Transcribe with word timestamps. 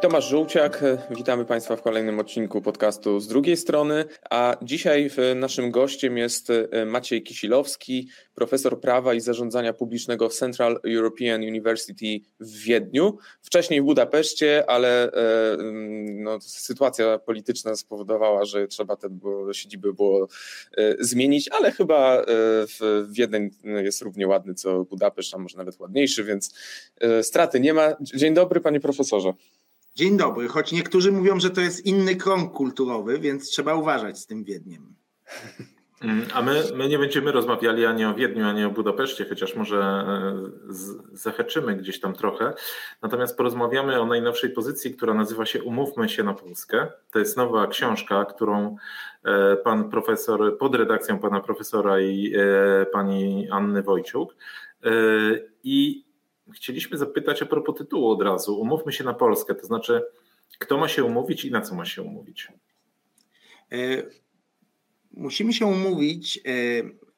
Tomasz 0.00 0.28
Żółciak, 0.28 0.84
witamy 1.10 1.44
Państwa 1.44 1.76
w 1.76 1.82
kolejnym 1.82 2.18
odcinku 2.18 2.62
podcastu 2.62 3.20
z 3.20 3.28
drugiej 3.28 3.56
strony, 3.56 4.04
a 4.30 4.56
dzisiaj 4.62 5.10
naszym 5.36 5.70
gościem 5.70 6.18
jest 6.18 6.50
e, 6.50 6.84
Maciej 6.86 7.22
Kisilowski, 7.22 8.08
profesor 8.34 8.80
prawa 8.80 9.14
i 9.14 9.20
zarządzania 9.20 9.72
publicznego 9.72 10.28
w 10.28 10.34
Central 10.34 10.80
European 10.88 11.40
University 11.40 12.20
w 12.40 12.62
Wiedniu, 12.62 13.18
wcześniej 13.42 13.80
w 13.80 13.84
Budapeszcie, 13.84 14.70
ale 14.70 15.12
e, 15.12 15.52
mm, 15.52 16.22
no, 16.22 16.40
sytuacja 16.40 17.18
polityczna 17.18 17.76
spowodowała, 17.76 18.44
że 18.44 18.68
trzeba 18.68 18.96
te 18.96 19.08
siedziby 19.52 19.94
było 19.94 20.28
e, 20.76 20.94
zmienić, 21.00 21.48
ale 21.48 21.72
chyba 21.72 22.22
w 22.78 23.06
Wiedeń 23.10 23.50
jest 23.64 24.02
równie 24.02 24.28
ładny 24.28 24.54
co 24.54 24.84
Budapeszt, 24.84 25.34
a 25.34 25.38
może 25.38 25.58
nawet 25.58 25.80
ładniejszy, 25.80 26.24
więc 26.24 26.54
straty 27.22 27.60
nie 27.60 27.74
ma. 27.74 27.96
Dzień 28.00 28.34
dobry 28.34 28.60
panie 28.60 28.80
profesorze. 28.80 29.32
Dzień 30.00 30.16
dobry, 30.16 30.48
choć 30.48 30.72
niektórzy 30.72 31.12
mówią, 31.12 31.40
że 31.40 31.50
to 31.50 31.60
jest 31.60 31.86
inny 31.86 32.16
krąg 32.16 32.52
kulturowy, 32.52 33.18
więc 33.18 33.50
trzeba 33.50 33.74
uważać 33.74 34.18
z 34.18 34.26
tym 34.26 34.44
Wiedniem. 34.44 34.94
Mm, 36.02 36.26
a 36.34 36.42
my, 36.42 36.62
my 36.76 36.88
nie 36.88 36.98
będziemy 36.98 37.32
rozmawiali 37.32 37.86
ani 37.86 38.04
o 38.04 38.14
Wiedniu, 38.14 38.46
ani 38.46 38.64
o 38.64 38.70
Budapeszcie, 38.70 39.24
chociaż 39.28 39.56
może 39.56 39.78
e, 39.78 40.34
zahaczymy 41.12 41.76
gdzieś 41.76 42.00
tam 42.00 42.14
trochę. 42.14 42.52
Natomiast 43.02 43.36
porozmawiamy 43.36 44.00
o 44.00 44.06
najnowszej 44.06 44.50
pozycji, 44.50 44.94
która 44.94 45.14
nazywa 45.14 45.46
się 45.46 45.62
Umówmy 45.62 46.08
się 46.08 46.24
na 46.24 46.34
Polskę. 46.34 46.86
To 47.10 47.18
jest 47.18 47.36
nowa 47.36 47.66
książka, 47.66 48.24
którą 48.24 48.76
e, 49.24 49.56
pan 49.56 49.90
profesor, 49.90 50.58
pod 50.58 50.74
redakcją 50.74 51.18
pana 51.18 51.40
profesora 51.40 52.00
i 52.00 52.34
e, 52.36 52.86
pani 52.86 53.50
Anny 53.50 53.82
Wojciuk. 53.82 54.36
I 55.64 56.09
chcieliśmy 56.54 56.98
zapytać 56.98 57.42
a 57.42 57.46
propos 57.46 57.78
tytułu 57.78 58.10
od 58.10 58.22
razu. 58.22 58.60
Umówmy 58.60 58.92
się 58.92 59.04
na 59.04 59.14
Polskę, 59.14 59.54
to 59.54 59.66
znaczy, 59.66 60.02
kto 60.58 60.78
ma 60.78 60.88
się 60.88 61.04
umówić 61.04 61.44
i 61.44 61.50
na 61.50 61.60
co 61.60 61.74
ma 61.74 61.84
się 61.84 62.02
umówić? 62.02 62.48
E, 63.72 64.02
musimy 65.12 65.52
się 65.52 65.66
umówić, 65.66 66.38
e, 66.38 66.50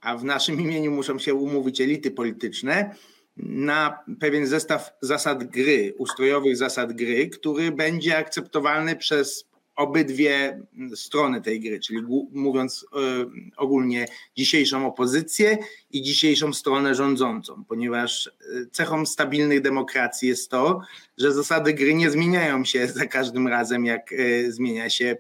a 0.01 0.17
w 0.17 0.25
naszym 0.25 0.61
imieniu 0.61 0.91
muszą 0.91 1.19
się 1.19 1.35
umówić 1.35 1.81
elity 1.81 2.11
polityczne 2.11 2.95
na 3.37 4.05
pewien 4.21 4.47
zestaw 4.47 4.93
zasad 5.01 5.45
gry, 5.45 5.95
ustrojowych 5.99 6.57
zasad 6.57 6.93
gry, 6.93 7.29
który 7.29 7.73
będzie 7.73 8.17
akceptowalny 8.17 8.97
przez 8.97 9.52
obydwie 9.77 10.63
strony 10.95 11.43
tej 11.43 11.61
gry, 11.61 11.81
czyli 11.81 12.03
mówiąc 12.33 12.87
e, 12.93 12.97
ogólnie 13.57 14.07
dzisiejszą 14.37 14.87
opozycję 14.87 15.59
i 15.91 16.03
dzisiejszą 16.03 16.53
stronę 16.53 16.95
rządzącą, 16.95 17.65
ponieważ 17.65 18.27
e, 18.27 18.31
cechą 18.73 19.07
stabilnych 19.07 19.61
demokracji 19.61 20.29
jest 20.29 20.51
to, 20.51 20.81
że 21.19 21.33
zasady 21.33 21.75
gry 21.75 21.95
nie 21.95 22.11
zmieniają 22.11 22.65
się 22.65 22.89
za 22.99 23.07
każdym 23.07 23.49
razem, 23.49 23.85
jak 23.85 24.13
e, 24.13 24.53
zmienia 24.53 24.91
się 24.91 25.17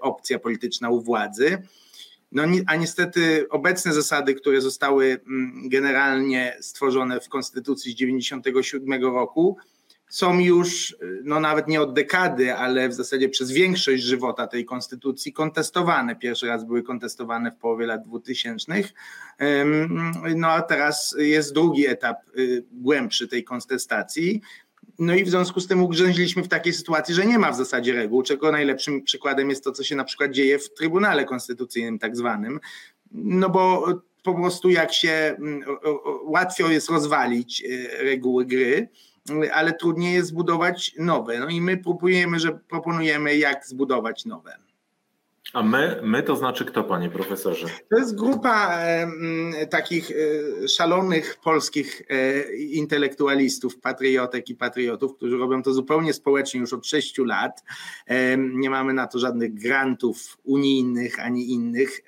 opcja 0.00 0.38
polityczna 0.38 0.90
u 0.90 1.00
władzy. 1.00 1.62
No, 2.32 2.42
a 2.66 2.76
niestety 2.76 3.46
obecne 3.50 3.92
zasady, 3.92 4.34
które 4.34 4.60
zostały 4.60 5.20
generalnie 5.64 6.56
stworzone 6.60 7.20
w 7.20 7.28
Konstytucji 7.28 7.92
z 7.92 7.96
1997 7.96 9.02
roku, 9.02 9.56
są 10.12 10.38
już 10.38 10.96
no 11.24 11.40
nawet 11.40 11.68
nie 11.68 11.80
od 11.80 11.94
dekady, 11.94 12.54
ale 12.54 12.88
w 12.88 12.92
zasadzie 12.92 13.28
przez 13.28 13.50
większość 13.50 14.02
żywota 14.02 14.46
tej 14.46 14.64
konstytucji 14.64 15.32
kontestowane. 15.32 16.16
Pierwszy 16.16 16.46
raz 16.46 16.64
były 16.64 16.82
kontestowane 16.82 17.50
w 17.50 17.56
połowie 17.56 17.86
lat 17.86 18.02
2000. 18.02 18.72
No 20.36 20.48
a 20.48 20.62
teraz 20.62 21.14
jest 21.18 21.54
drugi 21.54 21.86
etap 21.86 22.16
y, 22.38 22.64
głębszy 22.72 23.28
tej 23.28 23.44
kontestacji. 23.44 24.40
No 24.98 25.14
i 25.14 25.24
w 25.24 25.28
związku 25.28 25.60
z 25.60 25.66
tym 25.66 25.82
ugrzęźliśmy 25.82 26.42
w 26.42 26.48
takiej 26.48 26.72
sytuacji, 26.72 27.14
że 27.14 27.26
nie 27.26 27.38
ma 27.38 27.52
w 27.52 27.56
zasadzie 27.56 27.92
reguł, 27.92 28.22
czego 28.22 28.52
najlepszym 28.52 29.02
przykładem 29.02 29.50
jest 29.50 29.64
to, 29.64 29.72
co 29.72 29.84
się 29.84 29.96
na 29.96 30.04
przykład 30.04 30.30
dzieje 30.30 30.58
w 30.58 30.74
Trybunale 30.74 31.24
Konstytucyjnym 31.24 31.98
tak 31.98 32.16
zwanym. 32.16 32.60
No 33.12 33.50
bo 33.50 33.86
po 34.22 34.34
prostu 34.34 34.70
jak 34.70 34.92
się 34.92 35.10
mm, 35.10 35.62
łatwiej 36.24 36.70
jest 36.70 36.90
rozwalić 36.90 37.62
y, 37.64 37.88
reguły 38.00 38.44
gry, 38.46 38.88
ale 39.52 39.72
trudniej 39.72 40.14
jest 40.14 40.28
zbudować 40.28 40.94
nowe. 40.98 41.38
No 41.38 41.48
i 41.48 41.60
my 41.60 41.76
próbujemy, 41.76 42.40
że 42.40 42.52
proponujemy, 42.52 43.36
jak 43.36 43.66
zbudować 43.66 44.24
nowe. 44.24 44.58
A 45.52 45.62
my, 45.62 46.00
my 46.02 46.22
to 46.22 46.36
znaczy 46.36 46.64
kto, 46.64 46.84
panie 46.84 47.10
profesorze? 47.10 47.66
To 47.90 47.98
jest 47.98 48.16
grupa 48.16 48.78
e, 48.78 49.66
takich 49.66 50.10
e, 50.10 50.68
szalonych 50.68 51.36
polskich 51.44 52.02
e, 52.08 52.54
intelektualistów, 52.54 53.80
patriotek 53.80 54.48
i 54.48 54.54
patriotów, 54.54 55.16
którzy 55.16 55.36
robią 55.36 55.62
to 55.62 55.72
zupełnie 55.72 56.12
społecznie 56.12 56.60
już 56.60 56.72
od 56.72 56.86
sześciu 56.86 57.24
lat. 57.24 57.64
Nie 58.38 58.70
mamy 58.70 58.92
na 58.92 59.06
to 59.06 59.18
żadnych 59.18 59.54
grantów 59.54 60.38
unijnych 60.44 61.20
ani 61.20 61.50
innych, 61.50 62.00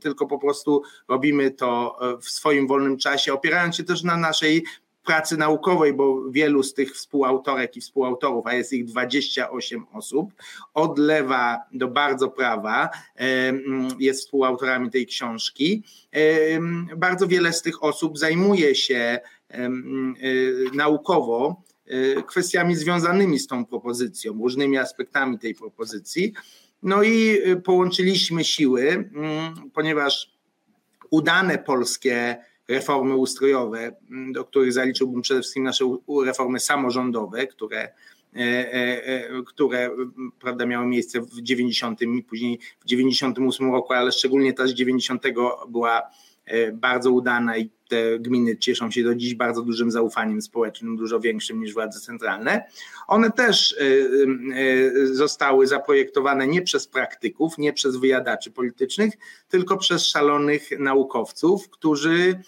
tylko 0.00 0.26
po 0.26 0.38
prostu 0.38 0.82
robimy 1.08 1.50
to 1.50 1.98
w 2.20 2.30
swoim 2.30 2.66
wolnym 2.66 2.98
czasie, 2.98 3.32
opierając 3.32 3.76
się 3.76 3.84
też 3.84 4.02
na 4.02 4.16
naszej 4.16 4.64
pracy 5.08 5.36
naukowej, 5.36 5.92
bo 5.92 6.30
wielu 6.30 6.62
z 6.62 6.74
tych 6.74 6.94
współautorek 6.94 7.76
i 7.76 7.80
współautorów, 7.80 8.46
a 8.46 8.54
jest 8.54 8.72
ich 8.72 8.84
28 8.84 9.86
osób, 9.92 10.32
od 10.74 10.98
lewa 10.98 11.62
do 11.72 11.88
bardzo 11.88 12.28
prawa 12.28 12.90
jest 13.98 14.20
współautorami 14.20 14.90
tej 14.90 15.06
książki. 15.06 15.82
Bardzo 16.96 17.28
wiele 17.28 17.52
z 17.52 17.62
tych 17.62 17.84
osób 17.84 18.18
zajmuje 18.18 18.74
się 18.74 19.18
e, 19.50 19.70
naukowo 20.74 21.62
e, 21.86 22.22
kwestiami 22.22 22.76
związanymi 22.76 23.38
z 23.38 23.46
tą 23.46 23.66
propozycją, 23.66 24.32
różnymi 24.32 24.78
aspektami 24.78 25.38
tej 25.38 25.54
propozycji. 25.54 26.32
No 26.82 27.02
i 27.02 27.38
e, 27.44 27.56
połączyliśmy 27.56 28.44
siły, 28.44 28.90
mm, 28.90 29.70
ponieważ 29.74 30.32
udane 31.10 31.58
polskie 31.58 32.36
reformy 32.68 33.16
ustrojowe, 33.16 33.96
mm, 34.10 34.32
do 34.32 34.44
których 34.44 34.72
zaliczyłbym 34.72 35.22
przede 35.22 35.40
wszystkim 35.40 35.62
nasze 35.62 35.84
reformy 36.24 36.60
samorządowe, 36.60 37.46
które 37.46 37.92
e, 38.36 38.40
e, 38.40 39.04
e, 39.04 39.42
które 39.46 39.90
prawda, 40.40 40.66
miały 40.66 40.86
miejsce 40.86 41.20
w 41.20 41.42
90 41.42 42.02
i 42.02 42.22
później 42.22 42.58
w 42.80 42.84
98 42.84 43.72
roku, 43.72 43.92
ale 43.92 44.12
szczególnie 44.12 44.52
ta 44.52 44.66
z 44.66 44.74
90 44.74 45.22
była 45.68 46.10
bardzo 46.72 47.10
udana 47.10 47.56
i 47.56 47.70
te 47.88 48.18
gminy 48.18 48.56
cieszą 48.56 48.90
się 48.90 49.02
do 49.04 49.14
dziś 49.14 49.34
bardzo 49.34 49.62
dużym 49.62 49.90
zaufaniem 49.90 50.42
społecznym, 50.42 50.96
dużo 50.96 51.20
większym 51.20 51.60
niż 51.60 51.74
władze 51.74 52.00
centralne. 52.00 52.64
One 53.06 53.30
też 53.30 53.76
zostały 55.12 55.66
zaprojektowane 55.66 56.46
nie 56.46 56.62
przez 56.62 56.86
praktyków, 56.86 57.58
nie 57.58 57.72
przez 57.72 57.96
wyjadaczy 57.96 58.50
politycznych, 58.50 59.14
tylko 59.48 59.76
przez 59.76 60.06
szalonych 60.06 60.78
naukowców, 60.78 61.70
którzy 61.70 62.40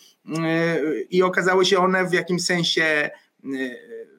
i 1.11 1.23
okazały 1.23 1.67
się 1.67 1.79
one 1.79 2.07
w 2.07 2.13
jakimś 2.13 2.45
sensie, 2.45 3.11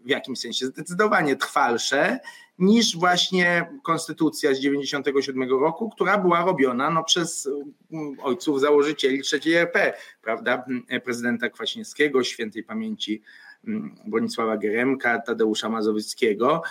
w 0.05 0.09
jakimś 0.09 0.39
sensie 0.39 0.65
zdecydowanie 0.65 1.35
trwalsze 1.35 2.19
niż 2.61 2.97
właśnie 2.97 3.69
konstytucja 3.83 4.53
z 4.53 4.59
97 4.59 5.49
roku, 5.49 5.89
która 5.89 6.17
była 6.17 6.45
robiona 6.45 6.89
no, 6.89 7.03
przez 7.03 7.49
mm, 7.91 8.17
ojców 8.21 8.61
założycieli 8.61 9.21
III 9.33 9.55
RP, 9.55 9.93
prawda, 10.21 10.65
prezydenta 11.03 11.49
Kwaśniewskiego, 11.49 12.23
świętej 12.23 12.63
pamięci 12.63 13.21
mm, 13.67 13.95
Bronisława 14.05 14.57
Geremka, 14.57 15.19
Tadeusza 15.19 15.69
Mazowieckiego, 15.69 16.61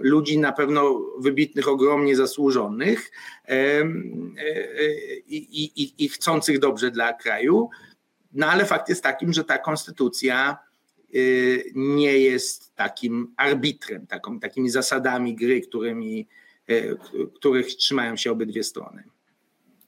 ludzi 0.00 0.38
na 0.38 0.52
pewno 0.52 1.00
wybitnych, 1.18 1.68
ogromnie 1.68 2.16
zasłużonych 2.16 3.10
e, 3.48 3.52
e, 3.52 3.84
i, 5.26 5.82
i, 5.82 6.04
i 6.04 6.08
chcących 6.08 6.58
dobrze 6.58 6.90
dla 6.90 7.12
kraju, 7.12 7.70
no 8.32 8.46
ale 8.46 8.64
fakt 8.64 8.88
jest 8.88 9.02
takim, 9.02 9.32
że 9.32 9.44
ta 9.44 9.58
konstytucja 9.58 10.58
nie 11.74 12.18
jest 12.18 12.74
takim 12.74 13.34
arbitrem, 13.36 14.06
taką, 14.06 14.40
takimi 14.40 14.70
zasadami 14.70 15.34
gry, 15.34 15.60
którymi, 15.60 16.28
y, 16.70 16.96
których 17.34 17.66
trzymają 17.66 18.16
się 18.16 18.32
obydwie 18.32 18.62
strony. 18.62 19.04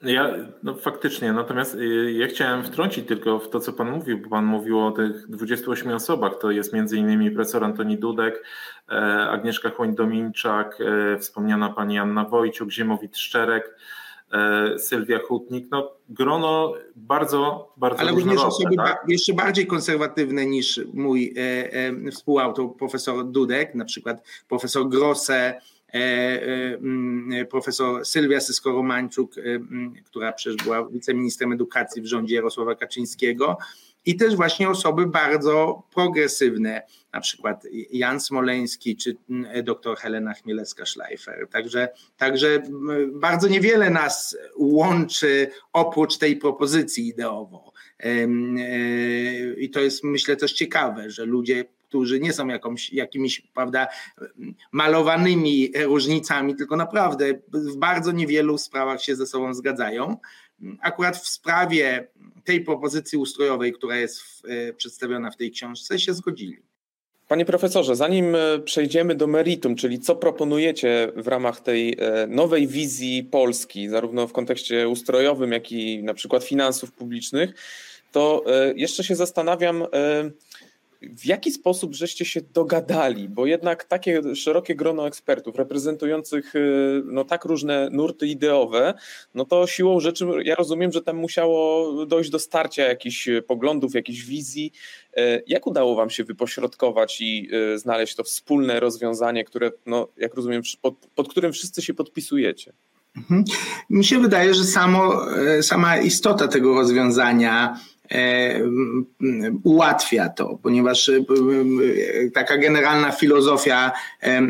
Ja, 0.03 0.35
no 0.63 0.75
faktycznie, 0.75 1.33
natomiast 1.33 1.75
y, 1.75 2.13
ja 2.13 2.27
chciałem 2.27 2.65
wtrącić 2.65 3.09
tylko 3.09 3.39
w 3.39 3.51
to, 3.51 3.61
co 3.61 3.73
Pan 3.73 3.91
mówił, 3.91 4.19
bo 4.19 4.29
Pan 4.29 4.45
mówił 4.45 4.81
o 4.81 4.91
tych 4.91 5.29
28 5.29 5.93
osobach, 5.93 6.33
to 6.41 6.51
jest 6.51 6.73
między 6.73 6.97
innymi 6.97 7.31
profesor 7.31 7.65
Antoni 7.65 7.99
Dudek, 7.99 8.45
e, 8.89 8.95
Agnieszka 9.31 9.71
Chłoń-Dominczak, 9.71 10.79
e, 10.81 11.19
wspomniana 11.19 11.69
Pani 11.69 11.99
Anna 11.99 12.25
Wojciuk, 12.25 12.71
Ziemowit 12.71 13.19
Szczerek, 13.19 13.77
Sylwia 14.79 15.19
Hutnik. 15.19 15.67
No, 15.71 15.93
grono 16.09 16.75
bardzo, 16.97 17.73
bardzo 17.77 18.01
Ale 18.01 18.11
również 18.11 18.41
osoby 18.41 18.77
tak? 18.77 19.05
jeszcze 19.09 19.33
bardziej 19.33 19.67
konserwatywne 19.67 20.47
niż 20.47 20.81
mój 20.95 21.35
e, 21.37 21.73
e, 21.73 22.11
współautor, 22.11 22.77
profesor 22.77 23.27
Dudek, 23.31 23.75
na 23.75 23.85
przykład 23.85 24.23
profesor 24.49 24.89
Grosse, 24.89 25.61
E, 25.95 25.99
e, 25.99 26.75
mm, 26.75 27.47
profesor 27.47 28.07
Sylwia 28.07 28.41
Sysko-Romańczuk, 28.41 29.39
e, 29.39 29.41
mm, 29.41 29.95
która 30.05 30.33
przecież 30.33 30.65
była 30.65 30.89
wiceministrem 30.89 31.53
edukacji 31.53 32.03
w 32.03 32.07
rządzie 32.07 32.35
Jarosława 32.35 32.75
Kaczyńskiego 32.75 33.59
i 34.07 34.17
też 34.17 34.37
właśnie 34.37 34.69
osoby 34.69 35.07
bardzo 35.07 35.83
progresywne, 35.95 36.83
na 37.13 37.21
przykład 37.21 37.67
Jan 37.93 38.21
Smoleński 38.21 38.97
czy 38.97 39.17
dr 39.63 39.97
Helena 39.97 40.33
Chmielewska-Schleifer. 40.33 41.49
Także, 41.51 41.89
także 42.17 42.63
bardzo 43.13 43.49
niewiele 43.49 43.91
nas 43.91 44.37
łączy 44.57 45.51
oprócz 45.73 46.19
tej 46.19 46.37
propozycji 46.37 47.09
ideowo. 47.09 47.73
I 49.59 49.71
to 49.71 49.81
jest 49.81 50.05
myślę 50.05 50.37
też 50.37 50.53
ciekawe, 50.53 51.11
że 51.11 51.25
ludzie 51.25 51.65
którzy 51.93 52.21
nie 52.21 52.33
są 52.33 52.49
jakąś, 52.49 52.93
jakimiś 52.93 53.41
prawda, 53.41 53.89
malowanymi 54.73 55.73
różnicami, 55.85 56.57
tylko 56.57 56.77
naprawdę 56.77 57.25
w 57.49 57.77
bardzo 57.77 58.13
niewielu 58.13 58.59
sprawach 58.59 59.03
się 59.03 59.17
ze 59.17 59.27
sobą 59.27 59.55
zgadzają. 59.55 60.17
Akurat 60.81 61.17
w 61.17 61.29
sprawie 61.29 62.09
tej 62.45 62.61
propozycji 62.61 63.19
ustrojowej, 63.19 63.73
która 63.73 63.97
jest 63.97 64.21
w, 64.23 64.43
e, 64.45 64.73
przedstawiona 64.73 65.31
w 65.31 65.37
tej 65.37 65.51
książce, 65.51 65.99
się 65.99 66.15
zgodzili. 66.15 66.59
Panie 67.29 67.45
profesorze, 67.45 67.97
zanim 67.97 68.35
e, 68.35 68.59
przejdziemy 68.59 69.15
do 69.15 69.27
meritum, 69.27 69.77
czyli 69.77 69.99
co 69.99 70.17
proponujecie 70.17 71.13
w 71.17 71.29
ramach 71.29 71.61
tej 71.61 71.97
e, 71.99 72.27
nowej 72.27 72.67
wizji 72.69 73.25
Polski, 73.25 73.89
zarówno 73.89 74.27
w 74.27 74.33
kontekście 74.33 74.89
ustrojowym, 74.89 75.53
jak 75.53 75.73
i 75.73 76.03
na 76.03 76.15
przykład 76.15 76.45
finansów 76.45 76.93
publicznych, 76.93 77.55
to 78.13 78.45
jeszcze 78.77 79.05
się 79.05 79.17
zastanawiam, 79.17 79.87
w 81.11 81.27
jaki 81.27 81.51
sposób 81.51 81.95
żeście 81.95 82.25
się 82.25 82.41
dogadali? 82.55 83.29
Bo 83.29 83.47
jednak 83.47 83.85
takie 83.85 84.35
szerokie 84.35 84.75
grono 84.75 85.07
ekspertów 85.07 85.57
reprezentujących 85.57 86.55
y, 86.55 87.03
no, 87.05 87.25
tak 87.25 87.45
różne 87.45 87.89
nurty 87.91 88.27
ideowe, 88.27 88.95
no 89.35 89.45
to 89.45 89.67
siłą 89.67 90.01
rzeczy 90.01 90.27
ja 90.45 90.55
rozumiem, 90.55 90.93
że 90.93 91.03
tam 91.03 91.17
musiało 91.17 91.93
dojść 92.07 92.31
do 92.31 92.39
starcia 92.39 92.83
jakichś 92.83 93.29
poglądów, 93.47 93.95
jakichś 93.95 94.23
wizji. 94.23 94.73
Y, 95.19 95.43
jak 95.47 95.67
udało 95.67 95.95
wam 95.95 96.11
się 96.11 96.25
wypośrodkować 96.25 97.21
i 97.21 97.49
y, 97.75 97.79
znaleźć 97.79 98.15
to 98.15 98.25
wspólne 98.25 98.81
rozwiązanie, 98.81 99.45
które, 99.45 99.71
no, 99.87 100.09
jak 100.17 100.35
rozumiem, 100.35 100.63
pod, 100.83 100.95
pod 101.15 101.29
którym 101.29 101.53
wszyscy 101.53 101.83
się 101.83 101.95
podpisujecie? 101.95 102.73
Mhm. 103.17 103.45
Mi 103.91 104.05
się 104.05 104.19
wydaje, 104.19 104.55
że 104.55 104.65
samo, 104.65 105.27
sama 105.63 105.97
istota 105.97 106.49
tego 106.49 106.75
rozwiązania 106.75 107.79
E, 107.83 107.92
ułatwia 109.65 110.29
to, 110.29 110.59
ponieważ 110.63 111.09
e, 111.09 111.25
taka 112.35 112.59
generalna 112.59 113.13
filozofia 113.13 113.93
e, 114.21 114.43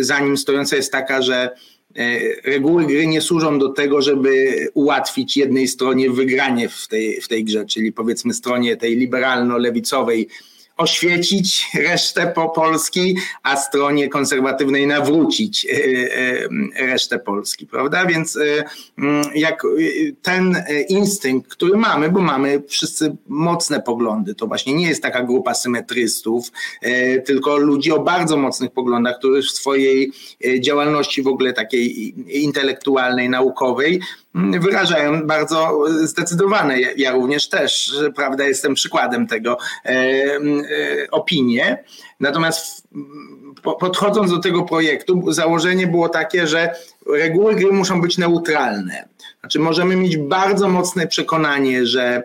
za 0.00 0.20
nim 0.20 0.36
stojąca 0.36 0.76
jest 0.76 0.92
taka, 0.92 1.22
że 1.22 1.50
reguły 2.44 2.86
gry 2.86 3.06
nie 3.06 3.20
służą 3.20 3.58
do 3.58 3.68
tego, 3.68 4.02
żeby 4.02 4.54
ułatwić 4.74 5.36
jednej 5.36 5.68
stronie 5.68 6.10
wygranie 6.10 6.68
w 6.68 6.88
tej, 6.88 7.20
w 7.20 7.28
tej 7.28 7.44
grze, 7.44 7.66
czyli 7.66 7.92
powiedzmy 7.92 8.34
stronie 8.34 8.76
tej 8.76 8.96
liberalno-lewicowej 8.96 10.26
oświecić 10.76 11.70
resztę 11.74 12.32
po 12.34 12.48
Polski, 12.48 13.16
a 13.42 13.56
stronie 13.56 14.08
konserwatywnej 14.08 14.86
nawrócić 14.86 15.66
e, 15.66 15.70
e, 16.80 16.86
resztę 16.86 17.18
Polski, 17.18 17.66
prawda? 17.66 18.06
Więc 18.06 18.36
e, 18.36 18.64
mm, 18.98 19.24
jak 19.34 19.62
ten 20.22 20.64
instynkt, 20.88 21.50
który 21.50 21.76
mamy, 21.76 22.10
bo 22.10 22.20
mamy 22.20 22.62
wszyscy 22.68 23.16
mocne 23.28 23.82
poglądy, 23.82 24.34
to 24.34 24.46
właśnie 24.46 24.74
nie 24.74 24.88
jest 24.88 25.02
taka 25.02 25.22
grupa 25.22 25.54
symetrystów, 25.54 26.52
tylko 27.26 27.56
ludzi 27.56 27.92
o 27.92 28.00
bardzo 28.00 28.36
mocnych 28.36 28.70
poglądach, 28.70 29.18
którzy 29.18 29.42
w 29.42 29.50
swojej 29.50 30.12
działalności 30.60 31.22
w 31.22 31.26
ogóle 31.26 31.52
takiej 31.52 32.14
intelektualnej, 32.44 33.28
naukowej 33.28 34.00
wyrażają 34.34 35.26
bardzo 35.26 35.84
zdecydowane, 36.02 36.80
ja 36.80 37.12
również 37.12 37.48
też, 37.48 37.94
prawda, 38.16 38.44
jestem 38.44 38.74
przykładem 38.74 39.26
tego, 39.26 39.58
e, 39.84 39.88
e, 39.90 40.40
opinie. 41.10 41.84
Natomiast 42.20 42.88
podchodząc 43.80 44.30
do 44.30 44.38
tego 44.38 44.62
projektu, 44.62 45.32
założenie 45.32 45.86
było 45.86 46.08
takie, 46.08 46.46
że 46.46 46.74
reguły 47.06 47.54
gry 47.54 47.72
muszą 47.72 48.00
być 48.00 48.18
neutralne. 48.18 49.08
Znaczy 49.40 49.58
możemy 49.58 49.96
mieć 49.96 50.16
bardzo 50.16 50.68
mocne 50.68 51.06
przekonanie, 51.06 51.86
że 51.86 52.22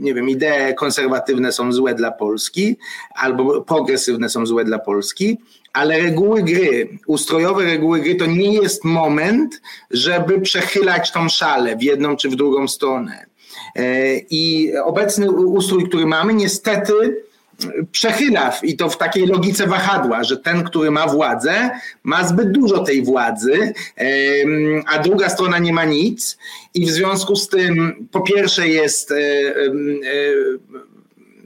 nie 0.00 0.14
wiem, 0.14 0.28
idee 0.28 0.74
konserwatywne 0.76 1.52
są 1.52 1.72
złe 1.72 1.94
dla 1.94 2.10
Polski, 2.10 2.76
albo 3.14 3.60
progresywne 3.60 4.28
są 4.28 4.46
złe 4.46 4.64
dla 4.64 4.78
Polski, 4.78 5.38
ale 5.72 6.00
reguły 6.00 6.42
gry, 6.42 6.98
ustrojowe 7.06 7.64
reguły 7.64 8.00
gry 8.00 8.14
to 8.14 8.26
nie 8.26 8.54
jest 8.54 8.84
moment, 8.84 9.60
żeby 9.90 10.40
przechylać 10.40 11.12
tą 11.12 11.28
szalę 11.28 11.76
w 11.76 11.82
jedną 11.82 12.16
czy 12.16 12.28
w 12.28 12.36
drugą 12.36 12.68
stronę. 12.68 13.26
E, 13.76 14.16
I 14.30 14.72
obecny 14.84 15.30
ustrój, 15.30 15.88
który 15.88 16.06
mamy, 16.06 16.34
niestety 16.34 16.92
przechyla 17.92 18.58
i 18.62 18.76
to 18.76 18.90
w 18.90 18.98
takiej 18.98 19.26
logice 19.26 19.66
wahadła, 19.66 20.24
że 20.24 20.36
ten, 20.36 20.64
który 20.64 20.90
ma 20.90 21.06
władzę, 21.06 21.70
ma 22.04 22.28
zbyt 22.28 22.52
dużo 22.52 22.84
tej 22.84 23.02
władzy, 23.02 23.74
a 24.86 24.98
druga 24.98 25.28
strona 25.28 25.58
nie 25.58 25.72
ma 25.72 25.84
nic 25.84 26.38
i 26.74 26.86
w 26.86 26.90
związku 26.90 27.36
z 27.36 27.48
tym 27.48 28.06
po 28.12 28.20
pierwsze 28.20 28.68
jest 28.68 29.10
e, 29.10 29.16
e, 29.16 29.64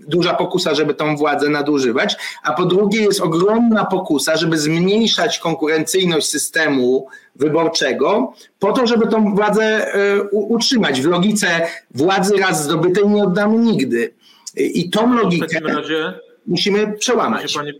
duża 0.08 0.34
pokusa, 0.34 0.74
żeby 0.74 0.94
tą 0.94 1.16
władzę 1.16 1.48
nadużywać, 1.48 2.16
a 2.42 2.52
po 2.52 2.64
drugie 2.64 3.02
jest 3.02 3.20
ogromna 3.20 3.84
pokusa, 3.84 4.36
żeby 4.36 4.58
zmniejszać 4.58 5.38
konkurencyjność 5.38 6.28
systemu 6.28 7.06
wyborczego, 7.36 8.32
po 8.58 8.72
to, 8.72 8.86
żeby 8.86 9.06
tą 9.06 9.34
władzę 9.34 9.94
e, 9.94 10.22
utrzymać. 10.30 11.00
W 11.00 11.06
logice 11.06 11.66
władzy 11.90 12.36
raz 12.36 12.64
zdobytej 12.64 13.08
nie 13.08 13.24
oddamy 13.24 13.58
nigdy. 13.58 14.14
I 14.56 14.90
tą 14.90 15.14
logikę 15.14 15.60
razie, 15.60 16.14
musimy 16.46 16.92
przełamać. 16.92 17.54
Panie, 17.54 17.72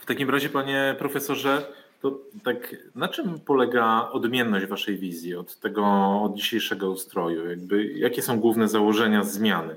w 0.00 0.06
takim 0.06 0.30
razie, 0.30 0.48
panie 0.48 0.96
profesorze, 0.98 1.66
to 2.00 2.18
tak 2.44 2.76
na 2.94 3.08
czym 3.08 3.40
polega 3.40 4.08
odmienność 4.12 4.66
waszej 4.66 4.98
wizji 4.98 5.34
od 5.34 5.60
tego 5.60 5.84
od 6.22 6.34
dzisiejszego 6.34 6.90
ustroju? 6.90 7.50
Jakby, 7.50 7.84
jakie 7.84 8.22
są 8.22 8.40
główne 8.40 8.68
założenia 8.68 9.24
zmiany? 9.24 9.76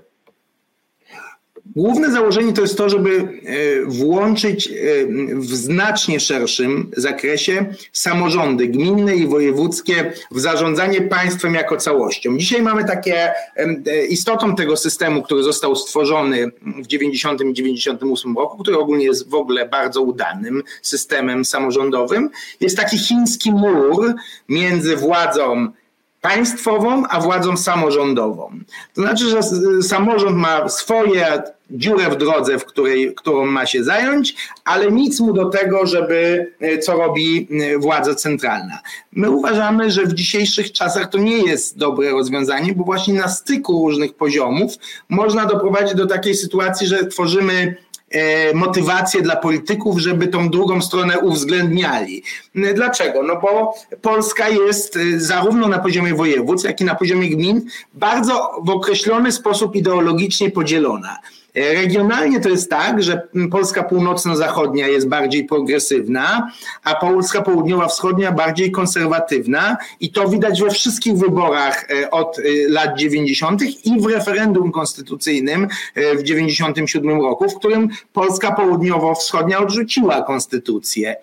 Główne 1.75 2.11
założenie 2.11 2.53
to 2.53 2.61
jest 2.61 2.77
to, 2.77 2.89
żeby 2.89 3.41
e, 3.45 3.85
włączyć 3.85 4.67
e, 4.67 4.71
w 5.35 5.55
znacznie 5.55 6.19
szerszym 6.19 6.91
zakresie 6.97 7.65
samorządy 7.91 8.67
gminne 8.67 9.15
i 9.15 9.27
wojewódzkie 9.27 10.13
w 10.31 10.39
zarządzanie 10.39 11.01
państwem 11.01 11.53
jako 11.53 11.77
całością. 11.77 12.37
Dzisiaj 12.37 12.61
mamy 12.61 12.85
takie, 12.85 13.33
e, 13.55 14.05
istotą 14.05 14.55
tego 14.55 14.77
systemu, 14.77 15.23
który 15.23 15.43
został 15.43 15.75
stworzony 15.75 16.51
w 16.61 16.87
90 16.87 17.41
i 17.41 17.53
98 17.53 18.37
roku, 18.37 18.57
który 18.57 18.77
ogólnie 18.77 19.05
jest 19.05 19.29
w 19.29 19.35
ogóle 19.35 19.69
bardzo 19.69 20.01
udanym 20.01 20.63
systemem 20.81 21.45
samorządowym, 21.45 22.29
jest 22.59 22.77
taki 22.77 22.97
chiński 22.97 23.51
mur 23.51 24.13
między 24.49 24.95
władzą 24.95 25.71
państwową, 26.25 27.07
a 27.07 27.19
władzą 27.19 27.57
samorządową. 27.57 28.59
To 28.93 29.01
znaczy, 29.01 29.29
że 29.29 29.43
samorząd 29.81 30.37
ma 30.37 30.69
swoje 30.69 31.43
dziurę 31.69 32.09
w 32.09 32.15
drodze, 32.15 32.59
w 32.59 32.65
której, 32.65 33.15
którą 33.15 33.45
ma 33.45 33.65
się 33.65 33.83
zająć, 33.83 34.35
ale 34.65 34.91
nic 34.91 35.19
mu 35.19 35.33
do 35.33 35.49
tego, 35.49 35.85
żeby 35.85 36.51
e, 36.59 36.77
co 36.77 36.93
robi 36.97 37.47
e, 37.51 37.77
władza 37.77 38.15
centralna. 38.15 38.79
My 39.11 39.29
uważamy, 39.29 39.91
że 39.91 40.03
w 40.03 40.13
dzisiejszych 40.13 40.71
czasach 40.71 41.09
to 41.09 41.17
nie 41.17 41.37
jest 41.37 41.77
dobre 41.77 42.11
rozwiązanie, 42.11 42.73
bo 42.73 42.83
właśnie 42.83 43.13
na 43.13 43.27
styku 43.27 43.87
różnych 43.87 44.13
poziomów 44.13 44.73
można 45.09 45.45
doprowadzić 45.45 45.95
do 45.95 46.07
takiej 46.07 46.35
sytuacji, 46.35 46.87
że 46.87 47.05
tworzymy 47.05 47.75
motywację 48.53 49.21
dla 49.21 49.35
polityków, 49.35 49.99
żeby 49.99 50.27
tą 50.27 50.49
drugą 50.49 50.81
stronę 50.81 51.19
uwzględniali. 51.19 52.23
Dlaczego? 52.75 53.23
No 53.23 53.35
bo 53.41 53.73
Polska 54.01 54.49
jest 54.49 54.97
e, 54.97 55.19
zarówno 55.19 55.67
na 55.67 55.79
poziomie 55.79 56.13
województw, 56.13 56.67
jak 56.67 56.81
i 56.81 56.85
na 56.85 56.95
poziomie 56.95 57.29
gmin 57.29 57.61
bardzo 57.93 58.51
w 58.63 58.69
określony 58.69 59.31
sposób 59.31 59.75
ideologicznie 59.75 60.51
podzielona. 60.51 61.19
Regionalnie 61.55 62.39
to 62.39 62.49
jest 62.49 62.69
tak, 62.69 63.03
że 63.03 63.27
Polska 63.51 63.83
północno-zachodnia 63.83 64.87
jest 64.87 65.07
bardziej 65.07 65.45
progresywna, 65.45 66.51
a 66.83 66.95
Polska 66.95 67.41
południowa-wschodnia 67.41 68.31
bardziej 68.31 68.71
konserwatywna 68.71 69.77
i 69.99 70.11
to 70.11 70.29
widać 70.29 70.61
we 70.61 70.69
wszystkich 70.69 71.13
wyborach 71.13 71.87
e, 71.91 72.11
od 72.11 72.39
e, 72.39 72.41
lat 72.69 72.97
90. 72.97 73.61
i 73.61 73.99
w 74.01 74.05
referendum 74.05 74.71
konstytucyjnym 74.71 75.67
e, 75.95 76.15
w 76.15 76.23
97 76.23 77.21
roku, 77.21 77.49
w 77.49 77.55
którym 77.55 77.89
Polska 78.13 78.51
południowo-wschodnia 78.51 79.59
odrzuciła 79.59 80.21
konstytucję. 80.21 81.15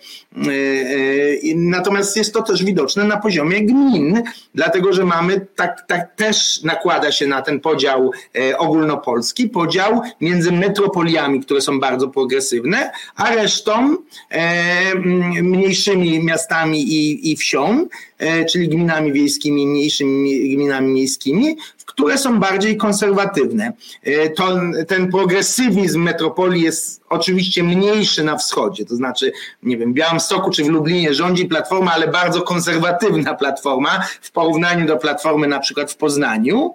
Natomiast 1.55 2.17
jest 2.17 2.35
to 2.35 2.43
też 2.43 2.65
widoczne 2.65 3.05
na 3.05 3.17
poziomie 3.17 3.67
gmin, 3.67 4.23
dlatego 4.55 4.93
że 4.93 5.05
mamy 5.05 5.47
tak, 5.57 5.85
tak 5.89 6.17
też 6.17 6.63
nakłada 6.63 7.13
się 7.13 7.27
na 7.27 7.43
ten 7.43 7.61
podział 7.61 8.11
ogólnopolski, 8.59 9.49
podział 9.49 10.03
między 10.23 10.53
metropoliami, 10.53 11.41
które 11.41 11.61
są 11.61 11.81
bardzo 11.81 12.09
progresywne, 12.09 12.93
a 13.17 13.35
resztą 13.35 13.97
e, 14.31 14.95
mniejszymi 15.43 16.25
miastami 16.25 16.83
i, 16.83 17.33
i 17.33 17.37
wsią, 17.37 17.87
e, 18.19 18.45
czyli 18.45 18.69
gminami 18.69 19.13
wiejskimi, 19.13 19.67
mniejszymi 19.67 20.57
gminami 20.57 20.93
miejskimi, 20.93 21.57
które 21.87 22.19
są 22.19 22.41
bardziej 22.41 22.77
konserwatywne. 22.77 23.73
E, 24.03 24.31
to, 24.31 24.61
ten 24.89 25.11
progresywizm 25.11 26.03
metropolii 26.03 26.63
jest 26.63 27.01
oczywiście 27.09 27.63
mniejszy 27.63 28.25
na 28.25 28.37
wschodzie, 28.37 28.85
to 28.85 28.97
znaczy, 28.97 29.33
nie 29.63 29.77
wiem, 29.77 29.93
w 29.93 29.95
Białymstoku 29.95 30.51
czy 30.51 30.65
w 30.65 30.69
Lublinie 30.69 31.15
rządzi 31.15 31.45
platforma, 31.45 31.93
ale 31.93 32.09
bardzo 32.09 32.43
konserwatywna 32.43 33.35
platforma 33.35 34.05
w 34.23 34.31
porównaniu 34.31 34.87
do 34.87 34.97
platformy 34.97 35.47
na 35.47 35.61
przykład 35.61 35.93
w 35.93 35.97
Poznaniu. 35.97 36.75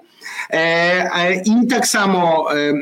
E, 0.49 1.41
I 1.45 1.67
tak 1.67 1.87
samo 1.87 2.47
e, 2.51 2.55
e, 2.55 2.73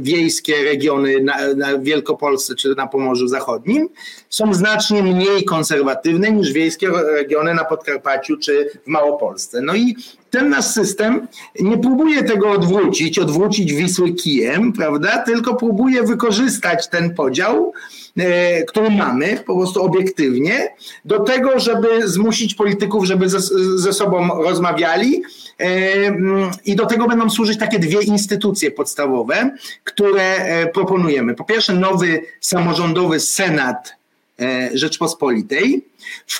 wiejskie 0.00 0.64
regiony 0.64 1.20
na, 1.20 1.78
Wielkopolsce 1.78 2.54
czy 2.54 2.74
na 2.74 2.86
Pomorzu 2.86 3.28
Zachodnim 3.28 3.88
są 4.30 4.54
znacznie 4.54 5.02
mniej 5.02 5.44
konserwatywne 5.44 6.30
niż 6.30 6.52
wiejskie 6.52 6.88
regiony 6.90 7.54
na 7.54 7.64
Podkarpaciu 7.64 8.36
czy 8.36 8.70
w 8.84 8.88
Małopolsce. 8.88 9.60
No 9.60 9.74
i 9.74 9.96
ten 10.34 10.48
nasz 10.50 10.64
system 10.64 11.26
nie 11.60 11.78
próbuje 11.78 12.22
tego 12.22 12.50
odwrócić, 12.50 13.18
odwrócić 13.18 13.74
Wisły 13.74 14.12
kijem, 14.12 14.72
prawda, 14.72 15.18
tylko 15.18 15.54
próbuje 15.54 16.02
wykorzystać 16.02 16.88
ten 16.88 17.14
podział, 17.14 17.72
który 18.68 18.90
mamy 18.90 19.36
po 19.46 19.56
prostu 19.56 19.82
obiektywnie, 19.82 20.74
do 21.04 21.20
tego, 21.20 21.58
żeby 21.58 22.08
zmusić 22.08 22.54
polityków, 22.54 23.04
żeby 23.04 23.28
ze, 23.28 23.40
ze 23.78 23.92
sobą 23.92 24.42
rozmawiali, 24.42 25.22
i 26.64 26.76
do 26.76 26.86
tego 26.86 27.06
będą 27.06 27.30
służyć 27.30 27.58
takie 27.58 27.78
dwie 27.78 28.02
instytucje 28.02 28.70
podstawowe, 28.70 29.50
które 29.84 30.36
e, 30.36 30.66
proponujemy. 30.66 31.34
Po 31.34 31.44
pierwsze, 31.44 31.72
nowy 31.72 32.22
samorządowy 32.40 33.20
Senat 33.20 33.96
e, 34.40 34.70
Rzeczpospolitej, 34.74 35.84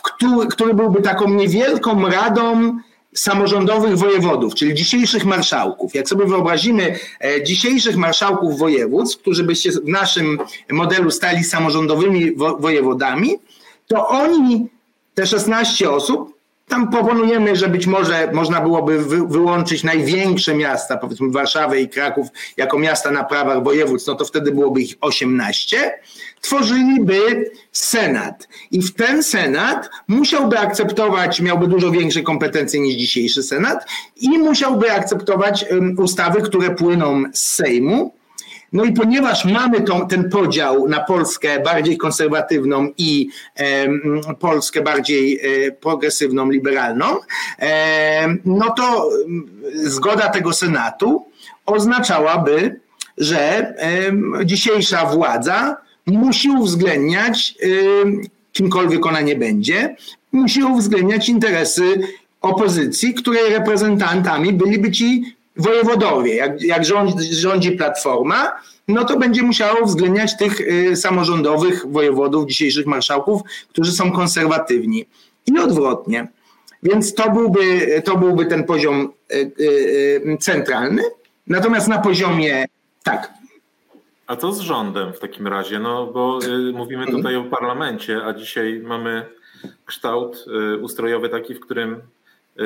który, 0.03 0.47
który 0.47 0.75
byłby 0.75 1.03
taką 1.03 1.31
niewielką 1.31 2.09
radą 2.09 2.79
samorządowych 3.15 3.99
wojewodów, 3.99 4.55
czyli 4.55 4.75
dzisiejszych 4.75 5.25
marszałków. 5.25 5.95
Jak 5.95 6.09
sobie 6.09 6.27
wyobrazimy 6.27 6.99
e, 7.25 7.43
dzisiejszych 7.43 7.97
marszałków 7.97 8.59
województw, 8.59 9.19
którzy 9.19 9.45
by 9.45 9.57
się 9.57 9.71
w 9.71 9.89
naszym 9.89 10.39
modelu 10.71 11.11
stali 11.11 11.45
samorządowymi 11.45 12.33
wojewodami, 12.59 13.39
to 13.87 14.09
oni, 14.09 14.69
te 15.15 15.27
16 15.27 15.91
osób, 15.91 16.34
tam 16.75 16.91
proponujemy, 16.91 17.57
że 17.57 17.69
być 17.69 17.87
może 17.87 18.31
można 18.33 18.61
byłoby 18.61 18.99
wy, 18.99 19.27
wyłączyć 19.27 19.85
największe 19.85 20.55
miasta, 20.55 20.97
powiedzmy 20.97 21.31
Warszawę 21.31 21.81
i 21.81 21.89
Kraków, 21.89 22.29
jako 22.57 22.79
miasta 22.79 23.11
na 23.11 23.25
prawach 23.25 23.63
województw, 23.63 24.09
no 24.09 24.15
to 24.15 24.25
wtedy 24.25 24.53
byłoby 24.53 24.83
ich 24.83 24.95
18. 25.01 25.99
Tworzyliby 26.41 27.51
Senat. 27.73 28.49
I 28.71 28.83
w 28.83 28.95
ten 28.95 29.23
Senat 29.23 29.91
musiałby 30.09 30.59
akceptować, 30.59 31.41
miałby 31.41 31.67
dużo 31.67 31.91
większe 31.91 32.23
kompetencje 32.23 32.81
niż 32.81 32.95
dzisiejszy 32.95 33.43
Senat 33.43 33.87
i 34.17 34.39
musiałby 34.39 34.93
akceptować 34.93 35.65
um, 35.71 35.99
ustawy, 35.99 36.43
które 36.43 36.71
płyną 36.71 37.23
z 37.33 37.41
Sejmu 37.41 38.15
no 38.75 38.85
i 38.85 38.93
ponieważ 38.93 39.45
mamy 39.45 39.81
tą, 39.81 40.09
ten 40.09 40.31
podział 40.31 40.89
na 40.89 41.01
Polskę 41.01 41.61
bardziej 41.63 41.97
konserwatywną 41.97 42.89
i 42.99 43.29
e, 43.57 43.87
Polskę 44.41 44.83
bardziej 44.83 45.41
e, 45.67 45.73
progresywną, 45.73 46.51
liberalną, 46.51 47.07
e, 47.59 48.37
no 48.45 48.71
to 48.71 49.11
zgoda 49.75 50.29
tego 50.29 50.53
Senatu 50.53 51.27
oznaczałaby, 51.67 52.81
że 53.19 53.75
dzisiejsza 54.45 55.07
władza 55.07 55.77
musi 56.07 56.51
uwzględniać, 56.51 57.55
kimkolwiek 58.53 59.07
ona 59.07 59.21
nie 59.21 59.37
będzie, 59.37 59.97
musi 60.33 60.63
uwzględniać 60.63 61.29
interesy 61.29 61.85
opozycji, 62.41 63.15
której 63.15 63.53
reprezentantami 63.53 64.53
byliby 64.53 64.93
ci 64.93 65.37
wojewodowie, 65.57 66.35
jak, 66.35 66.63
jak 66.63 66.85
rządzi, 66.85 67.35
rządzi 67.35 67.73
Platforma, 67.73 68.53
no 68.89 69.05
to 69.05 69.19
będzie 69.19 69.43
musiało 69.43 69.81
uwzględniać 69.81 70.37
tych 70.37 70.61
y, 70.61 70.97
samorządowych 70.97 71.87
wojewodów, 71.87 72.47
dzisiejszych 72.47 72.87
marszałków, 72.87 73.43
którzy 73.69 73.93
są 73.93 74.13
konserwatywni. 74.13 75.07
I 75.47 75.59
odwrotnie. 75.59 76.29
Więc 76.83 77.15
to 77.15 77.31
byłby, 77.31 78.03
to 78.05 78.17
byłby 78.17 78.47
ten 78.47 78.65
poziom 78.65 79.13
y, 79.33 79.53
y, 79.61 80.39
centralny. 80.41 81.03
Natomiast 81.47 81.89
na 81.89 81.99
poziomie, 81.99 82.65
tak. 83.03 83.33
A 84.27 84.37
co 84.37 84.53
z 84.53 84.61
rządem 84.61 85.13
w 85.13 85.19
takim 85.19 85.47
razie? 85.47 85.79
No 85.79 86.07
bo 86.07 86.39
mówimy 86.73 87.03
mhm. 87.03 87.19
tutaj 87.19 87.37
o 87.37 87.45
parlamencie, 87.45 88.21
a 88.25 88.33
dzisiaj 88.33 88.81
mamy 88.85 89.27
kształt 89.85 90.45
ustrojowy 90.81 91.29
taki, 91.29 91.55
w 91.55 91.61
którym 91.61 92.01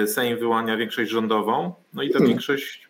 Sejm 0.06 0.38
wyłania 0.38 0.76
większość 0.76 1.10
rządową, 1.10 1.74
no 1.94 2.02
i 2.02 2.08
ta 2.08 2.18
hmm. 2.18 2.28
większość 2.28 2.88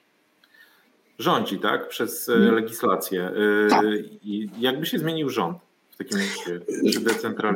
rządzi, 1.19 1.59
tak, 1.59 1.89
przez 1.89 2.27
hmm. 2.27 2.55
legislację. 2.55 3.31
E, 3.67 3.69
tak. 3.69 3.85
I 4.23 4.49
jakby 4.59 4.87
się 4.87 4.99
zmienił 4.99 5.31
rząd? 5.31 5.59
w 5.91 5.97
takim 5.99 6.19
razie, 6.19 6.61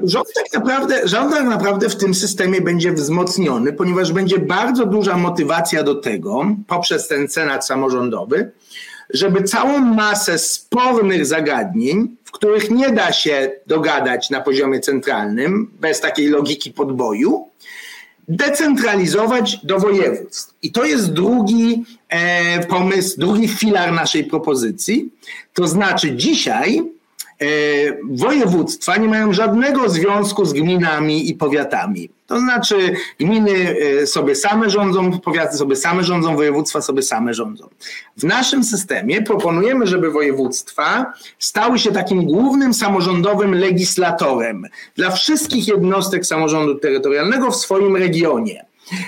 Rząd 0.09 0.29
tak, 0.35 0.53
naprawdę, 0.53 1.09
rząd 1.09 1.35
tak 1.35 1.45
naprawdę 1.45 1.89
w 1.89 1.97
tym 1.97 2.15
systemie 2.15 2.61
będzie 2.61 2.93
wzmocniony, 2.93 3.73
ponieważ 3.73 4.13
będzie 4.13 4.39
bardzo 4.39 4.87
duża 4.87 5.17
motywacja 5.17 5.83
do 5.83 5.95
tego, 5.95 6.47
poprzez 6.67 7.09
ten 7.09 7.29
senat 7.29 7.67
samorządowy, 7.67 8.51
żeby 9.11 9.43
całą 9.43 9.79
masę 9.79 10.39
spornych 10.39 11.27
zagadnień, 11.27 12.17
w 12.25 12.31
których 12.31 12.71
nie 12.71 12.91
da 12.91 13.13
się 13.13 13.51
dogadać 13.67 14.31
na 14.31 14.41
poziomie 14.41 14.81
centralnym, 14.81 15.71
bez 15.81 16.01
takiej 16.01 16.29
logiki 16.29 16.71
podboju, 16.71 17.49
decentralizować 18.29 19.59
do 19.64 19.79
województw. 19.79 20.55
I 20.62 20.73
to 20.73 20.85
jest 20.85 21.12
drugi 21.12 21.85
e, 22.09 22.67
pomysł, 22.67 23.21
drugi 23.21 23.49
filar 23.49 23.93
naszej 23.93 24.25
propozycji. 24.25 25.11
To 25.55 25.69
znaczy 25.69 26.17
dzisiaj 26.17 26.83
województwa 28.11 28.97
nie 28.97 29.09
mają 29.09 29.33
żadnego 29.33 29.89
związku 29.89 30.45
z 30.45 30.53
gminami 30.53 31.31
i 31.31 31.35
powiatami. 31.35 32.11
To 32.27 32.41
znaczy, 32.41 32.95
gminy 33.21 33.77
e, 34.03 34.07
sobie 34.07 34.35
same 34.35 34.71
rządzą, 34.71 35.21
powiaty 35.21 35.57
sobie 35.57 35.77
same 35.77 36.05
rządzą, 36.05 36.37
województwa 36.37 36.83
sobie 36.83 37.03
same 37.03 37.35
rządzą. 37.35 37.69
W 38.17 38.25
naszym 38.25 38.65
systemie 38.65 39.23
proponujemy, 39.23 39.87
żeby 39.87 40.11
województwa 40.11 41.13
stały 41.39 41.79
się 41.79 41.93
takim 41.93 42.25
głównym 42.25 42.75
samorządowym 42.75 43.55
legislatorem 43.55 44.67
dla 44.97 45.11
wszystkich 45.11 45.69
jednostek 45.69 46.27
samorządu 46.27 46.75
terytorialnego 46.75 47.51
w 47.51 47.57
swoim 47.57 47.97
regionie. 47.97 48.65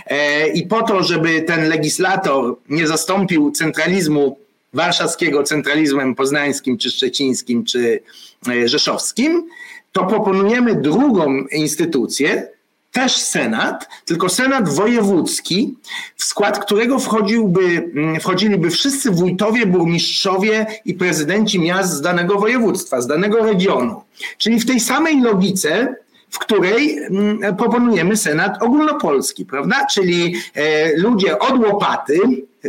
E, 0.07 0.49
I 0.49 0.67
po 0.67 0.83
to, 0.83 1.03
żeby 1.03 1.43
ten 1.43 1.69
legislator 1.69 2.57
nie 2.69 2.87
zastąpił 2.87 3.51
centralizmu 3.51 4.44
warszawskiego 4.75 5.43
centralizmem 5.43 6.15
poznańskim, 6.15 6.79
czy 6.79 6.91
szczecińskim, 6.91 7.65
czy 7.65 8.01
e, 8.49 8.69
rzeszowskim, 8.69 9.49
to 9.93 10.07
proponujemy 10.07 10.75
drugą 10.75 11.47
instytucję, 11.47 12.49
też 12.95 13.17
Senat, 13.17 13.89
tylko 14.05 14.29
Senat 14.29 14.69
wojewódzki, 14.69 15.75
w 16.17 16.25
skład 16.25 16.65
którego 16.65 16.99
wchodziłby, 16.99 17.93
wchodziliby 18.21 18.71
wszyscy 18.71 19.11
wójtowie, 19.11 19.67
burmistrzowie 19.67 20.67
i 20.85 20.95
prezydenci 20.95 21.61
miast 21.61 21.93
z 21.93 22.01
danego 22.01 22.39
województwa, 22.39 23.01
z 23.01 23.07
danego 23.07 23.45
regionu. 23.45 24.03
Czyli 24.39 24.61
w 24.61 24.67
tej 24.67 24.81
samej 24.81 25.21
logice, 25.21 25.97
w 26.35 26.39
której 26.39 26.99
mm, 26.99 27.57
proponujemy 27.57 28.17
Senat 28.17 28.63
ogólnopolski, 28.63 29.47
prawda? 29.47 29.87
Czyli 29.93 30.35
e, 30.55 30.97
ludzie 30.97 31.39
od 31.39 31.59
łopaty, 31.67 32.19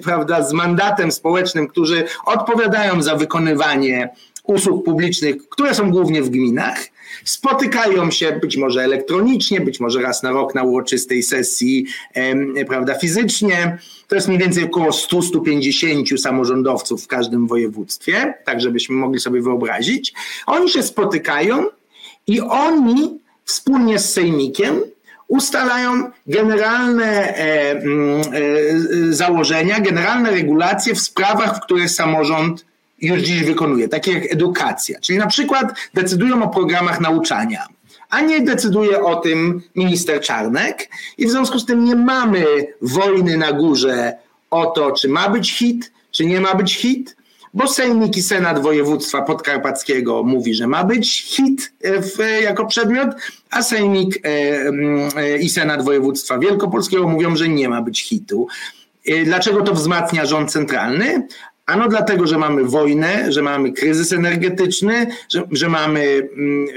prawda, 0.04 0.44
z 0.44 0.54
mandatem 0.54 1.12
społecznym, 1.12 1.68
którzy 1.68 2.04
odpowiadają 2.26 3.02
za 3.02 3.16
wykonywanie 3.16 4.10
usług 4.44 4.86
publicznych, 4.86 5.50
które 5.50 5.76
są 5.76 5.92
głównie 5.92 6.22
w 6.22 6.30
gminach, 6.30 6.78
spotykają 7.24 8.12
się 8.12 8.40
być 8.42 8.58
może 8.58 8.84
elektronicznie, 8.84 9.62
być 9.62 9.80
może 9.80 10.02
raz 10.02 10.24
na 10.24 10.32
rok 10.32 10.56
na 10.56 10.64
uroczystej 10.64 11.24
sesji, 11.24 11.86
prawda, 12.68 12.96
fizycznie. 12.96 13.78
To 14.08 14.16
jest 14.16 14.28
mniej 14.28 14.40
więcej 14.40 14.64
około 14.64 14.90
100-150 14.90 16.18
samorządowców 16.18 17.04
w 17.04 17.08
każdym 17.08 17.48
województwie, 17.48 18.34
tak 18.46 18.62
żebyśmy 18.62 18.96
mogli 18.96 19.20
sobie 19.20 19.42
wyobrazić. 19.42 20.14
Oni 20.46 20.70
się 20.70 20.84
spotykają 20.84 21.66
i 22.28 22.42
oni 22.42 23.25
wspólnie 23.46 24.00
z 24.00 24.14
sejmikiem 24.14 24.82
ustalają 25.28 26.12
generalne 26.28 27.38
e, 27.38 27.72
mm, 27.72 28.22
e, 28.22 29.14
założenia, 29.14 29.80
generalne 29.80 30.32
regulacje 30.32 30.96
w 30.96 31.02
sprawach, 31.02 31.58
w 31.58 31.60
których 31.60 31.92
samorząd 31.92 32.66
już 33.02 33.22
dziś 33.22 33.44
wykonuje, 33.44 33.88
takie 33.88 34.12
jak 34.14 34.32
edukacja. 34.32 35.00
Czyli 35.00 35.20
na 35.20 35.28
przykład 35.28 35.74
decydują 35.94 36.44
o 36.44 36.48
programach 36.48 37.02
nauczania, 37.02 37.68
a 38.10 38.22
nie 38.22 38.42
decyduje 38.42 39.04
o 39.04 39.16
tym 39.16 39.62
minister 39.76 40.22
Czarnek 40.22 40.90
i 41.18 41.26
w 41.28 41.32
związku 41.32 41.60
z 41.60 41.66
tym 41.66 41.86
nie 41.86 41.96
mamy 41.96 42.46
wojny 42.82 43.38
na 43.38 43.52
górze 43.52 44.14
o 44.52 44.66
to, 44.66 44.92
czy 44.92 45.10
ma 45.10 45.30
być 45.30 45.58
hit, 45.58 45.92
czy 46.12 46.26
nie 46.26 46.42
ma 46.42 46.56
być 46.56 46.76
hit, 46.76 47.16
bo 47.56 47.68
Sejmik 47.68 48.18
i 48.18 48.22
Senat 48.22 48.62
Województwa 48.62 49.22
Podkarpackiego 49.22 50.24
mówi, 50.24 50.54
że 50.54 50.68
ma 50.68 50.84
być 50.84 51.24
hit 51.24 51.74
e, 51.82 52.02
w, 52.02 52.18
jako 52.44 52.66
przedmiot, 52.66 53.10
a 53.52 53.64
Sejmik 53.64 54.20
e, 54.26 54.30
e, 55.18 55.38
i 55.38 55.50
Senat 55.50 55.86
Województwa 55.86 56.40
Wielkopolskiego 56.40 57.08
mówią, 57.08 57.36
że 57.36 57.50
nie 57.50 57.70
ma 57.70 57.82
być 57.82 58.04
hitu. 58.04 58.48
Dlaczego 59.26 59.62
to 59.62 59.74
wzmacnia 59.74 60.26
rząd 60.26 60.52
centralny? 60.52 61.28
Ano 61.66 61.88
dlatego, 61.90 62.28
że 62.28 62.38
mamy 62.38 62.64
wojnę, 62.64 63.32
że 63.32 63.42
mamy 63.42 63.72
kryzys 63.72 64.14
energetyczny, 64.14 65.08
że, 65.30 65.44
że 65.52 65.70
mamy 65.70 66.30
mm, 66.38 66.68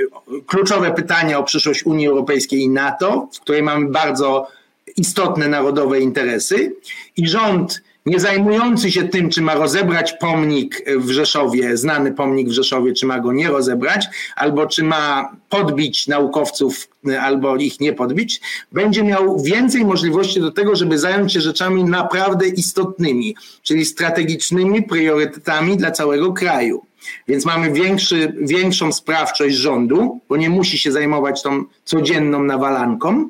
kluczowe 0.46 0.90
pytania 0.90 1.38
o 1.38 1.44
przyszłość 1.44 1.86
Unii 1.86 2.06
Europejskiej 2.06 2.60
i 2.60 2.68
NATO, 2.68 3.28
w 3.34 3.40
której 3.40 3.62
mamy 3.62 3.88
bardzo 3.88 4.48
istotne 4.96 5.48
narodowe 5.48 6.00
interesy 6.00 6.72
i 7.16 7.28
rząd 7.28 7.82
nie 8.08 8.20
zajmujący 8.20 8.92
się 8.92 9.08
tym, 9.08 9.30
czy 9.30 9.42
ma 9.42 9.54
rozebrać 9.54 10.12
pomnik 10.12 10.84
w 10.96 11.10
Rzeszowie, 11.10 11.76
znany 11.76 12.12
pomnik 12.12 12.48
w 12.48 12.52
Rzeszowie, 12.52 12.92
czy 12.92 13.06
ma 13.06 13.20
go 13.20 13.32
nie 13.32 13.48
rozebrać, 13.48 14.06
albo 14.36 14.66
czy 14.66 14.84
ma 14.84 15.36
podbić 15.48 16.06
naukowców, 16.08 16.88
albo 17.20 17.56
ich 17.56 17.80
nie 17.80 17.92
podbić, 17.92 18.40
będzie 18.72 19.04
miał 19.04 19.42
więcej 19.42 19.84
możliwości 19.84 20.40
do 20.40 20.50
tego, 20.50 20.76
żeby 20.76 20.98
zająć 20.98 21.32
się 21.32 21.40
rzeczami 21.40 21.84
naprawdę 21.84 22.48
istotnymi, 22.48 23.36
czyli 23.62 23.84
strategicznymi 23.84 24.82
priorytetami 24.82 25.76
dla 25.76 25.90
całego 25.90 26.32
kraju. 26.32 26.82
Więc 27.28 27.44
mamy 27.44 27.72
większy, 27.72 28.34
większą 28.40 28.92
sprawczość 28.92 29.56
rządu, 29.56 30.20
bo 30.28 30.36
nie 30.36 30.50
musi 30.50 30.78
się 30.78 30.92
zajmować 30.92 31.42
tą 31.42 31.64
codzienną 31.84 32.42
nawalanką. 32.42 33.28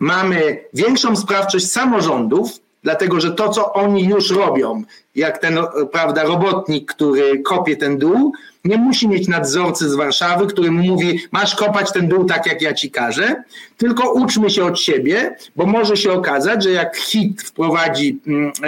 Mamy 0.00 0.64
większą 0.74 1.16
sprawczość 1.16 1.70
samorządów, 1.70 2.65
dlatego 2.86 3.20
że 3.20 3.30
to, 3.30 3.48
co 3.48 3.72
oni 3.72 4.04
już 4.04 4.30
robią, 4.30 4.82
jak 5.14 5.38
ten 5.38 5.58
prawda, 5.92 6.24
robotnik, 6.24 6.94
który 6.94 7.42
kopie 7.42 7.76
ten 7.76 7.98
dół, 7.98 8.32
nie 8.66 8.76
musi 8.76 9.08
mieć 9.08 9.28
nadzorcy 9.28 9.90
z 9.90 9.94
Warszawy, 9.94 10.46
który 10.46 10.70
mu 10.70 10.82
mówi, 10.82 11.20
masz 11.32 11.54
kopać 11.54 11.92
ten 11.92 12.08
dół 12.08 12.24
tak, 12.24 12.46
jak 12.46 12.62
ja 12.62 12.74
ci 12.74 12.90
każę, 12.90 13.42
tylko 13.76 14.12
uczmy 14.12 14.50
się 14.50 14.64
od 14.64 14.80
siebie, 14.80 15.36
bo 15.56 15.66
może 15.66 15.96
się 15.96 16.12
okazać, 16.12 16.64
że 16.64 16.70
jak 16.70 16.96
hit 16.96 17.42
wprowadzi 17.42 18.20
mm, 18.26 18.52
e, 18.62 18.66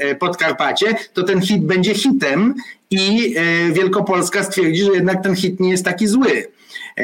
e, 0.00 0.14
Podkarpacie, 0.14 0.86
to 1.12 1.22
ten 1.22 1.40
hit 1.40 1.64
będzie 1.64 1.94
hitem 1.94 2.54
i 2.90 3.34
e, 3.36 3.72
Wielkopolska 3.72 4.42
stwierdzi, 4.42 4.84
że 4.84 4.92
jednak 4.92 5.22
ten 5.22 5.36
hit 5.36 5.60
nie 5.60 5.70
jest 5.70 5.84
taki 5.84 6.06
zły. 6.06 6.46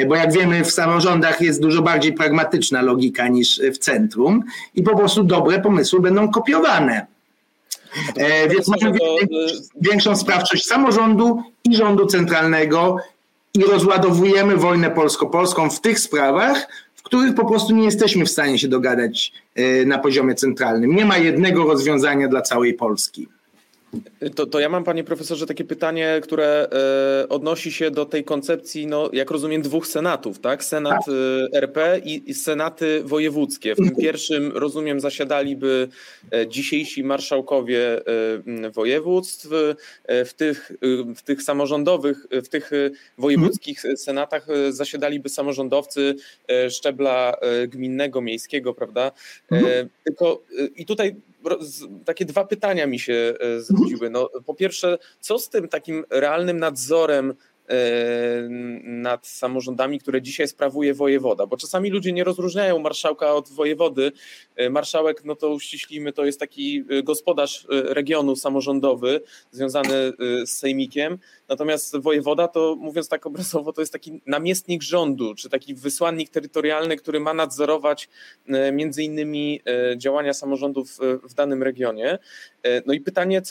Bo 0.08 0.16
jak 0.16 0.32
wiemy 0.32 0.64
w 0.64 0.70
samorządach 0.70 1.40
jest 1.40 1.62
dużo 1.62 1.82
bardziej 1.82 2.12
pragmatyczna 2.12 2.82
logika 2.82 3.28
niż 3.28 3.60
w 3.75 3.78
centrum 3.78 4.44
i 4.75 4.82
po 4.82 4.96
prostu 4.96 5.25
dobre 5.25 5.60
pomysły 5.60 6.00
będą 6.00 6.28
kopiowane. 6.28 7.06
E, 8.16 8.49
więc 8.49 8.68
mamy 8.68 8.99
większą 9.80 10.16
sprawczość 10.16 10.66
samorządu 10.66 11.42
i 11.64 11.76
rządu 11.76 12.06
centralnego 12.06 12.97
i 13.54 13.64
rozładowujemy 13.64 14.56
wojnę 14.56 14.90
polsko-polską 14.90 15.70
w 15.70 15.80
tych 15.80 16.00
sprawach, 16.00 16.68
w 16.94 17.02
których 17.02 17.35
po 17.35 17.47
prostu 17.47 17.75
nie 17.75 17.85
jesteśmy 17.85 18.25
w 18.25 18.30
stanie 18.30 18.59
się 18.59 18.68
dogadać 18.68 19.32
e, 19.54 19.85
na 19.85 19.99
poziomie 19.99 20.35
centralnym. 20.35 20.94
Nie 20.97 21.04
ma 21.04 21.18
jednego 21.18 21.64
rozwiązania 21.64 22.28
dla 22.28 22.42
całej 22.42 22.75
Polski. 22.75 23.28
To, 24.35 24.47
to 24.47 24.61
ja 24.61 24.68
mam, 24.68 24.85
panie 24.85 25.04
profesorze, 25.04 25.47
takie 25.47 25.64
pytanie, 25.64 26.20
które 26.23 26.68
e, 27.23 27.28
odnosi 27.28 27.73
się 27.73 27.90
do 27.90 28.06
tej 28.06 28.25
koncepcji, 28.25 28.87
no, 28.87 29.11
jak 29.12 29.30
rozumiem, 29.30 29.62
dwóch 29.62 29.87
senatów, 29.87 30.38
tak? 30.38 30.64
Senat 30.64 31.04
tak. 31.06 31.14
e, 31.54 31.56
RP 31.59 32.00
i, 32.04 32.30
i, 32.30 32.35
senaty 32.35 33.02
wojewódzkie. 33.04 33.73
W 33.75 33.76
tym 33.76 33.85
mhm. 33.85 34.02
pierwszym, 34.02 34.52
rozumiem, 34.56 35.00
zasiadaliby 35.00 35.88
e, 36.32 36.49
dzisiejsi 36.49 37.04
marszałkowie 37.04 38.00
województw, 38.75 39.49
w 40.09 40.32
tych, 40.37 40.73
w 41.16 41.23
tych 41.23 41.42
samorządowych, 41.42 42.26
w 42.30 42.49
tych 42.49 42.70
wojewódzkich 43.18 43.78
mhm. 43.78 43.97
senatach 43.97 44.47
zasiadaliby 44.71 45.28
samorządowcy 45.28 46.15
szczebla 46.71 47.36
gminnego, 47.69 48.21
miejskiego, 48.21 48.75
prawda? 48.75 49.12
Mhm. 49.50 49.88
Tylko 50.04 50.43
i 50.76 50.86
tutaj 50.86 51.15
takie 52.05 52.25
dwa 52.25 52.45
pytania 52.45 52.87
mi 52.87 52.99
się 52.99 53.35
e, 53.41 53.61
zwróciły. 53.61 54.11
No, 54.11 54.31
po 54.47 54.55
pierwsze, 54.55 54.99
co 55.21 55.39
z 55.39 55.49
tym 55.49 55.69
takim 55.69 56.05
realnym 56.11 56.59
nadzorem 56.59 57.35
nad 58.83 59.26
samorządami, 59.26 59.99
które 59.99 60.23
dzisiaj 60.23 60.49
sprawuje 60.49 60.95
wojewoda, 60.95 61.47
bo 61.47 61.56
czasami 61.56 61.91
ludzie 61.91 62.13
nie 62.13 62.25
rozróżniają 62.25 62.78
marszałka 62.78 63.35
od 63.35 63.49
wojewody. 63.49 64.13
E, 64.56 64.71
marszałek, 64.71 65.25
no 65.25 65.35
to 65.35 65.49
uściślimy, 65.49 66.13
to 66.13 66.25
jest 66.25 66.41
taki 66.41 66.85
e, 66.91 67.02
gospodarz 67.02 67.67
regionu 67.71 68.37
samorządowy 68.37 69.21
związany 69.50 70.13
z 70.45 70.50
sejmikiem, 70.50 71.19
natomiast 71.49 71.97
wojewoda 71.99 72.49
to 72.49 72.76
mówiąc 72.78 73.09
tak 73.09 73.26
obrazowo, 73.26 73.73
to 73.73 73.83
jest 73.83 73.93
taki 73.93 74.23
namiestnik 74.26 74.83
rządu, 74.83 75.35
czy 75.35 75.49
taki 75.49 75.75
wysłannik 75.75 76.30
terytorialny, 76.30 76.97
który 76.97 77.21
ma 77.21 77.35
nadzorować 77.35 78.09
między 78.73 79.02
innymi 79.02 79.61
działania 79.97 80.35
samorządów 80.35 80.99
w 81.28 81.35
danym 81.35 81.63
regionie. 81.63 82.19
No 82.87 82.93
i 82.93 83.00
pytanie, 83.00 83.43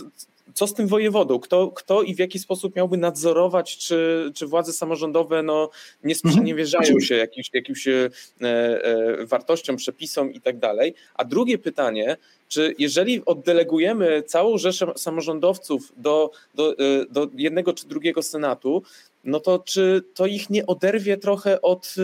co 0.60 0.68
z 0.68 0.74
tym 0.74 0.88
wojewodą? 0.88 1.40
Kto, 1.40 1.68
kto 1.68 2.02
i 2.02 2.16
w 2.16 2.20
jaki 2.20 2.40
sposób 2.40 2.76
miałby 2.76 2.98
nadzorować, 2.98 3.78
czy, 3.78 4.32
czy 4.36 4.48
władze 4.48 4.74
samorządowe 4.74 5.44
no, 5.44 5.70
nie 6.04 6.16
mhm. 6.16 6.34
sprzeniewierzają 6.34 7.00
się 7.00 7.16
jakimś, 7.16 7.50
jakimś 7.54 7.88
e, 7.88 8.10
e, 8.42 9.26
wartościom, 9.26 9.76
przepisom 9.76 10.34
i 10.34 10.42
tak 10.42 10.60
dalej? 10.60 10.94
A 11.16 11.26
drugie 11.26 11.58
pytanie, 11.58 12.18
czy 12.48 12.76
jeżeli 12.80 13.26
oddelegujemy 13.26 14.24
całą 14.24 14.58
rzeszę 14.58 14.92
samorządowców 14.96 15.94
do, 15.98 16.32
do, 16.56 16.72
e, 16.72 17.06
do 17.10 17.28
jednego 17.38 17.74
czy 17.74 17.88
drugiego 17.88 18.24
senatu, 18.24 18.84
no 19.24 19.40
to 19.40 19.60
czy 19.60 20.02
to 20.14 20.26
ich 20.26 20.50
nie 20.50 20.66
oderwie 20.66 21.18
trochę 21.18 21.62
od, 21.62 21.96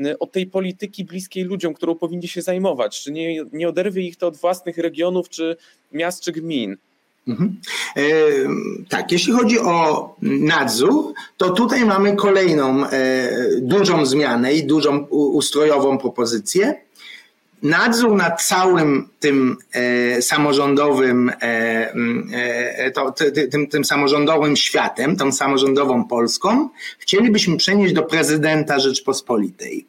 e, 0.00 0.18
od 0.18 0.32
tej 0.32 0.46
polityki 0.46 1.04
bliskiej 1.04 1.44
ludziom, 1.44 1.74
którą 1.74 1.94
powinni 1.94 2.28
się 2.28 2.42
zajmować? 2.42 3.02
Czy 3.02 3.12
nie, 3.12 3.44
nie 3.52 3.68
oderwie 3.68 4.02
ich 4.02 4.16
to 4.16 4.26
od 4.26 4.36
własnych 4.36 4.78
regionów, 4.78 5.28
czy 5.28 5.56
miast, 5.92 6.22
czy 6.22 6.32
gmin? 6.32 6.76
Mhm. 7.28 7.56
E, 7.96 8.02
tak, 8.88 9.12
jeśli 9.12 9.32
chodzi 9.32 9.58
o 9.58 10.14
nadzór, 10.22 11.12
to 11.36 11.50
tutaj 11.50 11.84
mamy 11.84 12.16
kolejną 12.16 12.86
e, 12.86 12.90
dużą 13.60 14.06
zmianę 14.06 14.54
i 14.54 14.66
dużą 14.66 14.98
ustrojową 15.10 15.98
propozycję. 15.98 16.74
Nadzór 17.62 18.16
nad 18.16 18.42
całym 18.42 19.08
tym 19.20 19.56
e, 19.72 20.22
samorządowym, 20.22 21.32
tym, 23.50 23.66
tym 23.70 23.84
samorządowym 23.84 24.56
światem, 24.56 25.16
tą 25.16 25.32
samorządową 25.32 26.04
Polską, 26.04 26.68
chcielibyśmy 26.98 27.56
przenieść 27.56 27.94
do 27.94 28.02
prezydenta 28.02 28.78
Rzeczpospolitej. 28.78 29.86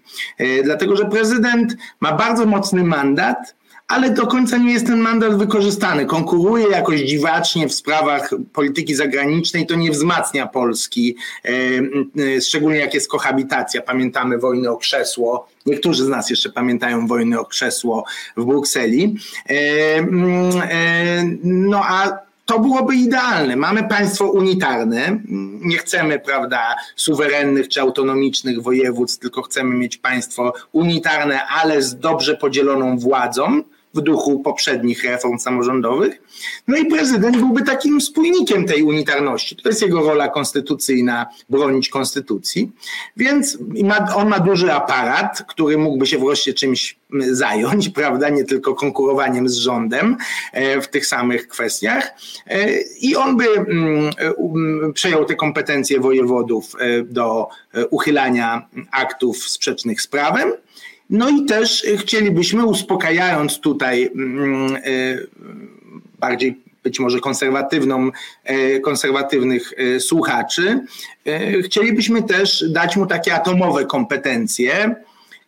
Dlatego, 0.63 0.95
że 0.95 1.06
prezydent 1.06 1.76
ma 2.00 2.13
bardzo 2.13 2.45
mocny 2.45 2.84
mandat, 2.84 3.56
ale 3.88 4.10
do 4.10 4.28
końca 4.28 4.58
nie 4.58 4.74
jest 4.74 4.88
ten 4.88 5.00
mandat 5.00 5.38
wykorzystany. 5.38 6.06
Konkuruje 6.06 6.67
jakoś 6.67 7.00
dziwacznie 7.00 7.67
w 7.67 7.74
sprawach 7.74 8.30
polityki 8.54 8.95
zagranicznej, 8.95 9.65
to 9.65 9.76
nie 9.76 9.91
wzmacnia 9.91 10.48
Polski, 10.48 11.15
e, 11.45 11.50
e, 12.38 12.41
szczególnie 12.41 12.80
jak 12.80 12.93
jest 12.93 13.10
kohabitacja. 13.10 13.82
Pamiętamy 13.82 14.38
wojnę 14.38 14.71
o 14.71 14.78
krzesło. 14.78 15.48
Niektórzy 15.65 16.06
z 16.06 16.08
nas 16.08 16.30
jeszcze 16.30 16.50
pamiętają 16.50 17.08
wojnę 17.08 17.39
o 17.39 17.45
krzesło 17.45 18.06
w 18.38 18.45
Brukseli. 18.45 19.15
E, 19.50 19.56
no 21.43 21.82
a 21.84 22.26
to 22.45 22.60
byłoby 22.60 22.95
idealne. 22.95 23.56
Mamy 23.56 23.84
państwo 23.84 24.32
unitarne, 24.32 25.19
nie 25.62 25.78
chcemy, 25.78 26.19
prawda, 26.19 26.76
suwerennych 26.95 27.67
czy 27.67 27.82
autonomicznych 27.82 28.62
województw, 28.62 29.19
tylko 29.19 29.41
chcemy 29.41 29.76
mieć 29.76 29.98
państwo 29.98 30.54
unitarne, 30.71 31.45
ale 31.45 31.82
z 31.82 32.00
dobrze 32.00 32.36
podzieloną 32.36 32.98
władzą 32.98 33.62
w 33.95 34.01
duchu 34.01 34.39
poprzednich 34.39 35.03
reform 35.03 35.39
samorządowych. 35.39 36.21
No 36.67 36.77
i 36.77 36.86
prezydent 36.86 37.38
byłby 37.38 37.62
takim 37.62 38.01
spójnikiem 38.01 38.65
tej 38.65 38.84
unitarności. 38.84 39.55
To 39.55 39.69
jest 39.69 39.81
jego 39.81 40.01
rola 40.01 40.27
konstytucyjna, 40.27 41.25
bronić 41.49 41.89
konstytucji. 41.89 42.71
Więc 43.17 43.58
on 44.15 44.29
ma 44.29 44.39
duży 44.39 44.73
aparat, 44.73 45.43
który 45.47 45.77
mógłby 45.77 46.08
się 46.08 46.17
wreszcie 46.17 46.53
czymś 46.53 46.97
zająć, 47.31 47.89
prawda, 47.99 48.29
nie 48.29 48.43
tylko 48.43 48.75
konkurowaniem 48.75 49.49
z 49.49 49.55
rządem 49.55 50.17
e, 50.53 50.81
w 50.81 50.88
tych 50.88 51.05
samych 51.05 51.47
kwestiach. 51.47 52.12
E, 52.47 52.81
I 52.81 53.15
on 53.15 53.38
by 53.38 53.45
mm, 53.49 54.12
um, 54.38 54.93
przejął 54.93 55.25
te 55.25 55.36
kompetencje 55.36 55.99
wojewodów 55.99 56.75
e, 56.79 57.03
do 57.03 57.47
uchylania 57.89 58.67
aktów 58.91 59.38
sprzecznych 59.38 60.01
z 60.01 60.08
prawem. 60.08 60.51
No 61.10 61.30
i 61.30 61.46
też 61.46 61.88
chcielibyśmy, 61.98 62.65
uspokajając 62.65 63.60
tutaj 63.60 64.12
mm, 64.15 64.78
bardziej 66.20 66.65
być 66.84 67.00
może 67.00 67.20
konserwatywną, 67.20 68.12
konserwatywnych 68.84 69.74
słuchaczy, 70.00 70.80
chcielibyśmy 71.63 72.24
też 72.24 72.65
dać 72.70 72.98
mu 72.98 73.06
takie 73.06 73.36
atomowe 73.36 73.86
kompetencje, 73.86 74.96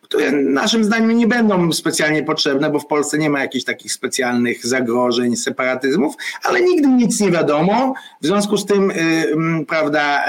które 0.08 0.32
naszym 0.32 0.84
zdaniem 0.84 1.18
nie 1.18 1.26
będą 1.26 1.72
specjalnie 1.72 2.22
potrzebne, 2.22 2.70
bo 2.70 2.78
w 2.78 2.86
Polsce 2.86 3.18
nie 3.18 3.30
ma 3.30 3.40
jakichś 3.40 3.64
takich 3.64 3.92
specjalnych 3.92 4.66
zagrożeń, 4.66 5.36
separatyzmów, 5.36 6.14
ale 6.44 6.60
nigdy 6.60 6.88
nic 6.88 7.20
nie 7.20 7.30
wiadomo. 7.30 7.94
W 8.22 8.26
związku 8.26 8.56
z 8.56 8.66
tym, 8.66 8.88
yy, 8.88 9.64
prawda, 9.66 10.24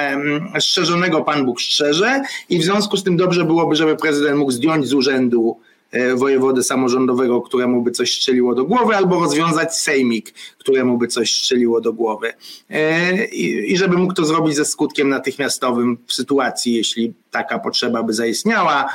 strzeżonego 0.60 1.22
Pan 1.22 1.46
Bóg 1.46 1.62
strzeże 1.62 2.22
i 2.50 2.60
w 2.60 2.64
związku 2.64 2.98
z 2.98 3.04
tym 3.04 3.18
dobrze 3.18 3.46
byłoby, 3.46 3.76
żeby 3.76 3.96
prezydent 3.96 4.38
mógł 4.38 4.52
zdjąć 4.52 4.88
z 4.88 4.94
urzędu 4.94 5.60
y, 5.94 6.16
wojewody 6.16 6.64
samorządowego, 6.64 7.42
któremu 7.42 7.82
by 7.82 7.92
coś 7.92 8.16
strzeliło 8.16 8.56
do 8.56 8.66
głowy, 8.66 8.96
albo 8.96 9.20
rozwiązać 9.20 9.76
sejmik, 9.76 10.34
któremu 10.58 10.98
by 10.98 11.08
coś 11.08 11.36
strzeliło 11.36 11.82
do 11.82 11.94
głowy. 11.94 12.34
Y, 12.72 13.26
I 13.68 13.78
żeby 13.78 13.98
mógł 13.98 14.14
to 14.14 14.26
zrobić 14.26 14.56
ze 14.56 14.66
skutkiem 14.66 15.10
natychmiastowym 15.10 15.98
w 16.08 16.14
sytuacji, 16.14 16.74
jeśli 16.74 17.14
taka 17.32 17.60
potrzeba 17.60 18.04
by 18.04 18.14
zaistniała, 18.14 18.90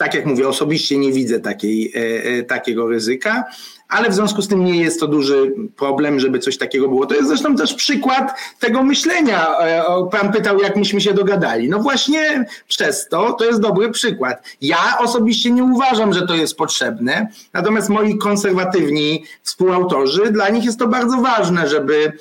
tak 0.00 0.14
jak 0.14 0.26
mówię, 0.26 0.48
osobiście 0.48 0.98
nie 0.98 1.12
widzę 1.12 1.40
takiej, 1.40 1.92
e, 1.94 2.24
e, 2.24 2.42
takiego 2.42 2.86
ryzyka, 2.86 3.44
ale 3.88 4.10
w 4.10 4.14
związku 4.14 4.42
z 4.42 4.48
tym 4.48 4.64
nie 4.64 4.80
jest 4.80 5.00
to 5.00 5.06
duży 5.06 5.52
problem, 5.76 6.20
żeby 6.20 6.38
coś 6.38 6.58
takiego 6.58 6.88
było. 6.88 7.06
To 7.06 7.14
jest 7.14 7.28
zresztą 7.28 7.56
też 7.56 7.74
przykład 7.74 8.38
tego 8.60 8.82
myślenia. 8.82 9.58
E, 9.58 9.84
pan 10.10 10.32
pytał, 10.32 10.58
jak 10.58 10.76
myśmy 10.76 11.00
się 11.00 11.14
dogadali. 11.14 11.68
No 11.68 11.78
właśnie 11.78 12.44
przez 12.68 13.08
to, 13.08 13.32
to 13.32 13.44
jest 13.44 13.60
dobry 13.60 13.90
przykład. 13.90 14.42
Ja 14.60 14.98
osobiście 14.98 15.50
nie 15.50 15.64
uważam, 15.64 16.12
że 16.12 16.26
to 16.26 16.34
jest 16.34 16.56
potrzebne, 16.56 17.28
natomiast 17.52 17.88
moi 17.88 18.18
konserwatywni 18.18 19.24
współautorzy, 19.42 20.32
dla 20.32 20.48
nich 20.48 20.64
jest 20.64 20.78
to 20.78 20.88
bardzo 20.88 21.16
ważne, 21.16 21.68
żeby 21.68 22.12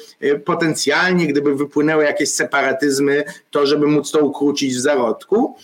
potencjalnie, 0.46 1.28
gdyby 1.28 1.56
wypłynęły 1.56 2.04
jakieś 2.04 2.30
separatyzmy, 2.30 3.24
to 3.52 3.66
żeby 3.66 3.88
móc 3.88 4.12
to 4.12 4.20
ukrócić 4.20 4.76
w 4.76 4.80
zarodku. 4.80 5.56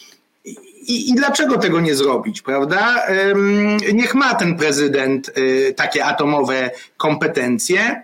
I, 0.87 1.09
I, 1.09 1.15
dlaczego 1.15 1.57
tego 1.57 1.81
nie 1.81 1.95
zrobić, 1.95 2.41
prawda? 2.41 3.05
Niech 3.93 4.15
ma 4.15 4.35
ten 4.35 4.57
prezydent 4.57 5.31
y, 5.37 5.73
takie 5.77 6.05
atomowe 6.05 6.71
kompetencje 6.97 8.03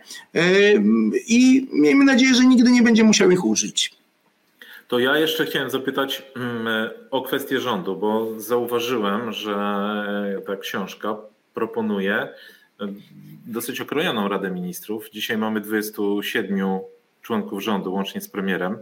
i 1.28 1.68
miejmy 1.74 2.06
nadzieję, 2.06 2.36
że 2.36 2.46
nigdy 2.46 2.72
nie 2.72 2.82
będzie 2.82 3.04
musiał 3.04 3.32
ich 3.32 3.46
użyć. 3.46 3.94
To 4.88 5.00
ja 5.00 5.18
jeszcze 5.18 5.46
chciałem 5.46 5.70
zapytać 5.70 6.24
mm, 6.36 6.90
o 7.12 7.22
kwestię 7.22 7.60
rządu, 7.60 7.96
bo 7.96 8.28
zauważyłem, 8.38 9.32
że 9.32 9.56
ta 10.48 10.56
książka 10.56 11.18
proponuje 11.54 12.28
dosyć 13.46 13.82
okrojoną 13.82 14.28
Radę 14.28 14.52
Ministrów. 14.52 15.10
Dzisiaj 15.10 15.38
mamy 15.38 15.62
27 15.62 16.80
członków 17.22 17.64
rządu, 17.64 17.94
łącznie 17.94 18.22
z 18.22 18.30
premierem. 18.30 18.78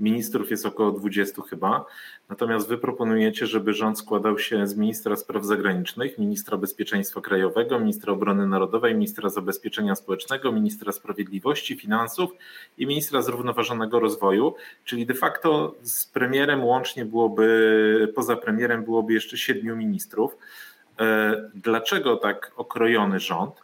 Ministrów 0.00 0.50
jest 0.50 0.66
około 0.66 0.92
20 0.92 1.42
chyba. 1.42 1.84
Natomiast 2.28 2.68
wy 2.68 2.78
proponujecie, 2.78 3.46
żeby 3.46 3.72
rząd 3.72 3.98
składał 3.98 4.38
się 4.38 4.66
z 4.66 4.76
ministra 4.76 5.16
spraw 5.16 5.44
zagranicznych, 5.44 6.18
ministra 6.18 6.56
bezpieczeństwa 6.56 7.20
krajowego, 7.20 7.78
ministra 7.78 8.12
obrony 8.12 8.46
narodowej, 8.46 8.94
ministra 8.94 9.28
zabezpieczenia 9.28 9.94
społecznego, 9.94 10.52
ministra 10.52 10.92
sprawiedliwości, 10.92 11.76
finansów 11.76 12.30
i 12.78 12.86
ministra 12.86 13.22
zrównoważonego 13.22 14.00
rozwoju, 14.00 14.54
czyli 14.84 15.06
de 15.06 15.14
facto 15.14 15.74
z 15.82 16.06
premierem 16.06 16.64
łącznie 16.64 17.04
byłoby, 17.04 18.12
poza 18.14 18.36
premierem 18.36 18.84
byłoby 18.84 19.12
jeszcze 19.12 19.36
siedmiu 19.36 19.76
ministrów. 19.76 20.36
E, 21.00 21.50
dlaczego 21.54 22.16
tak 22.16 22.52
okrojony 22.56 23.20
rząd? 23.20 23.54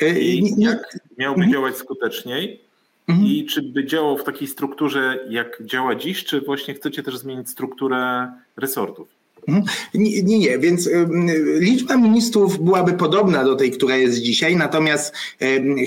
E, 0.00 0.20
I 0.20 0.54
jak 0.58 0.98
miałby 1.18 1.48
działać 1.48 1.76
skuteczniej? 1.76 2.71
Mhm. 3.08 3.28
I 3.28 3.46
czy 3.46 3.62
by 3.62 3.84
działał 3.84 4.18
w 4.18 4.24
takiej 4.24 4.48
strukturze, 4.48 5.18
jak 5.30 5.62
działa 5.64 5.94
dziś, 5.94 6.24
czy 6.24 6.40
właśnie 6.40 6.74
chcecie 6.74 7.02
też 7.02 7.18
zmienić 7.18 7.50
strukturę 7.50 8.32
resortów? 8.56 9.08
Mhm. 9.48 9.64
Nie, 9.94 10.22
nie, 10.22 10.38
nie, 10.38 10.58
więc 10.58 10.88
liczba 11.60 11.96
ministrów 11.96 12.64
byłaby 12.64 12.92
podobna 12.92 13.44
do 13.44 13.56
tej, 13.56 13.70
która 13.70 13.96
jest 13.96 14.18
dzisiaj, 14.18 14.56
natomiast 14.56 15.14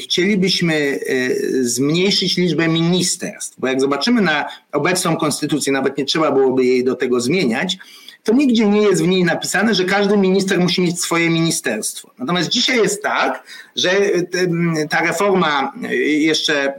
chcielibyśmy 0.03 0.99
y, 1.09 1.69
zmniejszyć 1.69 2.37
liczbę 2.37 2.67
ministerstw, 2.67 3.59
bo 3.59 3.67
jak 3.67 3.81
zobaczymy 3.81 4.21
na 4.21 4.45
obecną 4.71 5.17
konstytucję, 5.17 5.73
nawet 5.73 5.97
nie 5.97 6.05
trzeba 6.05 6.31
byłoby 6.31 6.65
jej 6.65 6.83
do 6.83 6.95
tego 6.95 7.21
zmieniać, 7.21 7.77
to 8.25 8.33
nigdzie 8.33 8.69
nie 8.69 8.81
jest 8.81 9.03
w 9.03 9.07
niej 9.07 9.23
napisane, 9.23 9.75
że 9.75 9.85
każdy 9.85 10.17
minister 10.17 10.59
musi 10.59 10.81
mieć 10.81 11.01
swoje 11.01 11.29
ministerstwo. 11.29 12.11
Natomiast 12.19 12.49
dzisiaj 12.49 12.77
jest 12.77 13.03
tak, 13.03 13.43
że 13.75 13.91
ta 14.89 15.01
reforma 15.01 15.73
jeszcze 16.01 16.73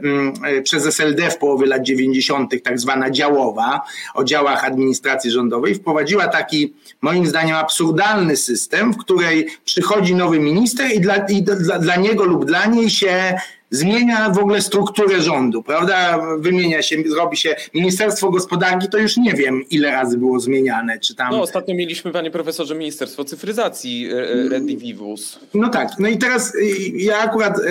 przez 0.63 0.85
SLD 0.85 1.29
w 1.29 1.37
połowie 1.37 1.65
lat 1.65 1.83
90., 1.83 2.63
tak 2.63 2.79
zwana 2.79 3.11
działowa, 3.11 3.81
o 4.13 4.23
działach 4.23 4.65
administracji 4.65 5.31
rządowej, 5.31 5.75
wprowadziła 5.75 6.27
taki, 6.27 6.73
moim 7.01 7.25
zdaniem, 7.25 7.55
absurdalny 7.55 8.37
system, 8.37 8.93
w 8.93 8.97
której 8.97 9.47
przychodzi 9.65 10.15
nowy 10.15 10.39
minister 10.39 10.91
i 10.91 10.99
dla, 10.99 11.15
i 11.15 11.43
dla, 11.43 11.79
dla 11.79 11.95
niego 11.95 12.23
lub 12.23 12.45
dla 12.45 12.65
niej 12.65 12.89
się 12.89 13.35
zmienia 13.71 14.29
w 14.29 14.37
ogóle 14.37 14.61
strukturę 14.61 15.21
rządu, 15.21 15.63
prawda? 15.63 16.19
Wymienia 16.39 16.81
się, 16.81 16.95
zrobi 17.05 17.37
się 17.37 17.55
Ministerstwo 17.73 18.29
Gospodarki, 18.29 18.89
to 18.89 18.97
już 18.97 19.17
nie 19.17 19.33
wiem, 19.33 19.63
ile 19.69 19.91
razy 19.91 20.17
było 20.17 20.39
zmieniane, 20.39 20.99
czy 20.99 21.15
tam... 21.15 21.31
No 21.31 21.41
ostatnio 21.41 21.75
mieliśmy, 21.75 22.11
panie 22.11 22.31
profesorze, 22.31 22.75
Ministerstwo 22.75 23.25
Cyfryzacji, 23.25 24.09
e, 24.11 24.29
e, 24.29 24.49
Redivivus. 24.49 25.39
No 25.53 25.69
tak, 25.69 25.89
no 25.99 26.07
i 26.07 26.17
teraz 26.17 26.55
y, 26.55 26.61
ja 26.95 27.17
akurat, 27.17 27.59
y, 27.59 27.61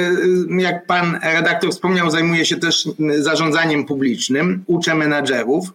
y, 0.58 0.62
jak 0.62 0.86
pan 0.86 1.18
redaktor 1.22 1.70
wspomniał, 1.70 2.10
zajmuję 2.10 2.46
się 2.46 2.56
też 2.56 2.88
zarządzaniem 3.18 3.84
publicznym, 3.84 4.64
uczę 4.66 4.94
menadżerów 4.94 5.72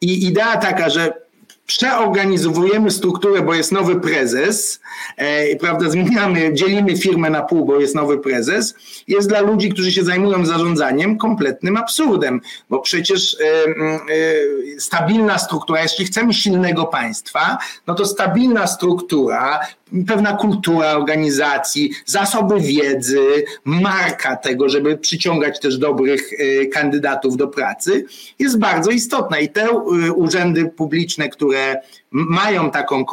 i 0.00 0.26
idea 0.26 0.56
taka, 0.56 0.90
że 0.90 1.27
przeorganizowujemy 1.68 2.90
strukturę, 2.90 3.42
bo 3.42 3.54
jest 3.54 3.72
nowy 3.72 4.00
prezes, 4.00 4.80
e, 5.16 5.56
prawda, 5.56 5.90
zmieniamy, 5.90 6.54
dzielimy 6.54 6.96
firmę 6.96 7.30
na 7.30 7.42
pół, 7.42 7.64
bo 7.64 7.80
jest 7.80 7.94
nowy 7.94 8.18
prezes, 8.18 8.74
jest 9.08 9.28
dla 9.28 9.40
ludzi, 9.40 9.68
którzy 9.68 9.92
się 9.92 10.04
zajmują 10.04 10.46
zarządzaniem, 10.46 11.18
kompletnym 11.18 11.76
absurdem, 11.76 12.40
bo 12.70 12.80
przecież 12.80 13.36
e, 13.40 13.44
e, 13.44 14.80
stabilna 14.80 15.38
struktura, 15.38 15.82
jeśli 15.82 16.04
chcemy 16.04 16.34
silnego 16.34 16.84
państwa, 16.84 17.58
no 17.86 17.94
to 17.94 18.06
stabilna 18.06 18.66
struktura, 18.66 19.60
pewna 20.06 20.32
kultura 20.32 20.92
organizacji, 20.92 21.90
zasoby 22.06 22.60
wiedzy, 22.60 23.44
marka 23.64 24.36
tego, 24.36 24.68
żeby 24.68 24.96
przyciągać 24.96 25.60
też 25.60 25.78
dobrych 25.78 26.30
e, 26.32 26.66
kandydatów 26.66 27.36
do 27.36 27.48
pracy, 27.48 28.04
jest 28.38 28.58
bardzo 28.58 28.90
istotna. 28.90 29.38
I 29.38 29.48
te 29.48 29.62
e, 29.62 30.12
urzędy 30.12 30.64
publiczne, 30.76 31.28
które 31.28 31.80
mają 32.10 32.70
taką, 32.70 33.04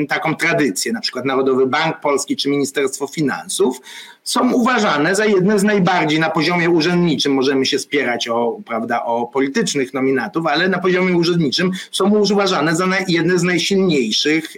e, 0.00 0.06
taką 0.06 0.36
tradycję, 0.36 0.92
na 0.92 1.00
przykład 1.00 1.24
Narodowy 1.24 1.66
Bank 1.66 2.00
Polski 2.00 2.36
czy 2.36 2.48
Ministerstwo 2.48 3.06
Finansów, 3.06 3.80
są 4.26 4.52
uważane 4.52 5.14
za 5.14 5.26
jedne 5.26 5.58
z 5.58 5.62
najbardziej 5.62 6.20
na 6.20 6.30
poziomie 6.30 6.70
urzędniczym, 6.70 7.32
możemy 7.32 7.66
się 7.66 7.78
spierać 7.78 8.28
o, 8.28 8.58
prawda, 8.66 9.04
o 9.04 9.26
politycznych 9.26 9.94
nominatów, 9.94 10.46
ale 10.46 10.68
na 10.68 10.78
poziomie 10.78 11.16
urzędniczym 11.16 11.70
są 11.92 12.10
uważane 12.10 12.76
za 12.76 12.84
jedne 13.08 13.38
z 13.38 13.42
najsilniejszych 13.42 14.56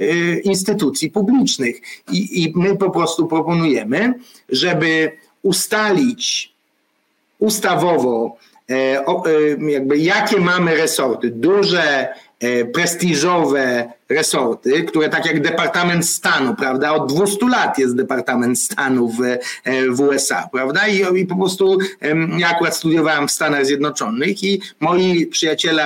y, 0.00 0.40
instytucji 0.44 1.10
publicznych. 1.10 1.80
I, 2.12 2.42
I 2.42 2.52
my 2.56 2.76
po 2.76 2.90
prostu 2.90 3.26
proponujemy, 3.26 4.14
żeby 4.48 5.12
ustalić 5.42 6.52
ustawowo 7.38 8.36
jakby 9.68 9.98
jakie 9.98 10.40
mamy 10.40 10.76
resorty, 10.76 11.30
duże 11.30 12.08
E, 12.08 12.31
prestiżowe 12.74 13.92
resorty, 14.08 14.84
które 14.84 15.08
tak 15.08 15.26
jak 15.26 15.42
Departament 15.42 16.06
Stanu, 16.08 16.54
prawda, 16.54 16.92
od 16.92 17.12
200 17.14 17.48
lat 17.48 17.78
jest 17.78 17.96
Departament 17.96 18.58
Stanu 18.58 19.08
w, 19.08 19.22
e, 19.22 19.38
w 19.90 20.00
USA, 20.00 20.48
prawda, 20.52 20.88
I, 20.88 21.20
i 21.20 21.26
po 21.26 21.36
prostu 21.36 21.78
ja 22.38 22.48
akurat 22.48 22.76
studiowałem 22.76 23.28
w 23.28 23.32
Stanach 23.32 23.66
Zjednoczonych 23.66 24.44
i 24.44 24.60
moi 24.80 25.26
przyjaciele 25.26 25.84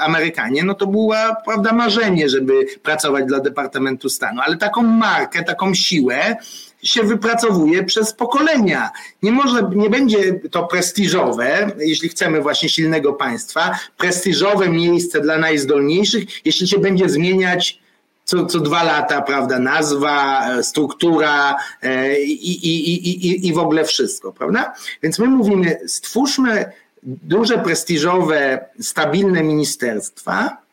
Amerykanie, 0.00 0.64
no 0.64 0.74
to 0.74 0.86
było, 0.86 1.14
prawda, 1.44 1.72
marzenie, 1.72 2.28
żeby 2.28 2.66
pracować 2.82 3.24
dla 3.24 3.40
Departamentu 3.40 4.08
Stanu, 4.08 4.40
ale 4.44 4.56
taką 4.56 4.82
markę, 4.82 5.42
taką 5.42 5.74
siłę 5.74 6.36
się 6.84 7.02
wypracowuje 7.02 7.84
przez 7.84 8.12
pokolenia. 8.12 8.90
Nie 9.22 9.32
może, 9.32 9.70
nie 9.74 9.90
będzie 9.90 10.40
to 10.50 10.66
prestiżowe, 10.66 11.70
jeśli 11.78 12.08
chcemy 12.08 12.40
właśnie 12.40 12.68
silnego 12.68 13.12
państwa, 13.12 13.78
prestiżowe 13.98 14.68
miejsce 14.68 15.20
dla 15.20 15.38
najzdolniejszych, 15.38 16.24
jeśli 16.44 16.68
się 16.68 16.78
będzie 16.78 17.08
zmieniać 17.08 17.84
co, 18.24 18.46
co 18.46 18.60
dwa 18.60 18.82
lata, 18.82 19.22
prawda, 19.22 19.58
nazwa, 19.58 20.48
struktura 20.62 21.56
e, 21.82 22.20
i, 22.20 22.66
i, 22.66 23.08
i, 23.08 23.46
i 23.46 23.52
w 23.52 23.58
ogóle 23.58 23.84
wszystko, 23.84 24.32
prawda? 24.32 24.74
Więc 25.02 25.18
my 25.18 25.26
mówimy, 25.26 25.80
stwórzmy 25.86 26.72
duże, 27.02 27.58
prestiżowe, 27.58 28.68
stabilne 28.80 29.42
ministerstwa, 29.42 30.63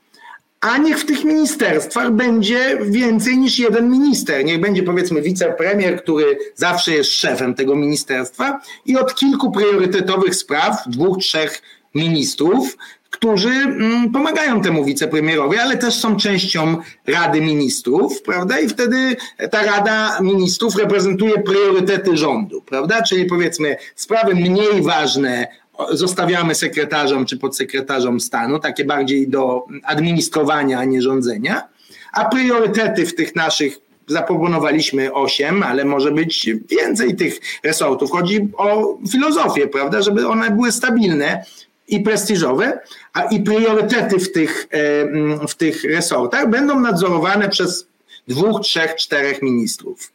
a 0.61 0.77
niech 0.77 0.99
w 0.99 1.05
tych 1.05 1.23
ministerstwach 1.23 2.11
będzie 2.11 2.79
więcej 2.81 3.37
niż 3.37 3.59
jeden 3.59 3.89
minister. 3.89 4.45
Niech 4.45 4.59
będzie 4.59 4.83
powiedzmy 4.83 5.21
wicepremier, 5.21 6.03
który 6.03 6.37
zawsze 6.55 6.93
jest 6.93 7.11
szefem 7.11 7.53
tego 7.53 7.75
ministerstwa 7.75 8.61
i 8.85 8.97
od 8.97 9.15
kilku 9.15 9.51
priorytetowych 9.51 10.35
spraw, 10.35 10.83
dwóch, 10.87 11.17
trzech 11.17 11.61
ministrów, 11.95 12.77
którzy 13.09 13.49
mm, 13.49 14.11
pomagają 14.11 14.61
temu 14.61 14.85
wicepremierowi, 14.85 15.57
ale 15.57 15.77
też 15.77 15.93
są 15.93 16.15
częścią 16.15 16.77
Rady 17.07 17.41
Ministrów, 17.41 18.21
prawda? 18.21 18.59
I 18.59 18.69
wtedy 18.69 19.15
ta 19.51 19.63
Rada 19.63 20.19
Ministrów 20.21 20.75
reprezentuje 20.75 21.43
priorytety 21.43 22.17
rządu, 22.17 22.61
prawda? 22.61 23.01
Czyli 23.01 23.25
powiedzmy 23.25 23.75
sprawy 23.95 24.35
mniej 24.35 24.81
ważne 24.81 25.47
zostawiamy 25.91 26.55
sekretarzom 26.55 27.25
czy 27.25 27.37
podsekretarzom 27.37 28.19
stanu, 28.19 28.59
takie 28.59 28.85
bardziej 28.85 29.27
do 29.27 29.65
administrowania, 29.83 30.79
a 30.79 30.85
nie 30.85 31.01
rządzenia, 31.01 31.67
a 32.13 32.25
priorytety 32.25 33.05
w 33.05 33.15
tych 33.15 33.35
naszych 33.35 33.77
zaproponowaliśmy 34.07 35.13
osiem, 35.13 35.63
ale 35.63 35.85
może 35.85 36.11
być 36.11 36.49
więcej 36.69 37.15
tych 37.15 37.39
resortów. 37.63 38.11
Chodzi 38.11 38.49
o 38.57 38.97
filozofię, 39.11 39.67
prawda, 39.67 40.01
żeby 40.01 40.27
one 40.27 40.51
były 40.51 40.71
stabilne 40.71 41.45
i 41.87 41.99
prestiżowe, 41.99 42.79
a 43.13 43.23
i 43.23 43.39
priorytety 43.39 44.19
w 44.19 44.31
tych, 44.31 44.67
e, 44.71 45.47
w 45.47 45.55
tych 45.55 45.83
resortach 45.83 46.49
będą 46.49 46.79
nadzorowane 46.79 47.49
przez 47.49 47.87
dwóch, 48.27 48.61
trzech, 48.61 48.95
czterech 48.95 49.41
ministrów. 49.41 50.11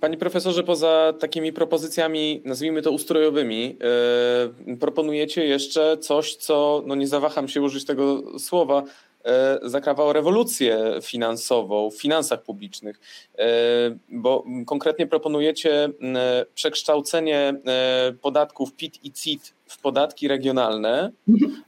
Panie 0.00 0.16
profesorze, 0.16 0.62
poza 0.62 1.12
takimi 1.18 1.52
propozycjami, 1.52 2.42
nazwijmy 2.44 2.82
to 2.82 2.90
ustrojowymi, 2.90 3.76
yy, 4.66 4.76
proponujecie 4.76 5.46
jeszcze 5.46 5.98
coś, 5.98 6.36
co, 6.36 6.82
no 6.86 6.94
nie 6.94 7.06
zawaham 7.06 7.48
się 7.48 7.62
użyć 7.62 7.84
tego 7.84 8.22
słowa, 8.38 8.82
yy, 9.24 9.70
zakrawało 9.70 10.12
rewolucję 10.12 10.98
finansową 11.02 11.90
w 11.90 12.00
finansach 12.00 12.42
publicznych, 12.42 13.00
yy, 13.38 13.44
bo 14.08 14.44
konkretnie 14.66 15.06
proponujecie 15.06 15.88
przekształcenie 16.54 17.54
podatków 18.22 18.72
PIT 18.72 19.04
i 19.04 19.12
CIT 19.12 19.54
w 19.72 19.78
podatki 19.78 20.28
regionalne 20.28 21.12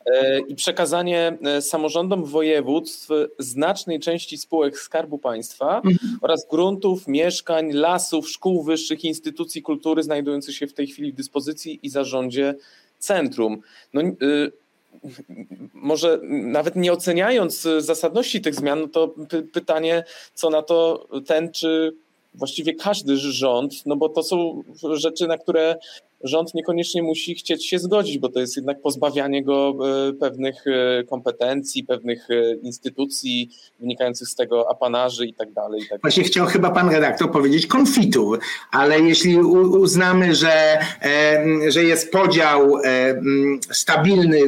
e, 0.06 0.40
i 0.40 0.54
przekazanie 0.54 1.38
e, 1.42 1.62
samorządom 1.62 2.24
województw 2.24 3.08
znacznej 3.38 4.00
części 4.00 4.38
spółek 4.38 4.78
Skarbu 4.78 5.18
Państwa 5.18 5.82
oraz 6.20 6.46
gruntów, 6.50 7.08
mieszkań, 7.08 7.72
lasów, 7.72 8.28
szkół 8.28 8.62
wyższych, 8.62 9.04
instytucji 9.04 9.62
kultury 9.62 10.02
znajdujących 10.02 10.54
się 10.54 10.66
w 10.66 10.74
tej 10.74 10.86
chwili 10.86 11.12
w 11.12 11.16
dyspozycji 11.16 11.80
i 11.82 11.88
zarządzie 11.88 12.54
centrum. 12.98 13.60
No, 13.92 14.02
y, 14.02 14.52
może 15.74 16.20
nawet 16.30 16.76
nie 16.76 16.92
oceniając 16.92 17.68
zasadności 17.78 18.40
tych 18.40 18.54
zmian, 18.54 18.80
no 18.80 18.88
to 18.88 19.14
pytanie, 19.52 20.04
co 20.34 20.50
na 20.50 20.62
to 20.62 21.08
ten 21.26 21.52
czy 21.52 21.96
właściwie 22.34 22.74
każdy 22.74 23.16
rząd, 23.16 23.86
no 23.86 23.96
bo 23.96 24.08
to 24.08 24.22
są 24.22 24.62
rzeczy, 24.92 25.26
na 25.26 25.38
które 25.38 25.76
rząd 26.24 26.54
niekoniecznie 26.54 27.02
musi 27.02 27.34
chcieć 27.34 27.66
się 27.66 27.78
zgodzić, 27.78 28.18
bo 28.18 28.28
to 28.28 28.40
jest 28.40 28.56
jednak 28.56 28.80
pozbawianie 28.82 29.44
go 29.44 29.74
e, 30.08 30.12
pewnych 30.12 30.64
e, 30.66 31.04
kompetencji, 31.04 31.84
pewnych 31.84 32.30
e, 32.30 32.54
instytucji 32.54 33.50
wynikających 33.80 34.28
z 34.28 34.34
tego 34.34 34.70
apanarzy 34.70 35.26
i 35.26 35.34
tak 35.34 35.52
dalej. 35.52 35.82
Tak 35.90 36.00
Właśnie 36.00 36.24
chciał 36.24 36.46
chyba 36.46 36.70
pan 36.70 36.90
redaktor 36.90 37.30
powiedzieć 37.30 37.66
konfitur, 37.66 38.38
ale 38.70 39.00
jeśli 39.00 39.36
uznamy, 39.36 40.34
że, 40.34 40.78
że 41.68 41.84
jest 41.84 42.12
podział, 42.12 42.72
stabilny 43.70 44.40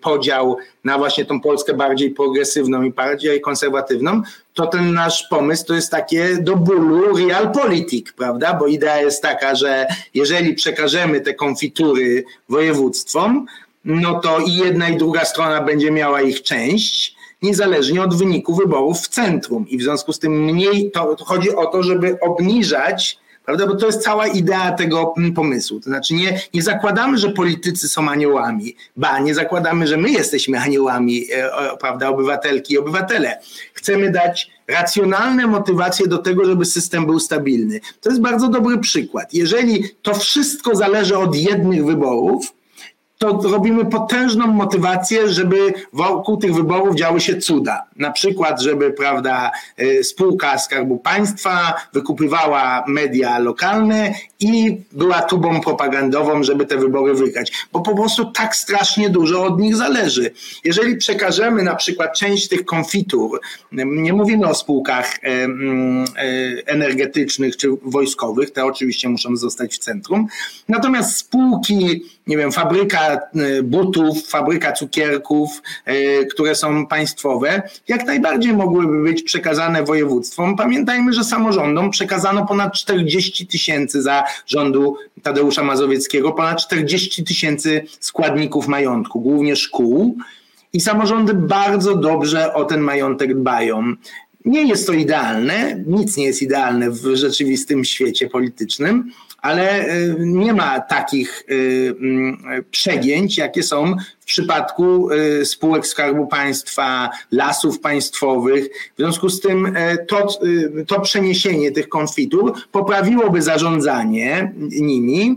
podział 0.00 0.56
na 0.84 0.98
właśnie 0.98 1.24
tą 1.24 1.40
Polskę 1.40 1.74
bardziej 1.74 2.10
progresywną 2.10 2.82
i 2.82 2.90
bardziej 2.92 3.40
konserwatywną, 3.40 4.22
to 4.54 4.66
ten 4.66 4.92
nasz 4.92 5.28
pomysł 5.30 5.64
to 5.66 5.74
jest 5.74 5.90
takie 5.90 6.36
do 6.40 6.56
bólu 6.56 7.16
realpolitik, 7.16 8.12
prawda? 8.12 8.54
Bo 8.54 8.66
idea 8.66 9.00
jest 9.00 9.22
taka, 9.22 9.54
że 9.54 9.86
jeżeli 10.14 10.54
przekażemy 10.54 11.09
te 11.18 11.34
konfitury 11.34 12.24
województwom, 12.48 13.46
no 13.84 14.20
to 14.20 14.38
i 14.38 14.54
jedna 14.54 14.88
i 14.88 14.96
druga 14.96 15.24
strona 15.24 15.62
będzie 15.62 15.90
miała 15.90 16.22
ich 16.22 16.42
część, 16.42 17.16
niezależnie 17.42 18.02
od 18.02 18.14
wyniku 18.14 18.54
wyborów 18.54 18.98
w 18.98 19.08
centrum. 19.08 19.68
I 19.68 19.78
w 19.78 19.82
związku 19.82 20.12
z 20.12 20.18
tym 20.18 20.44
mniej 20.44 20.90
to, 20.90 21.16
to 21.16 21.24
chodzi 21.24 21.50
o 21.50 21.66
to, 21.66 21.82
żeby 21.82 22.20
obniżać 22.20 23.20
prawda? 23.44 23.66
Bo 23.66 23.74
to 23.74 23.86
jest 23.86 24.02
cała 24.02 24.26
idea 24.26 24.72
tego 24.72 25.14
mm, 25.18 25.34
pomysłu. 25.34 25.80
To 25.80 25.84
znaczy 25.84 26.14
nie, 26.14 26.40
nie 26.54 26.62
zakładamy, 26.62 27.18
że 27.18 27.30
politycy 27.30 27.88
są 27.88 28.08
aniołami, 28.08 28.76
ba, 28.96 29.18
nie 29.18 29.34
zakładamy, 29.34 29.86
że 29.86 29.96
my 29.96 30.10
jesteśmy 30.10 30.58
aniołami, 30.58 31.26
e, 31.32 31.50
prawda, 31.80 32.08
obywatelki 32.08 32.74
i 32.74 32.78
obywatele. 32.78 33.40
Chcemy 33.74 34.10
dać 34.10 34.50
racjonalne 34.70 35.46
motywacje 35.46 36.06
do 36.06 36.18
tego, 36.18 36.44
żeby 36.44 36.64
system 36.64 37.06
był 37.06 37.20
stabilny. 37.20 37.80
To 38.00 38.10
jest 38.10 38.22
bardzo 38.22 38.48
dobry 38.48 38.78
przykład. 38.78 39.34
Jeżeli 39.34 39.84
to 40.02 40.14
wszystko 40.14 40.76
zależy 40.76 41.18
od 41.18 41.36
jednych 41.36 41.86
wyborów, 41.86 42.52
to 43.20 43.40
robimy 43.42 43.84
potężną 43.84 44.46
motywację, 44.46 45.28
żeby 45.28 45.72
wokół 45.92 46.36
tych 46.36 46.54
wyborów 46.54 46.96
działy 46.96 47.20
się 47.20 47.36
cuda. 47.36 47.84
Na 47.96 48.10
przykład, 48.10 48.62
żeby 48.62 48.90
prawda, 48.90 49.50
y, 49.80 50.04
spółka 50.04 50.58
Skarbu 50.58 50.98
Państwa 50.98 51.74
wykupywała 51.92 52.84
media 52.88 53.38
lokalne 53.38 54.14
i 54.40 54.80
była 54.92 55.22
tubą 55.22 55.60
propagandową, 55.60 56.42
żeby 56.42 56.66
te 56.66 56.76
wybory 56.76 57.14
wygrać. 57.14 57.52
Bo 57.72 57.80
po 57.80 57.94
prostu 57.94 58.30
tak 58.30 58.56
strasznie 58.56 59.10
dużo 59.10 59.44
od 59.44 59.60
nich 59.60 59.76
zależy. 59.76 60.30
Jeżeli 60.64 60.96
przekażemy 60.96 61.62
na 61.62 61.74
przykład 61.74 62.18
część 62.18 62.48
tych 62.48 62.64
konfitur, 62.64 63.40
nie 63.72 64.12
mówimy 64.12 64.46
o 64.46 64.54
spółkach 64.54 65.18
energetycznych 66.66 67.56
czy 67.56 67.68
wojskowych, 67.82 68.50
te 68.50 68.64
oczywiście 68.64 69.08
muszą 69.08 69.36
zostać 69.36 69.74
w 69.74 69.78
centrum, 69.78 70.26
natomiast 70.68 71.16
spółki, 71.16 72.04
nie 72.26 72.36
wiem, 72.36 72.52
fabryka 72.52 73.09
Y, 73.14 73.62
butów, 73.62 74.26
fabryka 74.28 74.72
cukierków, 74.72 75.62
y, 75.88 76.26
które 76.26 76.54
są 76.54 76.86
państwowe, 76.86 77.62
jak 77.88 78.06
najbardziej 78.06 78.52
mogłyby 78.52 79.02
być 79.02 79.22
przekazane 79.22 79.84
województwom. 79.84 80.56
Pamiętajmy, 80.56 81.12
że 81.12 81.24
samorządom 81.24 81.90
przekazano 81.90 82.46
ponad 82.46 82.74
40 82.74 83.46
tysięcy 83.46 84.02
za 84.02 84.24
rządu 84.46 84.96
Tadeusza 85.22 85.62
Mazowieckiego, 85.62 86.32
ponad 86.32 86.60
40 86.60 87.24
tysięcy 87.24 87.86
składników 88.00 88.68
majątku, 88.68 89.20
głównie 89.20 89.56
szkół. 89.56 90.16
I 90.72 90.80
samorządy 90.80 91.34
bardzo 91.34 91.96
dobrze 91.96 92.54
o 92.54 92.64
ten 92.64 92.80
majątek 92.80 93.34
dbają. 93.34 93.94
Nie 94.44 94.62
jest 94.62 94.86
to 94.86 94.92
idealne, 94.92 95.84
nic 95.86 96.16
nie 96.16 96.24
jest 96.24 96.42
idealne 96.42 96.90
w 96.90 97.16
rzeczywistym 97.16 97.84
świecie 97.84 98.28
politycznym, 98.28 99.12
ale 99.42 99.88
y, 99.88 100.16
nie 100.18 100.54
ma 100.54 100.80
takich 100.80 101.44
y, 101.50 101.94
mm, 102.00 102.38
przegięć, 102.70 103.38
jakie 103.38 103.62
są 103.62 103.96
w 104.20 104.24
przypadku 104.24 105.10
y, 105.10 105.44
spółek 105.44 105.86
Skarbu 105.86 106.26
Państwa, 106.26 107.10
lasów 107.32 107.80
państwowych. 107.80 108.68
W 108.94 108.98
związku 108.98 109.28
z 109.28 109.40
tym 109.40 109.74
to, 110.08 110.28
to 110.86 111.00
przeniesienie 111.00 111.72
tych 111.72 111.88
konfitur 111.88 112.54
poprawiłoby 112.72 113.42
zarządzanie 113.42 114.52
nimi, 114.80 115.36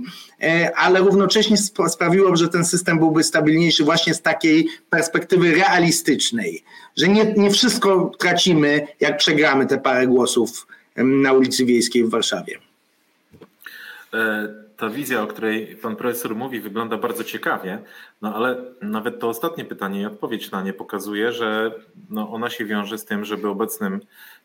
ale 0.76 1.00
równocześnie 1.00 1.58
sprawiłoby, 1.90 2.38
że 2.38 2.50
ten 2.50 2.66
system 2.66 3.00
byłby 3.00 3.24
stabilniejszy 3.24 3.84
właśnie 3.84 4.14
z 4.14 4.22
takiej 4.22 4.68
perspektywy 4.90 5.52
realistycznej, 5.52 6.64
że 6.98 7.08
nie, 7.08 7.34
nie 7.38 7.52
wszystko 7.52 8.12
tracimy, 8.20 8.88
jak 9.00 9.18
przegramy 9.18 9.66
te 9.66 9.78
parę 9.78 10.08
głosów 10.08 10.68
na 10.96 11.34
ulicy 11.34 11.66
Wiejskiej 11.66 12.04
w 12.04 12.10
Warszawie. 12.10 12.73
Ta 14.78 14.90
wizja, 14.90 15.22
o 15.22 15.28
której 15.28 15.76
pan 15.76 15.96
profesor 15.96 16.36
mówi, 16.36 16.60
wygląda 16.60 16.98
bardzo 16.98 17.24
ciekawie, 17.24 17.80
no 18.22 18.36
ale 18.36 18.58
nawet 18.82 19.20
to 19.20 19.30
ostatnie 19.30 19.66
pytanie 19.66 20.02
i 20.02 20.06
odpowiedź 20.06 20.52
na 20.52 20.62
nie 20.62 20.74
pokazuje, 20.74 21.32
że 21.32 21.72
no 22.10 22.30
ona 22.30 22.50
się 22.50 22.66
wiąże 22.66 22.98
z 22.98 23.06
tym, 23.06 23.26
żeby 23.26 23.50
obecnym 23.50 24.00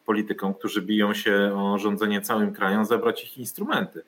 politykom, 0.07 0.55
którzy 0.55 0.83
biją 0.83 1.15
się 1.15 1.53
o 1.57 1.79
rządzenie 1.79 2.21
całym 2.21 2.53
krajem, 2.53 2.85
zabrać 2.85 3.25
ich 3.25 3.39
instrumenty. 3.39 4.03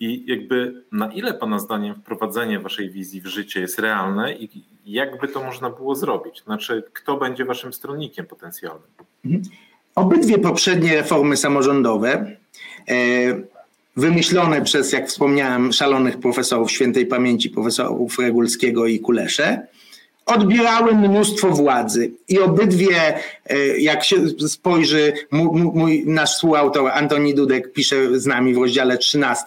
I 0.00 0.24
jakby 0.26 0.84
na 0.92 1.12
ile 1.12 1.34
Pana 1.34 1.58
zdaniem 1.58 1.94
wprowadzenie 1.94 2.60
Waszej 2.60 2.90
wizji 2.90 3.20
w 3.20 3.26
życie 3.26 3.60
jest 3.60 3.78
realne 3.78 4.34
i 4.34 4.64
jakby 4.84 5.28
to 5.28 5.42
można 5.42 5.70
było 5.70 5.94
zrobić? 5.94 6.42
Znaczy, 6.42 6.84
kto 6.92 7.16
będzie 7.16 7.44
Waszym 7.44 7.72
stronnikiem 7.72 8.26
potencjalnym? 8.26 8.88
Mhm. 9.24 9.42
Obydwie 9.94 10.38
poprzednie 10.38 10.96
reformy 10.96 11.36
samorządowe, 11.36 12.36
e, 12.88 12.94
wymyślone 13.96 14.62
przez, 14.62 14.92
jak 14.92 15.08
wspomniałem, 15.08 15.72
szalonych 15.72 16.18
profesorów 16.18 16.70
świętej 16.70 17.06
pamięci, 17.06 17.50
profesorów 17.50 18.18
Regulskiego 18.18 18.86
i 18.86 19.00
Kulesze, 19.00 19.66
odbierały 20.26 20.94
mnóstwo 20.94 21.50
władzy 21.50 22.10
i 22.28 22.38
obydwie, 22.38 23.14
e, 23.46 23.56
jak 23.78 24.04
się 24.04 24.16
spojrzy, 24.48 25.12
mój, 25.30 26.02
nasz 26.06 26.34
współautor 26.34 26.90
Antoni 26.94 27.34
Dudek 27.34 27.72
pisze 27.72 28.20
z 28.20 28.26
nami 28.26 28.54
w 28.54 28.58
rozdziale 28.58 28.98
13 28.98 29.44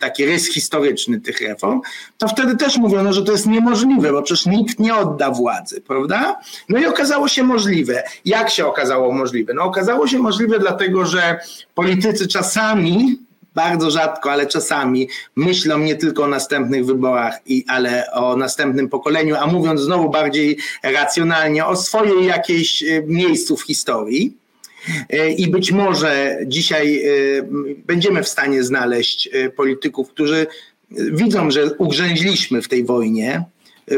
taki 0.00 0.26
rys 0.26 0.52
historyczny 0.52 1.20
tych 1.20 1.40
reform, 1.40 1.80
to 2.18 2.28
wtedy 2.28 2.56
też 2.56 2.76
mówiono, 2.76 3.12
że 3.12 3.22
to 3.22 3.32
jest 3.32 3.46
niemożliwe, 3.46 4.12
bo 4.12 4.22
przecież 4.22 4.46
nikt 4.46 4.78
nie 4.78 4.94
odda 4.94 5.30
władzy, 5.30 5.80
prawda? 5.80 6.40
No 6.68 6.78
i 6.78 6.86
okazało 6.86 7.28
się 7.28 7.42
możliwe. 7.42 8.02
Jak 8.24 8.50
się 8.50 8.66
okazało 8.66 9.12
możliwe? 9.12 9.54
No 9.54 9.62
okazało 9.62 10.06
się 10.06 10.18
możliwe 10.18 10.58
dlatego, 10.58 11.06
że 11.06 11.38
politycy 11.74 12.28
czasami 12.28 13.18
bardzo 13.54 13.90
rzadko, 13.90 14.32
ale 14.32 14.46
czasami 14.46 15.08
myślą 15.36 15.78
nie 15.78 15.96
tylko 15.96 16.24
o 16.24 16.28
następnych 16.28 16.86
wyborach, 16.86 17.40
i, 17.46 17.64
ale 17.68 18.12
o 18.12 18.36
następnym 18.36 18.88
pokoleniu, 18.88 19.36
a 19.36 19.46
mówiąc 19.46 19.80
znowu 19.80 20.10
bardziej 20.10 20.58
racjonalnie 20.82 21.66
o 21.66 21.76
swojej 21.76 22.26
jakiejś 22.26 22.82
e, 22.82 23.02
miejscu 23.06 23.56
w 23.56 23.62
historii. 23.62 24.36
E, 25.10 25.30
I 25.30 25.48
być 25.48 25.72
może 25.72 26.38
dzisiaj 26.46 27.02
e, 27.06 27.10
będziemy 27.86 28.22
w 28.22 28.28
stanie 28.28 28.64
znaleźć 28.64 29.28
polityków, 29.56 30.08
którzy 30.08 30.46
widzą, 30.90 31.50
że 31.50 31.74
ugrzęźliśmy 31.74 32.62
w 32.62 32.68
tej 32.68 32.84
wojnie, 32.84 33.44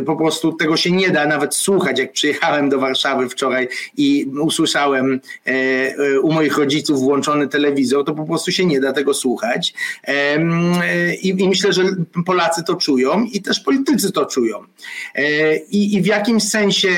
po 0.06 0.16
prostu 0.16 0.52
tego 0.52 0.76
się 0.76 0.90
nie 0.90 1.10
da 1.10 1.26
nawet 1.26 1.54
słuchać. 1.54 1.98
Jak 1.98 2.12
przyjechałem 2.12 2.68
do 2.68 2.78
Warszawy 2.78 3.28
wczoraj 3.28 3.68
i 3.96 4.26
usłyszałem 4.40 5.20
e, 5.46 5.50
e, 5.50 6.20
u 6.20 6.32
moich 6.32 6.58
rodziców 6.58 7.00
włączony 7.00 7.48
telewizor, 7.48 8.04
to 8.04 8.14
po 8.14 8.24
prostu 8.24 8.52
się 8.52 8.66
nie 8.66 8.80
da 8.80 8.92
tego 8.92 9.14
słuchać. 9.14 9.74
E, 10.04 11.14
I, 11.14 11.48
myślę, 11.48 11.72
że 11.72 11.82
Polacy 12.26 12.64
to 12.64 12.74
czują 12.74 13.24
i 13.32 13.42
też 13.42 13.60
politycy 13.60 14.12
to 14.12 14.26
czują. 14.26 14.58
I, 15.70 15.94
i 15.94 16.02
w 16.02 16.06
jakimś 16.06 16.42
sensie 16.42 16.88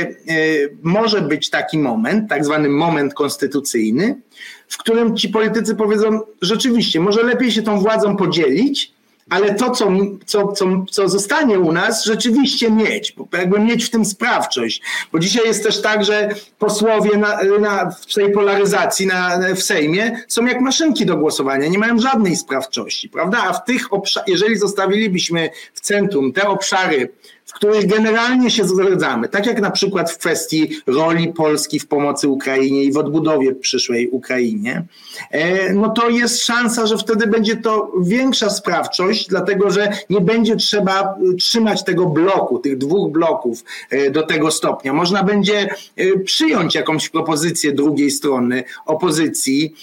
może 0.82 1.22
być 1.22 1.50
taki 1.50 1.78
moment, 1.78 2.30
tak 2.30 2.44
zwany 2.44 2.68
moment 2.68 3.14
konstytucyjny, 3.14 4.20
w 4.68 4.78
którym 4.78 5.16
ci 5.16 5.28
politycy 5.28 5.74
powiedzą, 5.74 6.20
rzeczywiście, 6.42 7.00
może 7.00 7.22
lepiej 7.22 7.52
się 7.52 7.62
tą 7.62 7.80
władzą 7.80 8.16
podzielić, 8.16 8.92
ale 9.30 9.54
to, 9.54 9.70
co, 9.70 9.92
co, 10.26 10.52
co, 10.52 10.84
co 10.90 11.08
zostanie 11.08 11.58
u 11.58 11.72
nas, 11.72 12.04
rzeczywiście 12.04 12.70
mieć, 12.70 13.14
jakby 13.32 13.58
mieć 13.58 13.84
w 13.84 13.90
tym 13.90 14.04
sprawczość. 14.04 14.82
Bo 15.12 15.18
dzisiaj 15.18 15.46
jest 15.46 15.62
też 15.62 15.82
tak, 15.82 16.04
że 16.04 16.28
posłowie 16.58 17.16
na, 17.16 17.42
na, 17.60 17.90
w 17.90 18.14
tej 18.14 18.32
polaryzacji 18.32 19.06
na, 19.06 19.38
w 19.54 19.62
Sejmie 19.62 20.24
są 20.28 20.46
jak 20.46 20.60
maszynki 20.60 21.06
do 21.06 21.16
głosowania, 21.16 21.68
nie 21.68 21.78
mają 21.78 21.98
żadnej 21.98 22.36
sprawczości, 22.36 23.08
prawda? 23.08 23.38
A 23.42 23.52
w 23.52 23.64
tych 23.64 23.92
obszarach, 23.92 24.28
jeżeli 24.28 24.56
zostawilibyśmy 24.56 25.50
w 25.74 25.80
centrum 25.80 26.32
te 26.32 26.48
obszary, 26.48 27.08
w 27.48 27.52
których 27.52 27.86
generalnie 27.86 28.50
się 28.50 28.64
zgadzamy, 28.64 29.28
tak 29.28 29.46
jak 29.46 29.60
na 29.60 29.70
przykład 29.70 30.10
w 30.10 30.18
kwestii 30.18 30.70
roli 30.86 31.32
Polski 31.32 31.80
w 31.80 31.88
pomocy 31.88 32.28
Ukrainie 32.28 32.84
i 32.84 32.92
w 32.92 32.96
odbudowie 32.96 33.54
przyszłej 33.54 34.08
Ukrainie, 34.08 34.84
e, 35.30 35.72
no 35.72 35.88
to 35.88 36.08
jest 36.08 36.44
szansa, 36.44 36.86
że 36.86 36.98
wtedy 36.98 37.26
będzie 37.26 37.56
to 37.56 37.92
większa 38.02 38.50
sprawczość, 38.50 39.28
dlatego 39.28 39.70
że 39.70 39.92
nie 40.10 40.20
będzie 40.20 40.56
trzeba 40.56 41.14
trzymać 41.38 41.84
tego 41.84 42.06
bloku, 42.06 42.58
tych 42.58 42.78
dwóch 42.78 43.12
bloków 43.12 43.64
e, 43.90 44.10
do 44.10 44.22
tego 44.22 44.50
stopnia. 44.50 44.92
Można 44.92 45.22
będzie 45.22 45.68
e, 45.96 46.18
przyjąć 46.18 46.74
jakąś 46.74 47.08
propozycję 47.08 47.72
drugiej 47.72 48.10
strony, 48.10 48.64
opozycji, 48.86 49.74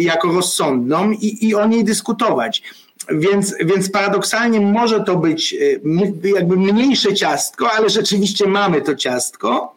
jako 0.00 0.32
rozsądną 0.32 1.10
i, 1.10 1.46
i 1.48 1.54
o 1.54 1.66
niej 1.66 1.84
dyskutować. 1.84 2.62
Więc, 3.10 3.54
więc 3.60 3.90
paradoksalnie 3.90 4.60
może 4.60 5.04
to 5.04 5.16
być 5.16 5.54
e, 5.54 6.28
jakby 6.28 6.56
mniejsze 6.56 7.14
ciastko, 7.14 7.72
ale 7.72 7.90
rzeczywiście 7.90 8.46
mamy 8.46 8.82
to 8.82 8.94
ciastko. 8.94 9.76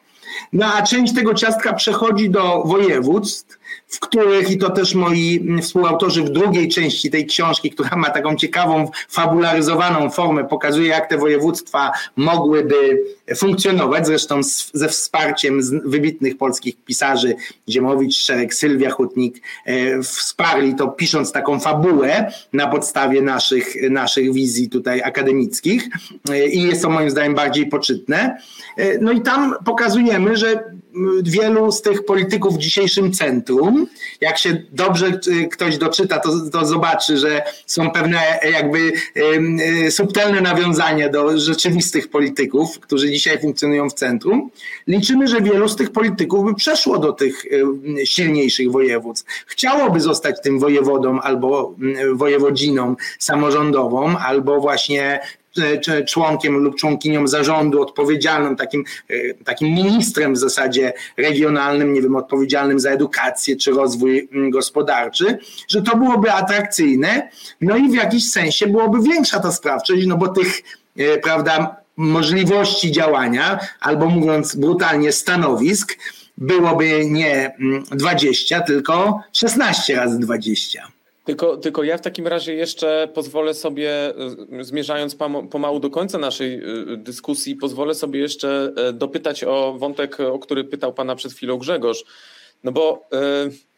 No 0.53 0.65
a 0.73 0.81
część 0.81 1.15
tego 1.15 1.33
ciastka 1.33 1.73
przechodzi 1.73 2.29
do 2.29 2.63
województw, 2.63 3.58
w 3.89 3.99
których, 3.99 4.51
i 4.51 4.57
to 4.57 4.69
też 4.69 4.95
moi 4.95 5.45
współautorzy 5.61 6.23
w 6.23 6.29
drugiej 6.29 6.69
części 6.69 7.11
tej 7.11 7.25
książki, 7.25 7.71
która 7.71 7.95
ma 7.95 8.09
taką 8.09 8.35
ciekawą, 8.35 8.91
fabularyzowaną 9.09 10.09
formę, 10.09 10.45
pokazuje, 10.45 10.87
jak 10.87 11.09
te 11.09 11.17
województwa 11.17 11.91
mogłyby 12.15 13.03
funkcjonować, 13.35 14.07
zresztą 14.07 14.43
z, 14.43 14.71
ze 14.73 14.87
wsparciem 14.87 15.59
wybitnych 15.85 16.37
polskich 16.37 16.75
pisarzy, 16.85 17.35
Ziemowicz, 17.69 18.17
Szereg, 18.17 18.53
Sylwia 18.53 18.89
Hutnik, 18.89 19.41
e, 19.65 20.01
wsparli 20.01 20.75
to 20.75 20.87
pisząc 20.87 21.31
taką 21.31 21.59
fabułę 21.59 22.31
na 22.53 22.67
podstawie 22.67 23.21
naszych, 23.21 23.89
naszych 23.89 24.33
wizji 24.33 24.69
tutaj 24.69 25.01
akademickich 25.01 25.89
e, 26.29 26.47
i 26.47 26.61
jest 26.61 26.81
to 26.81 26.89
moim 26.89 27.09
zdaniem 27.09 27.35
bardziej 27.35 27.67
poczytne. 27.67 28.37
E, 28.77 28.97
no 28.97 29.11
i 29.11 29.21
tam 29.21 29.55
pokazujemy, 29.65 30.37
że 30.37 30.63
wielu 31.23 31.71
z 31.71 31.81
tych 31.81 32.05
polityków 32.05 32.55
w 32.55 32.57
dzisiejszym 32.57 33.11
centrum, 33.11 33.87
jak 34.21 34.37
się 34.37 34.63
dobrze 34.71 35.19
ktoś 35.51 35.77
doczyta, 35.77 36.19
to, 36.19 36.29
to 36.51 36.65
zobaczy, 36.65 37.17
że 37.17 37.41
są 37.65 37.91
pewne 37.91 38.39
jakby 38.51 38.91
subtelne 39.89 40.41
nawiązania 40.41 41.09
do 41.09 41.39
rzeczywistych 41.39 42.09
polityków, 42.09 42.79
którzy 42.79 43.11
dzisiaj 43.11 43.39
funkcjonują 43.39 43.89
w 43.89 43.93
centrum. 43.93 44.49
Liczymy, 44.87 45.27
że 45.27 45.41
wielu 45.41 45.69
z 45.69 45.75
tych 45.75 45.91
polityków 45.91 46.45
by 46.45 46.55
przeszło 46.55 46.99
do 46.99 47.13
tych 47.13 47.45
silniejszych 48.03 48.71
województw. 48.71 49.25
Chciałoby 49.45 49.99
zostać 49.99 50.41
tym 50.41 50.59
wojewodą 50.59 51.19
albo 51.19 51.75
wojewodziną 52.13 52.95
samorządową, 53.19 54.17
albo 54.17 54.59
właśnie 54.59 55.19
członkiem 56.07 56.57
lub 56.57 56.75
członkinią 56.75 57.27
zarządu, 57.27 57.81
odpowiedzialnym, 57.81 58.55
takim, 58.55 58.83
e, 59.09 59.33
takim 59.33 59.67
ministrem 59.67 60.33
w 60.33 60.37
zasadzie 60.37 60.93
regionalnym, 61.17 61.93
nie 61.93 62.01
wiem, 62.01 62.15
odpowiedzialnym 62.15 62.79
za 62.79 62.89
edukację 62.89 63.55
czy 63.55 63.71
rozwój 63.71 64.29
mm, 64.31 64.49
gospodarczy, 64.49 65.39
że 65.67 65.81
to 65.81 65.97
byłoby 65.97 66.31
atrakcyjne, 66.31 67.29
no 67.61 67.77
i 67.77 67.89
w 67.89 67.93
jakiś 67.93 68.31
sensie 68.31 68.67
byłoby 68.67 69.01
większa 69.01 69.39
ta 69.39 69.51
sprawczość, 69.51 70.05
no 70.05 70.17
bo 70.17 70.27
tych, 70.27 70.61
e, 70.97 71.17
prawda, 71.17 71.75
możliwości 71.97 72.91
działania, 72.91 73.59
albo 73.79 74.05
mówiąc 74.05 74.55
brutalnie, 74.55 75.11
stanowisk, 75.11 75.97
byłoby 76.37 77.05
nie 77.05 77.55
20, 77.91 78.55
mm, 78.55 78.67
tylko 78.67 79.21
16 79.33 79.95
razy 79.95 80.19
20. 80.19 80.98
Tylko, 81.29 81.57
tylko 81.57 81.83
ja 81.83 81.97
w 81.97 82.01
takim 82.01 82.27
razie 82.27 82.53
jeszcze 82.53 83.07
pozwolę 83.13 83.53
sobie, 83.53 84.13
y, 84.59 84.63
zmierzając 84.63 85.15
pomału 85.51 85.79
do 85.79 85.89
końca 85.89 86.17
naszej 86.17 86.53
y, 86.93 86.97
dyskusji, 86.97 87.55
pozwolę 87.55 87.95
sobie 87.95 88.19
jeszcze 88.19 88.71
e, 88.75 88.93
dopytać 88.93 89.43
o 89.43 89.73
wątek, 89.77 90.19
o 90.19 90.39
który 90.39 90.63
pytał 90.63 90.93
pana 90.93 91.15
przed 91.15 91.33
chwilą 91.33 91.57
Grzegorz. 91.57 92.03
No 92.63 92.71
bo 92.71 93.07
y, 93.13 93.68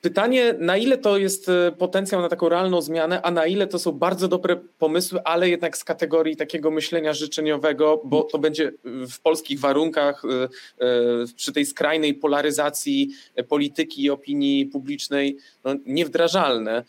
Pytanie, 0.00 0.54
na 0.58 0.76
ile 0.76 0.98
to 0.98 1.18
jest 1.18 1.48
e, 1.48 1.72
potencjał 1.72 2.20
na 2.20 2.28
taką 2.28 2.48
realną 2.48 2.82
zmianę, 2.82 3.22
a 3.22 3.30
na 3.30 3.46
ile 3.46 3.66
to 3.66 3.78
są 3.78 3.92
bardzo 3.92 4.28
dobre 4.28 4.56
pomysły, 4.56 5.20
ale 5.24 5.48
jednak 5.48 5.76
z 5.76 5.84
kategorii 5.84 6.36
takiego 6.36 6.70
myślenia 6.70 7.12
życzeniowego, 7.12 8.00
bo 8.04 8.22
to 8.22 8.38
będzie 8.38 8.72
w 8.84 9.20
polskich 9.20 9.60
warunkach, 9.60 10.22
e, 10.24 10.44
e, 10.84 10.88
przy 11.36 11.52
tej 11.52 11.66
skrajnej 11.66 12.14
polaryzacji 12.14 13.10
polityki 13.48 14.02
i 14.02 14.10
opinii 14.10 14.66
publicznej, 14.66 15.36
no, 15.64 15.74
niewdrażalne. 15.86 16.84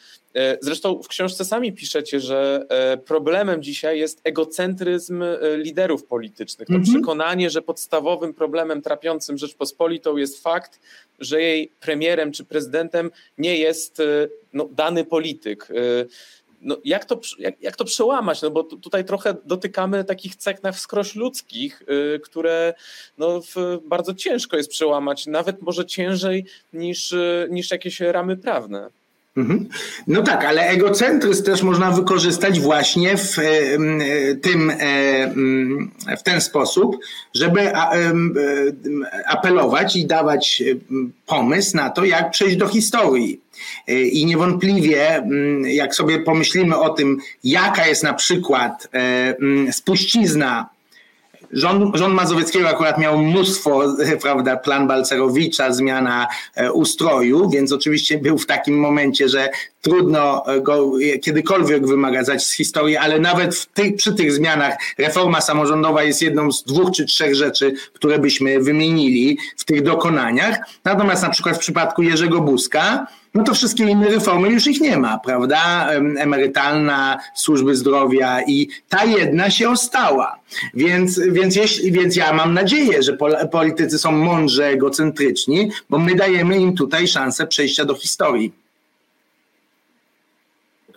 Zresztą 0.61 1.03
w 1.03 1.07
książce 1.07 1.45
sami 1.45 1.73
piszecie, 1.73 2.19
że 2.19 2.65
problemem 3.05 3.63
dzisiaj 3.63 3.99
jest 3.99 4.21
egocentryzm 4.23 5.23
liderów 5.57 6.05
politycznych. 6.05 6.67
To 6.67 6.73
mhm. 6.73 6.93
przekonanie, 6.93 7.49
że 7.49 7.61
podstawowym 7.61 8.33
problemem 8.33 8.81
trapiącym 8.81 9.37
Rzeczpospolitą 9.37 10.17
jest 10.17 10.43
fakt, 10.43 10.79
że 11.19 11.41
jej 11.41 11.71
premierem 11.79 12.31
czy 12.31 12.45
prezydentem 12.45 13.11
nie 13.37 13.57
jest 13.57 14.01
no, 14.53 14.69
dany 14.71 15.05
polityk. 15.05 15.67
No, 16.61 16.77
jak, 16.85 17.05
to, 17.05 17.19
jak, 17.39 17.61
jak 17.61 17.75
to 17.75 17.85
przełamać? 17.85 18.41
No 18.41 18.51
bo 18.51 18.63
tutaj 18.63 19.05
trochę 19.05 19.35
dotykamy 19.45 20.03
takich 20.03 20.35
cech 20.35 20.63
na 20.63 20.71
wskroś 20.71 21.15
ludzkich, 21.15 21.81
y, 22.15 22.19
które 22.19 22.73
no, 23.17 23.41
bardzo 23.83 24.13
ciężko 24.13 24.57
jest 24.57 24.69
przełamać, 24.69 25.27
nawet 25.27 25.61
może 25.61 25.85
ciężej 25.85 26.45
niż, 26.73 27.15
niż 27.49 27.71
jakieś 27.71 27.99
ramy 27.99 28.37
prawne. 28.37 28.89
Mhm. 29.39 29.67
No 30.07 30.21
tak, 30.21 30.45
ale 30.45 30.61
egocentryzm 30.67 31.43
też 31.43 31.63
można 31.63 31.91
wykorzystać 31.91 32.59
właśnie 32.59 33.17
w 33.17 33.35
tym, 34.41 34.71
w 36.19 36.23
ten 36.23 36.41
sposób, 36.41 36.97
żeby 37.35 37.71
apelować 39.27 39.95
i 39.95 40.05
dawać 40.05 40.63
pomysł 41.25 41.77
na 41.77 41.89
to, 41.89 42.05
jak 42.05 42.31
przejść 42.31 42.57
do 42.57 42.67
historii. 42.67 43.41
E, 43.87 44.01
I 44.01 44.25
niewątpliwie, 44.25 45.23
jak 45.63 45.95
sobie 45.95 46.19
pomyślimy 46.19 46.77
o 46.77 46.89
tym, 46.89 47.17
jaka 47.43 47.87
jest 47.87 48.03
na 48.03 48.13
przykład 48.13 48.87
e, 48.93 49.73
spuścizna 49.73 50.69
Rząd, 51.51 51.95
rząd 51.97 52.13
Mazowieckiego 52.13 52.69
akurat 52.69 52.97
miał 52.97 53.17
mnóstwo, 53.17 53.83
prawda, 54.21 54.57
plan 54.57 54.87
Balcerowicza, 54.87 55.73
zmiana 55.73 56.27
e, 56.55 56.71
ustroju, 56.71 57.49
więc 57.49 57.71
oczywiście 57.71 58.17
był 58.17 58.37
w 58.37 58.45
takim 58.45 58.79
momencie, 58.79 59.29
że 59.29 59.49
trudno 59.81 60.43
go 60.61 60.91
kiedykolwiek 61.21 61.87
wymagać 61.87 62.43
z 62.43 62.51
historii, 62.51 62.97
ale 62.97 63.19
nawet 63.19 63.73
tych, 63.73 63.95
przy 63.95 64.13
tych 64.13 64.33
zmianach 64.33 64.77
reforma 64.97 65.41
samorządowa 65.41 66.03
jest 66.03 66.21
jedną 66.21 66.51
z 66.51 66.63
dwóch 66.63 66.91
czy 66.91 67.05
trzech 67.05 67.35
rzeczy, 67.35 67.73
które 67.93 68.19
byśmy 68.19 68.59
wymienili 68.59 69.37
w 69.57 69.65
tych 69.65 69.81
dokonaniach. 69.81 70.57
Natomiast 70.85 71.23
na 71.23 71.29
przykład 71.29 71.55
w 71.55 71.59
przypadku 71.59 72.03
Jerzego 72.03 72.41
Buzka, 72.41 73.07
no 73.33 73.43
to 73.43 73.53
wszystkie 73.53 73.83
inne 73.83 74.09
reformy 74.09 74.49
już 74.49 74.67
ich 74.67 74.81
nie 74.81 74.97
ma, 74.97 75.19
prawda? 75.19 75.89
Emerytalna, 76.17 77.17
służby 77.35 77.75
zdrowia 77.75 78.41
i 78.47 78.69
ta 78.89 79.05
jedna 79.05 79.49
się 79.49 79.69
ostała. 79.69 80.39
Więc, 80.73 81.19
więc, 81.19 81.55
jeśli, 81.55 81.91
więc 81.91 82.15
ja 82.15 82.33
mam 82.33 82.53
nadzieję, 82.53 83.03
że 83.03 83.17
politycy 83.51 83.97
są 83.97 84.11
mądrze 84.11 84.65
egocentryczni, 84.65 85.71
bo 85.89 85.99
my 85.99 86.15
dajemy 86.15 86.57
im 86.57 86.75
tutaj 86.75 87.07
szansę 87.07 87.47
przejścia 87.47 87.85
do 87.85 87.95
historii. 87.95 88.53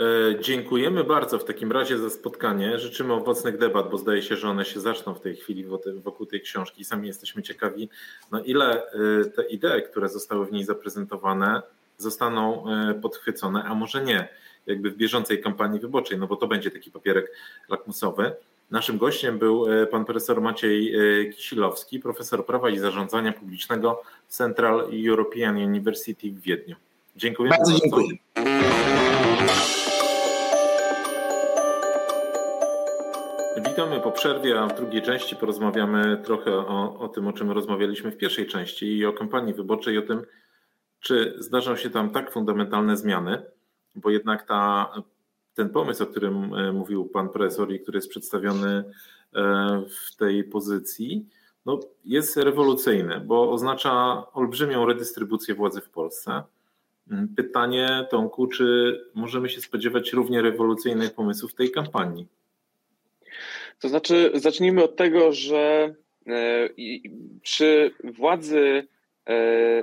E, 0.00 0.40
dziękujemy 0.40 1.04
bardzo 1.04 1.38
w 1.38 1.44
takim 1.44 1.72
razie 1.72 1.98
za 1.98 2.10
spotkanie. 2.10 2.78
Życzymy 2.78 3.12
owocnych 3.12 3.58
debat, 3.58 3.90
bo 3.90 3.98
zdaje 3.98 4.22
się, 4.22 4.36
że 4.36 4.48
one 4.48 4.64
się 4.64 4.80
zaczną 4.80 5.14
w 5.14 5.20
tej 5.20 5.36
chwili 5.36 5.64
wokół 5.96 6.26
tej 6.26 6.40
książki. 6.40 6.84
Sami 6.84 7.06
jesteśmy 7.06 7.42
ciekawi, 7.42 7.88
no 8.30 8.40
ile 8.40 8.82
e, 8.86 9.24
te 9.24 9.42
idee, 9.42 9.82
które 9.90 10.08
zostały 10.08 10.46
w 10.46 10.52
niej 10.52 10.64
zaprezentowane, 10.64 11.62
zostaną 12.02 12.64
e, 12.68 12.94
podchwycone, 12.94 13.64
a 13.64 13.74
może 13.74 14.04
nie, 14.04 14.28
jakby 14.66 14.90
w 14.90 14.96
bieżącej 14.96 15.42
kampanii 15.42 15.80
wyborczej, 15.80 16.18
no 16.18 16.26
bo 16.26 16.36
to 16.36 16.46
będzie 16.46 16.70
taki 16.70 16.90
papierek 16.90 17.32
lakmusowy. 17.68 18.32
Naszym 18.70 18.98
gościem 18.98 19.38
był 19.38 19.66
pan 19.90 20.04
profesor 20.04 20.40
Maciej 20.40 20.94
Kisilowski, 21.36 22.00
profesor 22.00 22.46
prawa 22.46 22.70
i 22.70 22.78
zarządzania 22.78 23.32
publicznego 23.32 24.02
Central 24.28 24.90
European 25.08 25.56
University 25.56 26.30
w 26.30 26.40
Wiedniu. 26.40 26.76
Dziękuję 27.16 27.50
bardzo. 27.50 27.72
Bardzo 27.72 27.82
dziękuję. 27.82 28.08
Witamy 33.66 34.00
po 34.00 34.12
przerwie, 34.12 34.60
a 34.60 34.66
w 34.66 34.76
drugiej 34.76 35.02
części 35.02 35.36
porozmawiamy 35.36 36.22
trochę 36.24 36.52
o, 36.52 36.98
o 36.98 37.08
tym, 37.08 37.28
o 37.28 37.32
czym 37.32 37.50
rozmawialiśmy 37.50 38.10
w 38.10 38.16
pierwszej 38.16 38.46
części 38.46 38.96
i 38.96 39.06
o 39.06 39.12
kampanii 39.12 39.54
wyborczej, 39.54 39.98
o 39.98 40.02
tym, 40.02 40.22
czy 41.02 41.34
zdarzą 41.38 41.76
się 41.76 41.90
tam 41.90 42.10
tak 42.10 42.32
fundamentalne 42.32 42.96
zmiany, 42.96 43.42
bo 43.94 44.10
jednak 44.10 44.46
ta, 44.46 44.92
ten 45.54 45.70
pomysł, 45.70 46.02
o 46.02 46.06
którym 46.06 46.54
e, 46.54 46.72
mówił 46.72 47.04
pan 47.04 47.28
profesor 47.28 47.72
i 47.72 47.80
który 47.80 47.98
jest 47.98 48.08
przedstawiony 48.08 48.84
e, 49.34 49.82
w 49.88 50.16
tej 50.16 50.44
pozycji, 50.44 51.26
no, 51.66 51.80
jest 52.04 52.36
rewolucyjny, 52.36 53.20
bo 53.20 53.52
oznacza 53.52 54.24
olbrzymią 54.32 54.86
redystrybucję 54.86 55.54
władzy 55.54 55.80
w 55.80 55.90
Polsce. 55.90 56.42
Pytanie, 57.36 58.06
Tomku, 58.10 58.46
czy 58.46 58.98
możemy 59.14 59.48
się 59.48 59.60
spodziewać 59.60 60.12
równie 60.12 60.42
rewolucyjnych 60.42 61.14
pomysłów 61.14 61.52
w 61.52 61.54
tej 61.54 61.70
kampanii? 61.70 62.26
To 63.80 63.88
znaczy, 63.88 64.30
zacznijmy 64.34 64.84
od 64.84 64.96
tego, 64.96 65.32
że 65.32 65.94
e, 66.26 66.68
przy 67.42 67.94
władzy 68.04 68.88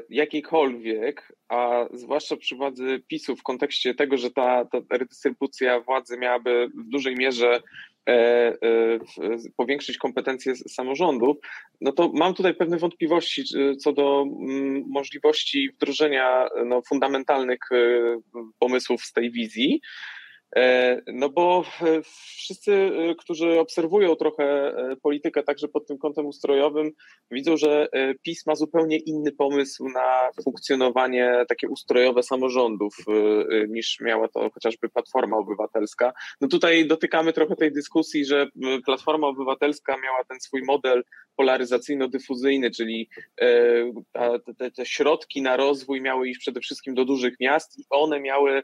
jakiejkolwiek, 0.09 1.33
a 1.49 1.85
zwłaszcza 1.93 2.37
przy 2.37 2.55
władzy 2.55 3.03
PiSu 3.07 3.35
w 3.35 3.43
kontekście 3.43 3.93
tego, 3.93 4.17
że 4.17 4.31
ta, 4.31 4.65
ta 4.65 4.77
redystrybucja 4.91 5.79
władzy 5.79 6.17
miałaby 6.17 6.69
w 6.77 6.89
dużej 6.89 7.15
mierze 7.15 7.61
e, 8.09 8.53
powiększyć 9.57 9.97
kompetencje 9.97 10.55
samorządów, 10.55 11.37
no 11.81 11.91
to 11.91 12.11
mam 12.13 12.33
tutaj 12.33 12.55
pewne 12.55 12.77
wątpliwości 12.77 13.43
co 13.79 13.93
do 13.93 14.25
mm, 14.41 14.83
możliwości 14.87 15.69
wdrożenia 15.69 16.47
no, 16.65 16.81
fundamentalnych 16.81 17.59
pomysłów 18.59 19.01
z 19.01 19.13
tej 19.13 19.31
wizji. 19.31 19.81
E, 20.55 21.01
no 21.07 21.29
bo 21.29 21.63
e, 21.81 22.01
wszyscy, 22.03 22.73
e, 22.73 23.15
którzy 23.15 23.59
obserwują 23.59 24.15
trochę 24.15 24.73
politykę 25.01 25.43
także 25.43 25.67
pod 25.67 25.87
tym 25.87 25.97
kątem 25.97 26.25
ustrojowym, 26.25 26.91
widzą, 27.31 27.57
że 27.57 27.87
PiS 28.21 28.45
ma 28.47 28.55
zupełnie 28.55 28.97
inny 28.97 29.31
pomysł 29.31 29.89
na 29.89 30.29
funkcjonowanie 30.43 31.45
takie 31.49 31.69
ustrojowe 31.69 32.23
samorządów 32.23 32.95
niż 33.69 33.99
miała 34.01 34.27
to 34.27 34.49
chociażby 34.49 34.89
Platforma 34.89 35.37
Obywatelska. 35.37 36.13
No 36.41 36.47
tutaj 36.47 36.87
dotykamy 36.87 37.33
trochę 37.33 37.55
tej 37.55 37.71
dyskusji, 37.71 38.25
że 38.25 38.47
Platforma 38.85 39.27
Obywatelska 39.27 39.97
miała 39.97 40.23
ten 40.23 40.39
swój 40.39 40.63
model 40.63 41.03
polaryzacyjno-dyfuzyjny, 41.37 42.71
czyli 42.75 43.09
te, 44.57 44.71
te 44.71 44.85
środki 44.85 45.41
na 45.41 45.57
rozwój 45.57 46.01
miały 46.01 46.29
iść 46.29 46.39
przede 46.39 46.59
wszystkim 46.59 46.93
do 46.93 47.05
dużych 47.05 47.39
miast 47.39 47.79
i 47.79 47.83
one 47.89 48.19
miały 48.19 48.63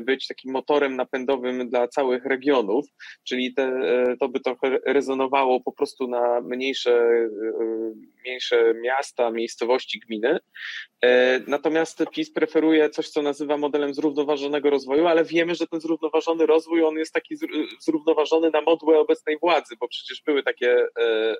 być 0.00 0.26
takim 0.26 0.52
motorem 0.52 0.96
napędowym 0.96 1.68
dla 1.68 1.88
całych 1.88 2.24
regionów, 2.24 2.86
czyli 3.24 3.54
te, 3.54 3.62
e, 3.62 4.16
to 4.20 4.28
by 4.28 4.40
trochę 4.40 4.78
rezonowało 4.86 5.60
po 5.60 5.72
prostu 5.72 6.08
na 6.08 6.40
mniejsze, 6.40 7.08
e, 8.36 8.56
mniejsze 8.56 8.74
miasta, 8.74 9.30
miejscowości, 9.30 10.00
gminy. 10.00 10.38
Natomiast 11.46 12.04
PiS 12.12 12.32
preferuje 12.32 12.90
coś, 12.90 13.08
co 13.08 13.22
nazywa 13.22 13.56
modelem 13.56 13.94
zrównoważonego 13.94 14.70
rozwoju, 14.70 15.06
ale 15.06 15.24
wiemy, 15.24 15.54
że 15.54 15.66
ten 15.66 15.80
zrównoważony 15.80 16.46
rozwój 16.46 16.84
on 16.84 16.96
jest 16.96 17.14
taki 17.14 17.36
zrównoważony 17.80 18.50
na 18.50 18.60
modłę 18.60 18.98
obecnej 18.98 19.38
władzy, 19.38 19.74
bo 19.80 19.88
przecież 19.88 20.22
były 20.26 20.42
takie 20.42 20.86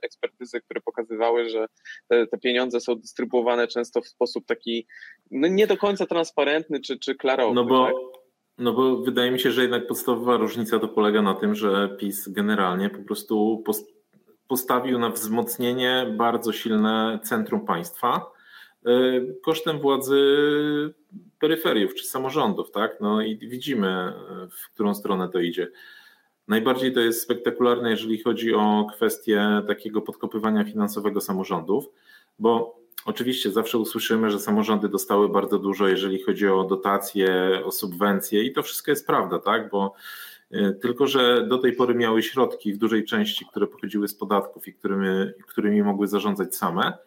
ekspertyzy, 0.02 0.60
które 0.60 0.80
pokazywały, 0.80 1.48
że 1.48 1.66
te, 2.08 2.26
te 2.26 2.38
pieniądze 2.38 2.80
są 2.80 2.94
dystrybuowane 2.94 3.68
często 3.68 4.00
w 4.00 4.08
sposób 4.08 4.46
taki 4.46 4.86
no, 5.30 5.48
nie 5.48 5.66
do 5.66 5.76
końca 5.76 6.06
transparentny 6.06 6.80
czy, 6.80 6.98
czy 6.98 7.14
klarowny. 7.14 7.54
No 7.54 7.64
bo 7.64 7.86
tak? 7.86 7.94
No 8.58 8.72
bo 8.72 8.96
wydaje 8.96 9.30
mi 9.30 9.40
się, 9.40 9.50
że 9.50 9.62
jednak 9.62 9.86
podstawowa 9.86 10.36
różnica 10.36 10.78
to 10.78 10.88
polega 10.88 11.22
na 11.22 11.34
tym, 11.34 11.54
że 11.54 11.96
PiS 12.00 12.28
generalnie 12.28 12.90
po 12.90 12.98
prostu 12.98 13.62
postawił 14.48 14.98
na 14.98 15.10
wzmocnienie 15.10 16.14
bardzo 16.16 16.52
silne 16.52 17.18
centrum 17.22 17.66
państwa 17.66 18.30
y, 18.86 19.36
kosztem 19.42 19.78
władzy 19.78 20.20
peryferiów 21.38 21.94
czy 21.94 22.04
samorządów, 22.04 22.70
tak? 22.70 23.00
No 23.00 23.22
i 23.22 23.38
widzimy, 23.38 24.12
w 24.50 24.72
którą 24.74 24.94
stronę 24.94 25.28
to 25.28 25.40
idzie. 25.40 25.68
Najbardziej 26.48 26.92
to 26.92 27.00
jest 27.00 27.22
spektakularne, 27.22 27.90
jeżeli 27.90 28.22
chodzi 28.22 28.54
o 28.54 28.86
kwestię 28.94 29.62
takiego 29.66 30.02
podkopywania 30.02 30.64
finansowego 30.64 31.20
samorządów, 31.20 31.88
bo 32.38 32.76
Oczywiście 33.06 33.50
zawsze 33.50 33.78
usłyszymy, 33.78 34.30
że 34.30 34.40
samorządy 34.40 34.88
dostały 34.88 35.28
bardzo 35.28 35.58
dużo, 35.58 35.88
jeżeli 35.88 36.22
chodzi 36.22 36.48
o 36.48 36.64
dotacje, 36.64 37.30
o 37.64 37.72
subwencje 37.72 38.44
i 38.44 38.52
to 38.52 38.62
wszystko 38.62 38.90
jest 38.90 39.06
prawda, 39.06 39.38
tak? 39.38 39.70
Bo 39.70 39.94
tylko, 40.82 41.06
że 41.06 41.46
do 41.46 41.58
tej 41.58 41.72
pory 41.72 41.94
miały 41.94 42.22
środki 42.22 42.72
w 42.72 42.78
dużej 42.78 43.04
części, 43.04 43.46
które 43.46 43.66
pochodziły 43.66 44.08
z 44.08 44.14
podatków 44.14 44.68
i 44.68 44.74
którymi, 44.74 45.08
którymi 45.46 45.82
mogły 45.82 46.08
zarządzać 46.08 46.56
same, 46.56 46.98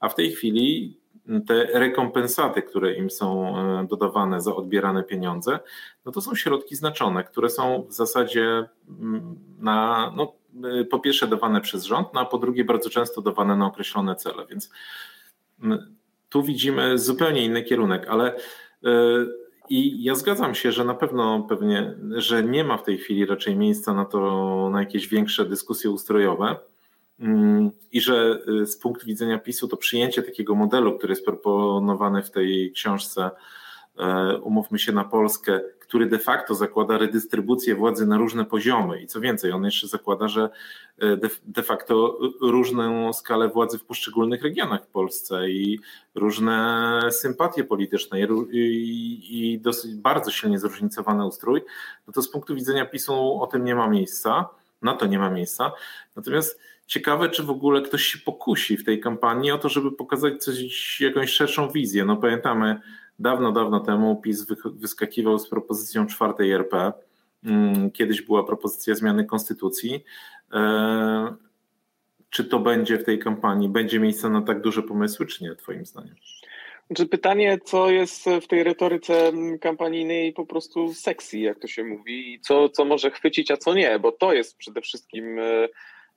a 0.00 0.08
w 0.08 0.14
tej 0.14 0.30
chwili 0.30 0.98
te 1.46 1.78
rekompensaty, 1.78 2.62
które 2.62 2.94
im 2.94 3.10
są 3.10 3.58
e, 3.58 3.86
dodawane 3.86 4.40
za 4.40 4.54
odbierane 4.54 5.02
pieniądze, 5.02 5.58
no 6.04 6.12
to 6.12 6.20
są 6.20 6.34
środki 6.34 6.76
znaczone, 6.76 7.24
które 7.24 7.50
są 7.50 7.86
w 7.88 7.92
zasadzie 7.92 8.64
mm, 8.88 9.36
na, 9.58 10.12
no, 10.16 10.32
e, 10.80 10.84
po 10.84 10.98
pierwsze 10.98 11.26
dawane 11.26 11.60
przez 11.60 11.84
rząd, 11.84 12.08
no 12.14 12.20
a 12.20 12.24
po 12.24 12.38
drugie 12.38 12.64
bardzo 12.64 12.90
często 12.90 13.22
dawane 13.22 13.56
na 13.56 13.66
określone 13.66 14.16
cele, 14.16 14.46
więc 14.46 14.70
tu 16.28 16.42
widzimy 16.42 16.98
zupełnie 16.98 17.44
inny 17.44 17.62
kierunek, 17.62 18.08
ale 18.08 18.36
e, 18.36 18.38
i 19.68 20.02
ja 20.02 20.14
zgadzam 20.14 20.54
się, 20.54 20.72
że 20.72 20.84
na 20.84 20.94
pewno 20.94 21.46
pewnie, 21.48 21.94
że 22.10 22.42
nie 22.42 22.64
ma 22.64 22.76
w 22.76 22.82
tej 22.82 22.98
chwili 22.98 23.26
raczej 23.26 23.56
miejsca 23.56 23.94
na 23.94 24.04
to, 24.04 24.70
na 24.72 24.80
jakieś 24.80 25.08
większe 25.08 25.44
dyskusje 25.44 25.90
ustrojowe. 25.90 26.56
Mm, 27.20 27.70
i 27.92 28.00
że 28.00 28.38
e, 28.62 28.66
z 28.66 28.78
punktu 28.78 29.06
widzenia 29.06 29.38
PiSu 29.38 29.68
to 29.68 29.76
przyjęcie 29.76 30.22
takiego 30.22 30.54
modelu, 30.54 30.98
który 30.98 31.12
jest 31.12 31.24
proponowany 31.24 32.22
w 32.22 32.30
tej 32.30 32.72
książce 32.72 33.30
e, 33.98 34.38
Umówmy 34.38 34.78
się 34.78 34.92
na 34.92 35.04
Polskę, 35.04 35.60
który 35.88 36.06
de 36.06 36.18
facto 36.18 36.54
zakłada 36.54 36.98
redystrybucję 36.98 37.74
władzy 37.74 38.06
na 38.06 38.18
różne 38.18 38.44
poziomy. 38.44 39.02
I 39.02 39.06
co 39.06 39.20
więcej, 39.20 39.52
on 39.52 39.64
jeszcze 39.64 39.88
zakłada, 39.88 40.28
że 40.28 40.50
de, 40.98 41.28
de 41.44 41.62
facto 41.62 42.18
różną 42.40 43.12
skalę 43.12 43.48
władzy 43.48 43.78
w 43.78 43.84
poszczególnych 43.84 44.42
regionach 44.42 44.84
w 44.84 44.88
Polsce 44.88 45.50
i 45.50 45.80
różne 46.14 47.00
sympatie 47.10 47.64
polityczne 47.64 48.18
i, 48.52 49.20
i 49.30 49.58
dosyć 49.58 49.94
bardzo 49.94 50.30
silnie 50.30 50.58
zróżnicowany 50.58 51.26
ustrój, 51.26 51.62
no 52.06 52.12
to 52.12 52.22
z 52.22 52.30
punktu 52.30 52.54
widzenia 52.54 52.86
PiSu 52.86 53.42
o 53.42 53.46
tym 53.46 53.64
nie 53.64 53.74
ma 53.74 53.88
miejsca, 53.88 54.48
na 54.82 54.94
to 54.94 55.06
nie 55.06 55.18
ma 55.18 55.30
miejsca. 55.30 55.72
Natomiast 56.16 56.60
ciekawe, 56.86 57.28
czy 57.28 57.42
w 57.42 57.50
ogóle 57.50 57.82
ktoś 57.82 58.02
się 58.02 58.18
pokusi 58.18 58.76
w 58.76 58.84
tej 58.84 59.00
kampanii 59.00 59.50
o 59.50 59.58
to, 59.58 59.68
żeby 59.68 59.92
pokazać 59.92 60.44
coś, 60.44 61.00
jakąś 61.00 61.30
szerszą 61.30 61.70
wizję. 61.70 62.04
No 62.04 62.16
pamiętamy, 62.16 62.80
dawno, 63.18 63.52
dawno 63.52 63.80
temu 63.80 64.16
PiS 64.16 64.46
wyskakiwał 64.74 65.38
z 65.38 65.48
propozycją 65.48 66.06
czwartej 66.06 66.52
RP. 66.52 66.92
Mm, 67.44 67.90
kiedyś 67.90 68.22
była 68.22 68.44
propozycja 68.44 68.94
zmiany 68.94 69.24
konstytucji. 69.24 70.04
E, 70.52 71.34
czy 72.30 72.44
to 72.44 72.58
będzie 72.58 72.98
w 72.98 73.04
tej 73.04 73.18
kampanii? 73.18 73.68
Będzie 73.68 74.00
miejsce 74.00 74.30
na 74.30 74.42
tak 74.42 74.60
duże 74.60 74.82
pomysły, 74.82 75.26
czy 75.26 75.44
nie, 75.44 75.54
Twoim 75.54 75.86
zdaniem? 75.86 76.14
Znaczy 76.86 77.06
pytanie, 77.06 77.58
co 77.64 77.90
jest 77.90 78.24
w 78.42 78.46
tej 78.46 78.64
retoryce 78.64 79.32
kampanijnej 79.60 80.32
po 80.32 80.46
prostu 80.46 80.94
sexy, 80.94 81.38
jak 81.38 81.58
to 81.58 81.66
się 81.66 81.84
mówi, 81.84 82.34
i 82.34 82.40
co, 82.40 82.68
co 82.68 82.84
może 82.84 83.10
chwycić, 83.10 83.50
a 83.50 83.56
co 83.56 83.74
nie, 83.74 83.98
bo 83.98 84.12
to 84.12 84.32
jest 84.32 84.56
przede 84.56 84.80
wszystkim 84.80 85.38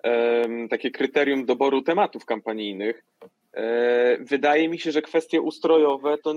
e, 0.03 0.67
takie 0.69 0.91
kryterium 0.91 1.45
doboru 1.45 1.81
tematów 1.81 2.25
kampanijnych. 2.25 3.03
E, 3.53 4.17
wydaje 4.21 4.69
mi 4.69 4.79
się, 4.79 4.91
że 4.91 5.01
kwestie 5.01 5.41
ustrojowe 5.41 6.17
to 6.23 6.33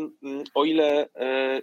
o 0.55 0.65
ile 0.65 1.09
e, 1.17 1.63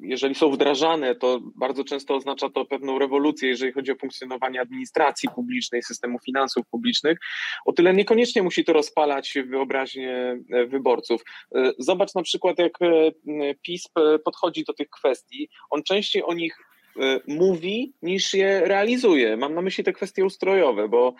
jeżeli 0.00 0.34
są 0.34 0.50
wdrażane, 0.50 1.14
to 1.14 1.40
bardzo 1.56 1.84
często 1.84 2.14
oznacza 2.14 2.50
to 2.50 2.64
pewną 2.64 2.98
rewolucję, 2.98 3.48
jeżeli 3.48 3.72
chodzi 3.72 3.92
o 3.92 3.96
funkcjonowanie 3.96 4.60
administracji 4.60 5.28
publicznej, 5.34 5.82
systemu 5.82 6.18
finansów 6.18 6.66
publicznych, 6.70 7.18
o 7.66 7.72
tyle 7.72 7.94
niekoniecznie 7.94 8.42
musi 8.42 8.64
to 8.64 8.72
rozpalać 8.72 9.34
wyobraźnię 9.46 10.40
e, 10.50 10.66
wyborców. 10.66 11.22
Zobacz 11.78 12.14
na 12.14 12.22
przykład, 12.22 12.58
jak 12.58 12.72
PiS 13.62 13.84
podchodzi 14.24 14.64
do 14.64 14.72
tych 14.72 14.90
kwestii. 14.90 15.48
On 15.70 15.82
częściej 15.82 16.22
o 16.24 16.34
nich 16.34 16.56
mówi, 17.26 17.92
niż 18.02 18.34
je 18.34 18.60
realizuje. 18.60 19.36
Mam 19.36 19.54
na 19.54 19.62
myśli 19.62 19.84
te 19.84 19.92
kwestie 19.92 20.24
ustrojowe, 20.24 20.88
bo 20.88 21.14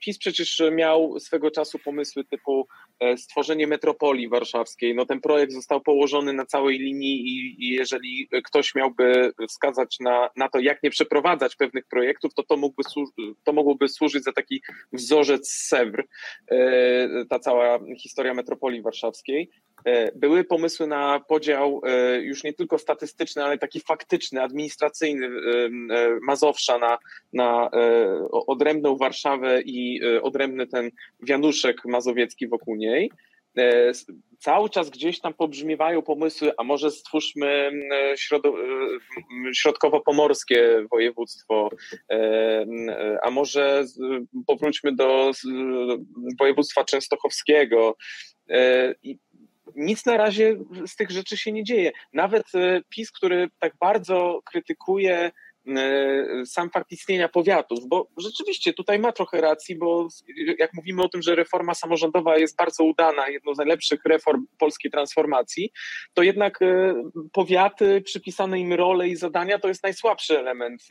PiS 0.00 0.18
przecież 0.18 0.62
miał 0.72 1.20
swego 1.20 1.50
czasu 1.50 1.78
pomysły 1.78 2.24
typu 2.24 2.68
e, 3.00 3.16
stworzenie 3.16 3.66
metropolii 3.66 4.28
warszawskiej. 4.28 4.94
No 4.94 5.06
ten 5.06 5.20
projekt 5.20 5.52
został 5.52 5.80
położony 5.80 6.32
na 6.32 6.46
całej 6.46 6.78
linii 6.78 7.20
i, 7.20 7.64
i 7.64 7.68
jeżeli 7.68 8.28
ktoś 8.44 8.74
miałby 8.74 9.32
wskazać 9.48 9.96
na, 10.00 10.30
na 10.36 10.48
to, 10.48 10.58
jak 10.58 10.82
nie 10.82 10.90
przeprowadzać 10.90 11.56
pewnych 11.56 11.86
projektów, 11.86 12.34
to 12.34 12.42
to, 12.42 12.56
mógłby 12.56 12.82
to 13.44 13.52
mogłoby 13.52 13.88
służyć 13.88 14.24
za 14.24 14.32
taki 14.32 14.62
wzorzec 14.92 15.52
Sewr, 15.52 16.04
ta 17.30 17.38
cała 17.38 17.78
historia 17.98 18.34
metropolii 18.34 18.82
warszawskiej. 18.82 19.50
E, 19.84 20.12
były 20.12 20.44
pomysły 20.44 20.86
na 20.86 21.20
podział 21.28 21.80
e, 21.84 22.20
już 22.20 22.44
nie 22.44 22.52
tylko 22.52 22.78
statystyczny, 22.78 23.44
ale 23.44 23.58
taki 23.58 23.80
faktyczny, 23.80 24.42
administracyjny 24.42 25.26
e, 25.26 25.30
Mazowsza 26.22 26.78
na, 26.78 26.98
na 27.32 27.70
odrębną 28.30 28.96
Warszawę 28.96 29.39
i 29.64 30.00
odrębny 30.22 30.66
ten 30.66 30.90
wianuszek 31.22 31.84
mazowiecki 31.84 32.48
wokół 32.48 32.76
niej. 32.76 33.10
Cały 34.38 34.70
czas 34.70 34.90
gdzieś 34.90 35.20
tam 35.20 35.34
pobrzmiewają 35.34 36.02
pomysły, 36.02 36.52
a 36.58 36.64
może 36.64 36.90
stwórzmy 36.90 37.70
środkowo-pomorskie 39.54 40.86
województwo, 40.90 41.70
a 43.22 43.30
może 43.30 43.84
powróćmy 44.46 44.94
do 44.94 45.30
województwa 46.38 46.84
częstochowskiego. 46.84 47.96
I 49.02 49.18
nic 49.76 50.06
na 50.06 50.16
razie 50.16 50.56
z 50.86 50.96
tych 50.96 51.10
rzeczy 51.10 51.36
się 51.36 51.52
nie 51.52 51.64
dzieje. 51.64 51.92
Nawet 52.12 52.54
e, 52.54 52.82
PiS, 52.88 53.10
który 53.12 53.48
tak 53.58 53.72
bardzo 53.80 54.40
krytykuje 54.44 55.16
e, 55.16 55.32
sam 56.46 56.70
fakt 56.70 56.92
istnienia 56.92 57.28
powiatów, 57.28 57.88
bo 57.88 58.08
rzeczywiście 58.16 58.72
tutaj 58.72 58.98
ma 58.98 59.12
trochę 59.12 59.40
racji, 59.40 59.76
bo 59.76 60.08
jak 60.58 60.74
mówimy 60.74 61.02
o 61.02 61.08
tym, 61.08 61.22
że 61.22 61.34
reforma 61.34 61.74
samorządowa 61.74 62.38
jest 62.38 62.56
bardzo 62.56 62.84
udana, 62.84 63.28
jedną 63.28 63.54
z 63.54 63.58
najlepszych 63.58 64.00
reform 64.04 64.46
polskiej 64.58 64.90
transformacji, 64.90 65.72
to 66.14 66.22
jednak 66.22 66.62
e, 66.62 66.94
powiaty, 67.32 68.00
przypisane 68.00 68.60
im 68.60 68.72
role 68.72 69.08
i 69.08 69.16
zadania 69.16 69.58
to 69.58 69.68
jest 69.68 69.82
najsłabszy 69.82 70.38
element 70.38 70.88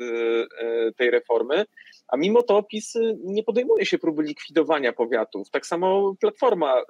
tej 0.98 1.12
reformy. 1.12 1.66
A 2.12 2.18
mimo 2.18 2.44
to 2.44 2.64
PiS 2.64 2.96
y, 2.96 3.18
nie 3.24 3.44
podejmuje 3.44 3.86
się 3.86 3.98
próby 3.98 4.24
likwidowania 4.24 4.94
powiatów. 4.94 5.50
Tak 5.50 5.66
samo 5.66 6.16
Platforma, 6.20 6.82
y, 6.82 6.84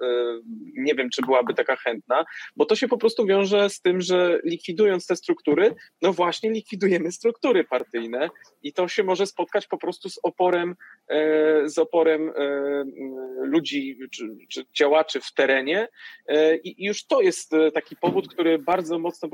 nie 0.76 0.94
wiem, 0.94 1.10
czy 1.10 1.22
byłaby 1.22 1.54
taka 1.54 1.76
chętna, 1.76 2.24
bo 2.56 2.64
to 2.64 2.76
się 2.76 2.88
po 2.88 2.98
prostu 2.98 3.26
wiąże 3.26 3.70
z 3.70 3.80
tym, 3.80 4.00
że 4.00 4.40
likwidując 4.44 5.06
te 5.06 5.16
struktury, 5.16 5.74
no 6.02 6.12
właśnie 6.12 6.50
likwidujemy 6.50 7.12
struktury 7.12 7.64
partyjne 7.64 8.30
i 8.62 8.72
to 8.72 8.88
się 8.88 9.04
może 9.04 9.26
spotkać 9.26 9.66
po 9.66 9.78
prostu 9.78 10.08
z 10.08 10.18
oporem, 10.22 10.76
e, 11.08 11.68
z 11.68 11.78
oporem 11.78 12.32
ludzi 13.42 13.98
czy, 14.10 14.36
czy 14.48 14.64
działaczy 14.78 15.20
w 15.20 15.32
terenie 15.34 15.88
i 16.64 16.84
już 16.84 17.06
to 17.06 17.20
jest 17.20 17.52
taki 17.74 17.96
powód, 17.96 18.28
który 18.28 18.58
bardzo 18.58 18.98
mocno 18.98 19.28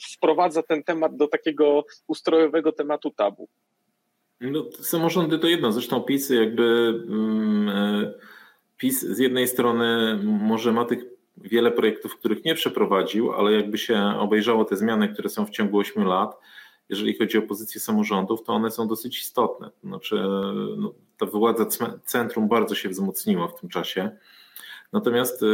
sprowadza 0.00 0.62
ten 0.62 0.82
temat 0.82 1.16
do 1.16 1.28
takiego 1.28 1.84
ustrojowego 2.06 2.72
tematu 2.72 3.10
tabu. 3.10 3.48
No, 4.40 4.64
samorządy 4.80 5.38
to 5.38 5.46
jedno, 5.46 5.72
zresztą 5.72 6.02
PiS 6.02 6.30
jakby 6.30 6.94
mm, 7.08 7.68
e, 7.68 8.14
PiS 8.76 9.00
z 9.00 9.18
jednej 9.18 9.48
strony 9.48 10.18
może 10.22 10.72
ma 10.72 10.84
tych 10.84 11.04
wiele 11.36 11.70
projektów, 11.70 12.16
których 12.16 12.44
nie 12.44 12.54
przeprowadził, 12.54 13.32
ale 13.32 13.52
jakby 13.52 13.78
się 13.78 13.98
obejrzało 14.18 14.64
te 14.64 14.76
zmiany, 14.76 15.08
które 15.08 15.28
są 15.28 15.46
w 15.46 15.50
ciągu 15.50 15.78
8 15.78 16.04
lat, 16.04 16.36
jeżeli 16.88 17.18
chodzi 17.18 17.38
o 17.38 17.42
pozycję 17.42 17.80
samorządów, 17.80 18.42
to 18.42 18.52
one 18.52 18.70
są 18.70 18.88
dosyć 18.88 19.18
istotne. 19.18 19.70
Znaczy, 19.84 20.16
no, 20.76 20.94
ta 21.18 21.26
władza 21.26 21.66
centrum 22.04 22.48
bardzo 22.48 22.74
się 22.74 22.88
wzmocniła 22.88 23.48
w 23.48 23.60
tym 23.60 23.68
czasie. 23.68 24.10
Natomiast 24.92 25.42
e, 25.42 25.46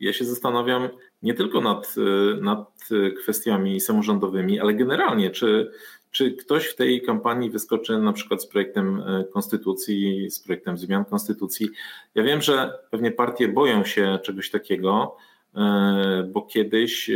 ja 0.00 0.12
się 0.12 0.24
zastanawiam 0.24 0.88
nie 1.22 1.34
tylko 1.34 1.60
nad, 1.60 1.94
e, 1.98 2.40
nad 2.40 2.88
kwestiami 3.22 3.80
samorządowymi, 3.80 4.60
ale 4.60 4.74
generalnie, 4.74 5.30
czy 5.30 5.72
czy 6.12 6.32
ktoś 6.32 6.66
w 6.66 6.76
tej 6.76 7.02
kampanii 7.02 7.50
wyskoczy 7.50 7.98
na 7.98 8.12
przykład 8.12 8.42
z 8.42 8.46
projektem 8.46 9.00
e, 9.06 9.24
konstytucji, 9.24 10.30
z 10.30 10.40
projektem 10.40 10.78
zmian 10.78 11.04
konstytucji? 11.04 11.68
Ja 12.14 12.22
wiem, 12.22 12.42
że 12.42 12.78
pewnie 12.90 13.10
partie 13.10 13.48
boją 13.48 13.84
się 13.84 14.18
czegoś 14.22 14.50
takiego, 14.50 15.16
e, 15.54 16.28
bo 16.32 16.42
kiedyś, 16.42 17.10
e, 17.10 17.14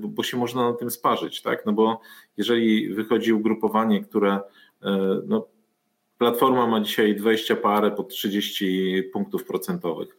bo 0.00 0.22
się 0.22 0.36
można 0.36 0.70
na 0.70 0.76
tym 0.76 0.90
sparzyć, 0.90 1.42
tak? 1.42 1.66
No 1.66 1.72
bo 1.72 2.00
jeżeli 2.36 2.94
wychodzi 2.94 3.32
ugrupowanie, 3.32 4.00
które 4.00 4.40
no, 5.26 5.46
Platforma 6.20 6.66
ma 6.66 6.80
dzisiaj 6.80 7.14
20 7.14 7.56
parę 7.56 7.90
po 7.90 8.04
30 8.04 9.02
punktów 9.12 9.44
procentowych. 9.44 10.16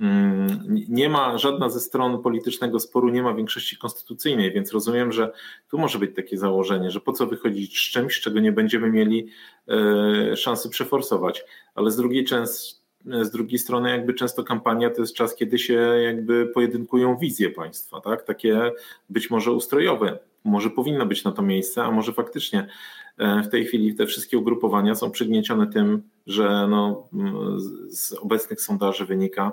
Mm, 0.00 0.48
nie 0.88 1.08
ma 1.08 1.38
żadna 1.38 1.68
ze 1.68 1.80
stron 1.80 2.22
politycznego 2.22 2.80
sporu, 2.80 3.08
nie 3.08 3.22
ma 3.22 3.34
większości 3.34 3.76
konstytucyjnej, 3.76 4.52
więc 4.52 4.72
rozumiem, 4.72 5.12
że 5.12 5.32
tu 5.70 5.78
może 5.78 5.98
być 5.98 6.16
takie 6.16 6.38
założenie, 6.38 6.90
że 6.90 7.00
po 7.00 7.12
co 7.12 7.26
wychodzić 7.26 7.78
z 7.78 7.90
czymś, 7.90 8.20
czego 8.20 8.40
nie 8.40 8.52
będziemy 8.52 8.90
mieli 8.90 9.28
e, 9.68 10.36
szansy 10.36 10.68
przeforsować. 10.68 11.44
Ale 11.74 11.90
z 11.90 11.96
drugiej, 11.96 12.26
z 13.22 13.30
drugiej 13.30 13.58
strony, 13.58 13.90
jakby 13.90 14.14
często 14.14 14.44
kampania 14.44 14.90
to 14.90 15.00
jest 15.00 15.14
czas, 15.14 15.34
kiedy 15.34 15.58
się 15.58 15.74
jakby 16.04 16.46
pojedynkują 16.46 17.16
wizje 17.16 17.50
państwa, 17.50 18.00
tak? 18.00 18.22
takie 18.22 18.72
być 19.10 19.30
może 19.30 19.52
ustrojowe. 19.52 20.18
Może 20.44 20.70
powinno 20.70 21.06
być 21.06 21.24
na 21.24 21.32
to 21.32 21.42
miejsce, 21.42 21.84
a 21.84 21.90
może 21.90 22.12
faktycznie 22.12 22.66
e, 23.18 23.42
w 23.42 23.48
tej 23.48 23.64
chwili 23.66 23.94
te 23.94 24.06
wszystkie 24.06 24.38
ugrupowania 24.38 24.94
są 24.94 25.10
przygniecione 25.10 25.66
tym, 25.66 26.02
że 26.26 26.66
no, 26.70 27.08
z 27.88 28.12
obecnych 28.12 28.60
sondaży 28.60 29.06
wynika, 29.06 29.52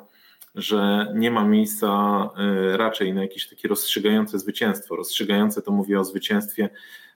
że 0.57 1.11
nie 1.15 1.31
ma 1.31 1.45
miejsca 1.45 2.29
y, 2.73 2.77
raczej 2.77 3.13
na 3.13 3.21
jakieś 3.21 3.49
takie 3.49 3.67
rozstrzygające 3.67 4.39
zwycięstwo. 4.39 4.95
Rozstrzygające 4.95 5.61
to 5.61 5.71
mówię 5.71 5.99
o 5.99 6.03
zwycięstwie, 6.03 6.69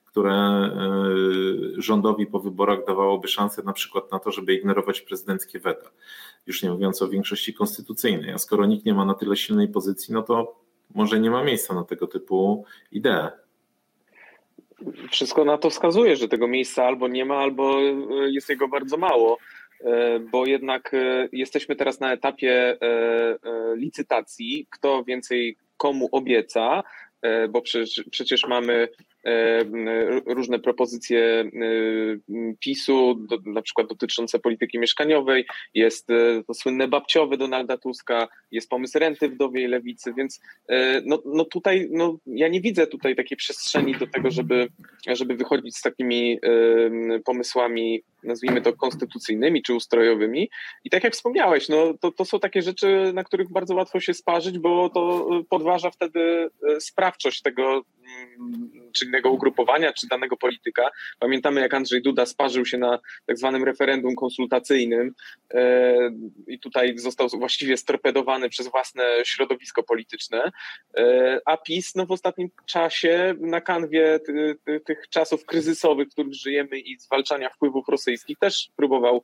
które 0.05 0.69
y, 1.77 1.81
rządowi 1.81 2.27
po 2.27 2.39
wyborach 2.39 2.85
dawałoby 2.87 3.27
szansę 3.27 3.63
na 3.63 3.73
przykład 3.73 4.11
na 4.11 4.19
to, 4.19 4.31
żeby 4.31 4.53
ignorować 4.53 5.01
prezydenckie 5.01 5.59
weta. 5.59 5.89
Już 6.47 6.63
nie 6.63 6.71
mówiąc 6.71 7.01
o 7.01 7.09
większości 7.09 7.53
konstytucyjnej. 7.53 8.31
A 8.31 8.37
skoro 8.37 8.65
nikt 8.65 8.85
nie 8.85 8.93
ma 8.93 9.05
na 9.05 9.13
tyle 9.13 9.37
silnej 9.37 9.67
pozycji, 9.67 10.13
no 10.13 10.21
to 10.21 10.55
może 10.95 11.19
nie 11.19 11.31
ma 11.31 11.43
miejsca 11.43 11.73
na 11.73 11.83
tego 11.83 12.07
typu 12.07 12.65
idee. 12.91 13.27
Wszystko 15.11 15.45
na 15.45 15.57
to 15.57 15.69
wskazuje, 15.69 16.15
że 16.15 16.27
tego 16.27 16.47
miejsca 16.47 16.83
albo 16.83 17.07
nie 17.07 17.25
ma, 17.25 17.35
albo 17.35 17.81
y, 17.81 18.31
jest 18.31 18.49
jego 18.49 18.67
bardzo 18.67 18.97
mało. 18.97 19.37
E, 19.85 20.19
bo 20.19 20.45
jednak 20.45 20.93
e, 20.93 21.29
jesteśmy 21.31 21.75
teraz 21.75 21.99
na 21.99 22.13
etapie 22.13 22.77
e, 22.81 23.37
licytacji, 23.75 24.67
kto 24.69 25.03
więcej 25.03 25.57
komu 25.77 26.09
obieca, 26.11 26.83
bo 27.49 27.61
przecież, 27.61 28.05
przecież 28.11 28.47
mamy 28.47 28.87
różne 30.25 30.59
propozycje 30.59 31.51
PiSu, 32.59 33.15
do, 33.29 33.37
na 33.45 33.61
przykład 33.61 33.87
dotyczące 33.87 34.39
polityki 34.39 34.79
mieszkaniowej, 34.79 35.45
jest 35.73 36.07
to 36.47 36.53
słynne 36.53 36.87
babciowe 36.87 37.37
Donalda 37.37 37.77
Tuska, 37.77 38.27
jest 38.51 38.69
pomysł 38.69 38.99
renty 38.99 39.29
wdowiej 39.29 39.67
lewicy, 39.67 40.13
więc 40.17 40.41
no, 41.05 41.21
no 41.25 41.45
tutaj 41.45 41.87
no, 41.91 42.17
ja 42.25 42.47
nie 42.47 42.61
widzę 42.61 42.87
tutaj 42.87 43.15
takiej 43.15 43.37
przestrzeni 43.37 43.95
do 43.95 44.07
tego, 44.07 44.31
żeby, 44.31 44.67
żeby 45.07 45.35
wychodzić 45.35 45.77
z 45.77 45.81
takimi 45.81 46.39
pomysłami, 47.25 48.03
nazwijmy 48.23 48.61
to 48.61 48.73
konstytucyjnymi 48.73 49.61
czy 49.63 49.73
ustrojowymi. 49.73 50.49
I 50.83 50.89
tak 50.89 51.03
jak 51.03 51.13
wspomniałeś, 51.13 51.69
no, 51.69 51.93
to, 51.99 52.11
to 52.11 52.25
są 52.25 52.39
takie 52.39 52.61
rzeczy, 52.61 53.11
na 53.13 53.23
których 53.23 53.51
bardzo 53.51 53.75
łatwo 53.75 53.99
się 53.99 54.13
sparzyć, 54.13 54.59
bo 54.59 54.89
to 54.89 55.27
podważa 55.49 55.89
wtedy 55.89 56.49
sprawczość 56.79 57.41
tego 57.41 57.81
czy 58.91 59.05
innego 59.05 59.31
ugrupowania, 59.31 59.93
czy 59.93 60.07
danego 60.07 60.37
polityka. 60.37 60.91
Pamiętamy, 61.19 61.61
jak 61.61 61.73
Andrzej 61.73 62.01
Duda 62.01 62.25
sparzył 62.25 62.65
się 62.65 62.77
na 62.77 62.99
tak 63.25 63.37
zwanym 63.37 63.63
referendum 63.63 64.15
konsultacyjnym 64.15 65.13
e, 65.53 65.95
i 66.47 66.59
tutaj 66.59 66.97
został 66.97 67.27
właściwie 67.29 67.77
storpedowany 67.77 68.49
przez 68.49 68.67
własne 68.67 69.03
środowisko 69.23 69.83
polityczne, 69.83 70.51
e, 70.97 71.39
a 71.45 71.57
PiS 71.57 71.95
no, 71.95 72.05
w 72.05 72.11
ostatnim 72.11 72.49
czasie 72.65 73.35
na 73.39 73.61
kanwie 73.61 74.19
ty, 74.19 74.55
ty, 74.65 74.79
tych 74.79 75.09
czasów 75.09 75.45
kryzysowych, 75.45 76.07
w 76.07 76.11
których 76.11 76.33
żyjemy 76.33 76.79
i 76.79 76.99
zwalczania 76.99 77.49
wpływów 77.49 77.87
rosyjskich 77.87 78.37
też 78.39 78.69
próbował 78.75 79.23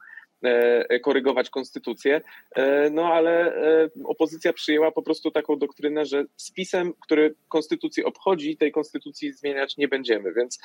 korygować 1.03 1.49
konstytucję, 1.49 2.21
e, 2.55 2.89
no 2.89 3.13
ale 3.13 3.55
e, 3.55 3.89
opozycja 4.03 4.53
przyjęła 4.53 4.91
po 4.91 5.01
prostu 5.01 5.31
taką 5.31 5.59
doktrynę, 5.59 6.05
że 6.05 6.25
z 6.37 6.51
pisem, 6.51 6.93
który 6.99 7.35
konstytucji 7.49 8.03
obchodzi, 8.03 8.57
tej 8.57 8.71
konstytucji 8.71 9.33
zmieniać 9.33 9.77
nie 9.77 9.87
będziemy, 9.87 10.33
więc 10.33 10.59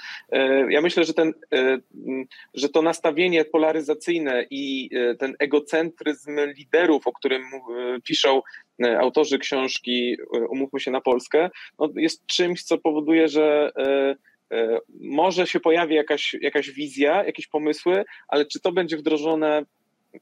ja 0.68 0.80
myślę, 0.80 1.04
że 1.04 1.14
ten, 1.14 1.32
że 2.54 2.68
to 2.68 2.82
nastawienie 2.82 3.44
polaryzacyjne 3.44 4.46
i 4.50 4.90
ten 5.18 5.34
egocentryzm 5.38 6.36
liderów, 6.56 7.06
o 7.06 7.12
którym 7.12 7.42
piszą 8.04 8.42
autorzy 8.98 9.38
książki 9.38 10.16
Umówmy 10.48 10.80
się 10.80 10.90
na 10.90 11.00
Polskę, 11.00 11.50
no 11.78 11.88
jest 11.96 12.26
czymś, 12.26 12.62
co 12.62 12.78
powoduje, 12.78 13.28
że 13.28 13.72
E, 13.78 14.14
może 15.00 15.46
się 15.46 15.60
pojawi 15.60 15.94
jakaś, 15.94 16.36
jakaś 16.40 16.70
wizja, 16.70 17.24
jakieś 17.24 17.46
pomysły, 17.46 18.04
ale 18.28 18.46
czy 18.46 18.60
to 18.60 18.72
będzie 18.72 18.96
wdrożone, 18.96 19.64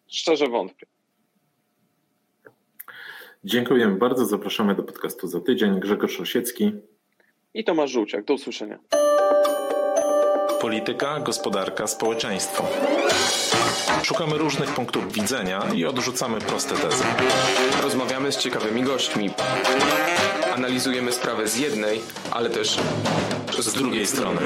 szczerze 0.09 0.47
wątpię. 0.47 0.87
Dziękujemy 3.45 3.97
bardzo. 3.97 4.25
Zapraszamy 4.25 4.75
do 4.75 4.83
podcastu 4.83 5.27
za 5.27 5.41
tydzień. 5.41 5.81
Grzegorz 5.81 6.21
Osiecki 6.21 6.73
i 7.55 7.65
Tomasz 7.65 7.91
Żółciak. 7.91 8.25
Do 8.25 8.35
usłyszenia. 8.35 8.79
Polityka, 10.61 11.21
gospodarka, 11.21 11.87
społeczeństwo. 11.87 12.65
Szukamy 14.03 14.39
różnych 14.39 14.75
punktów 14.75 15.13
widzenia 15.13 15.63
i 15.75 15.85
odrzucamy 15.85 16.41
proste 16.41 16.75
tezy. 16.75 17.05
Rozmawiamy 17.83 18.33
z 18.33 18.39
ciekawymi 18.39 18.83
gośćmi. 18.83 19.31
Analizujemy 20.55 21.13
sprawę 21.13 21.49
z 21.49 21.57
jednej, 21.57 22.01
ale 22.31 22.51
też 22.51 22.79
z 23.59 23.73
drugiej 23.73 24.07
strony. 24.07 24.41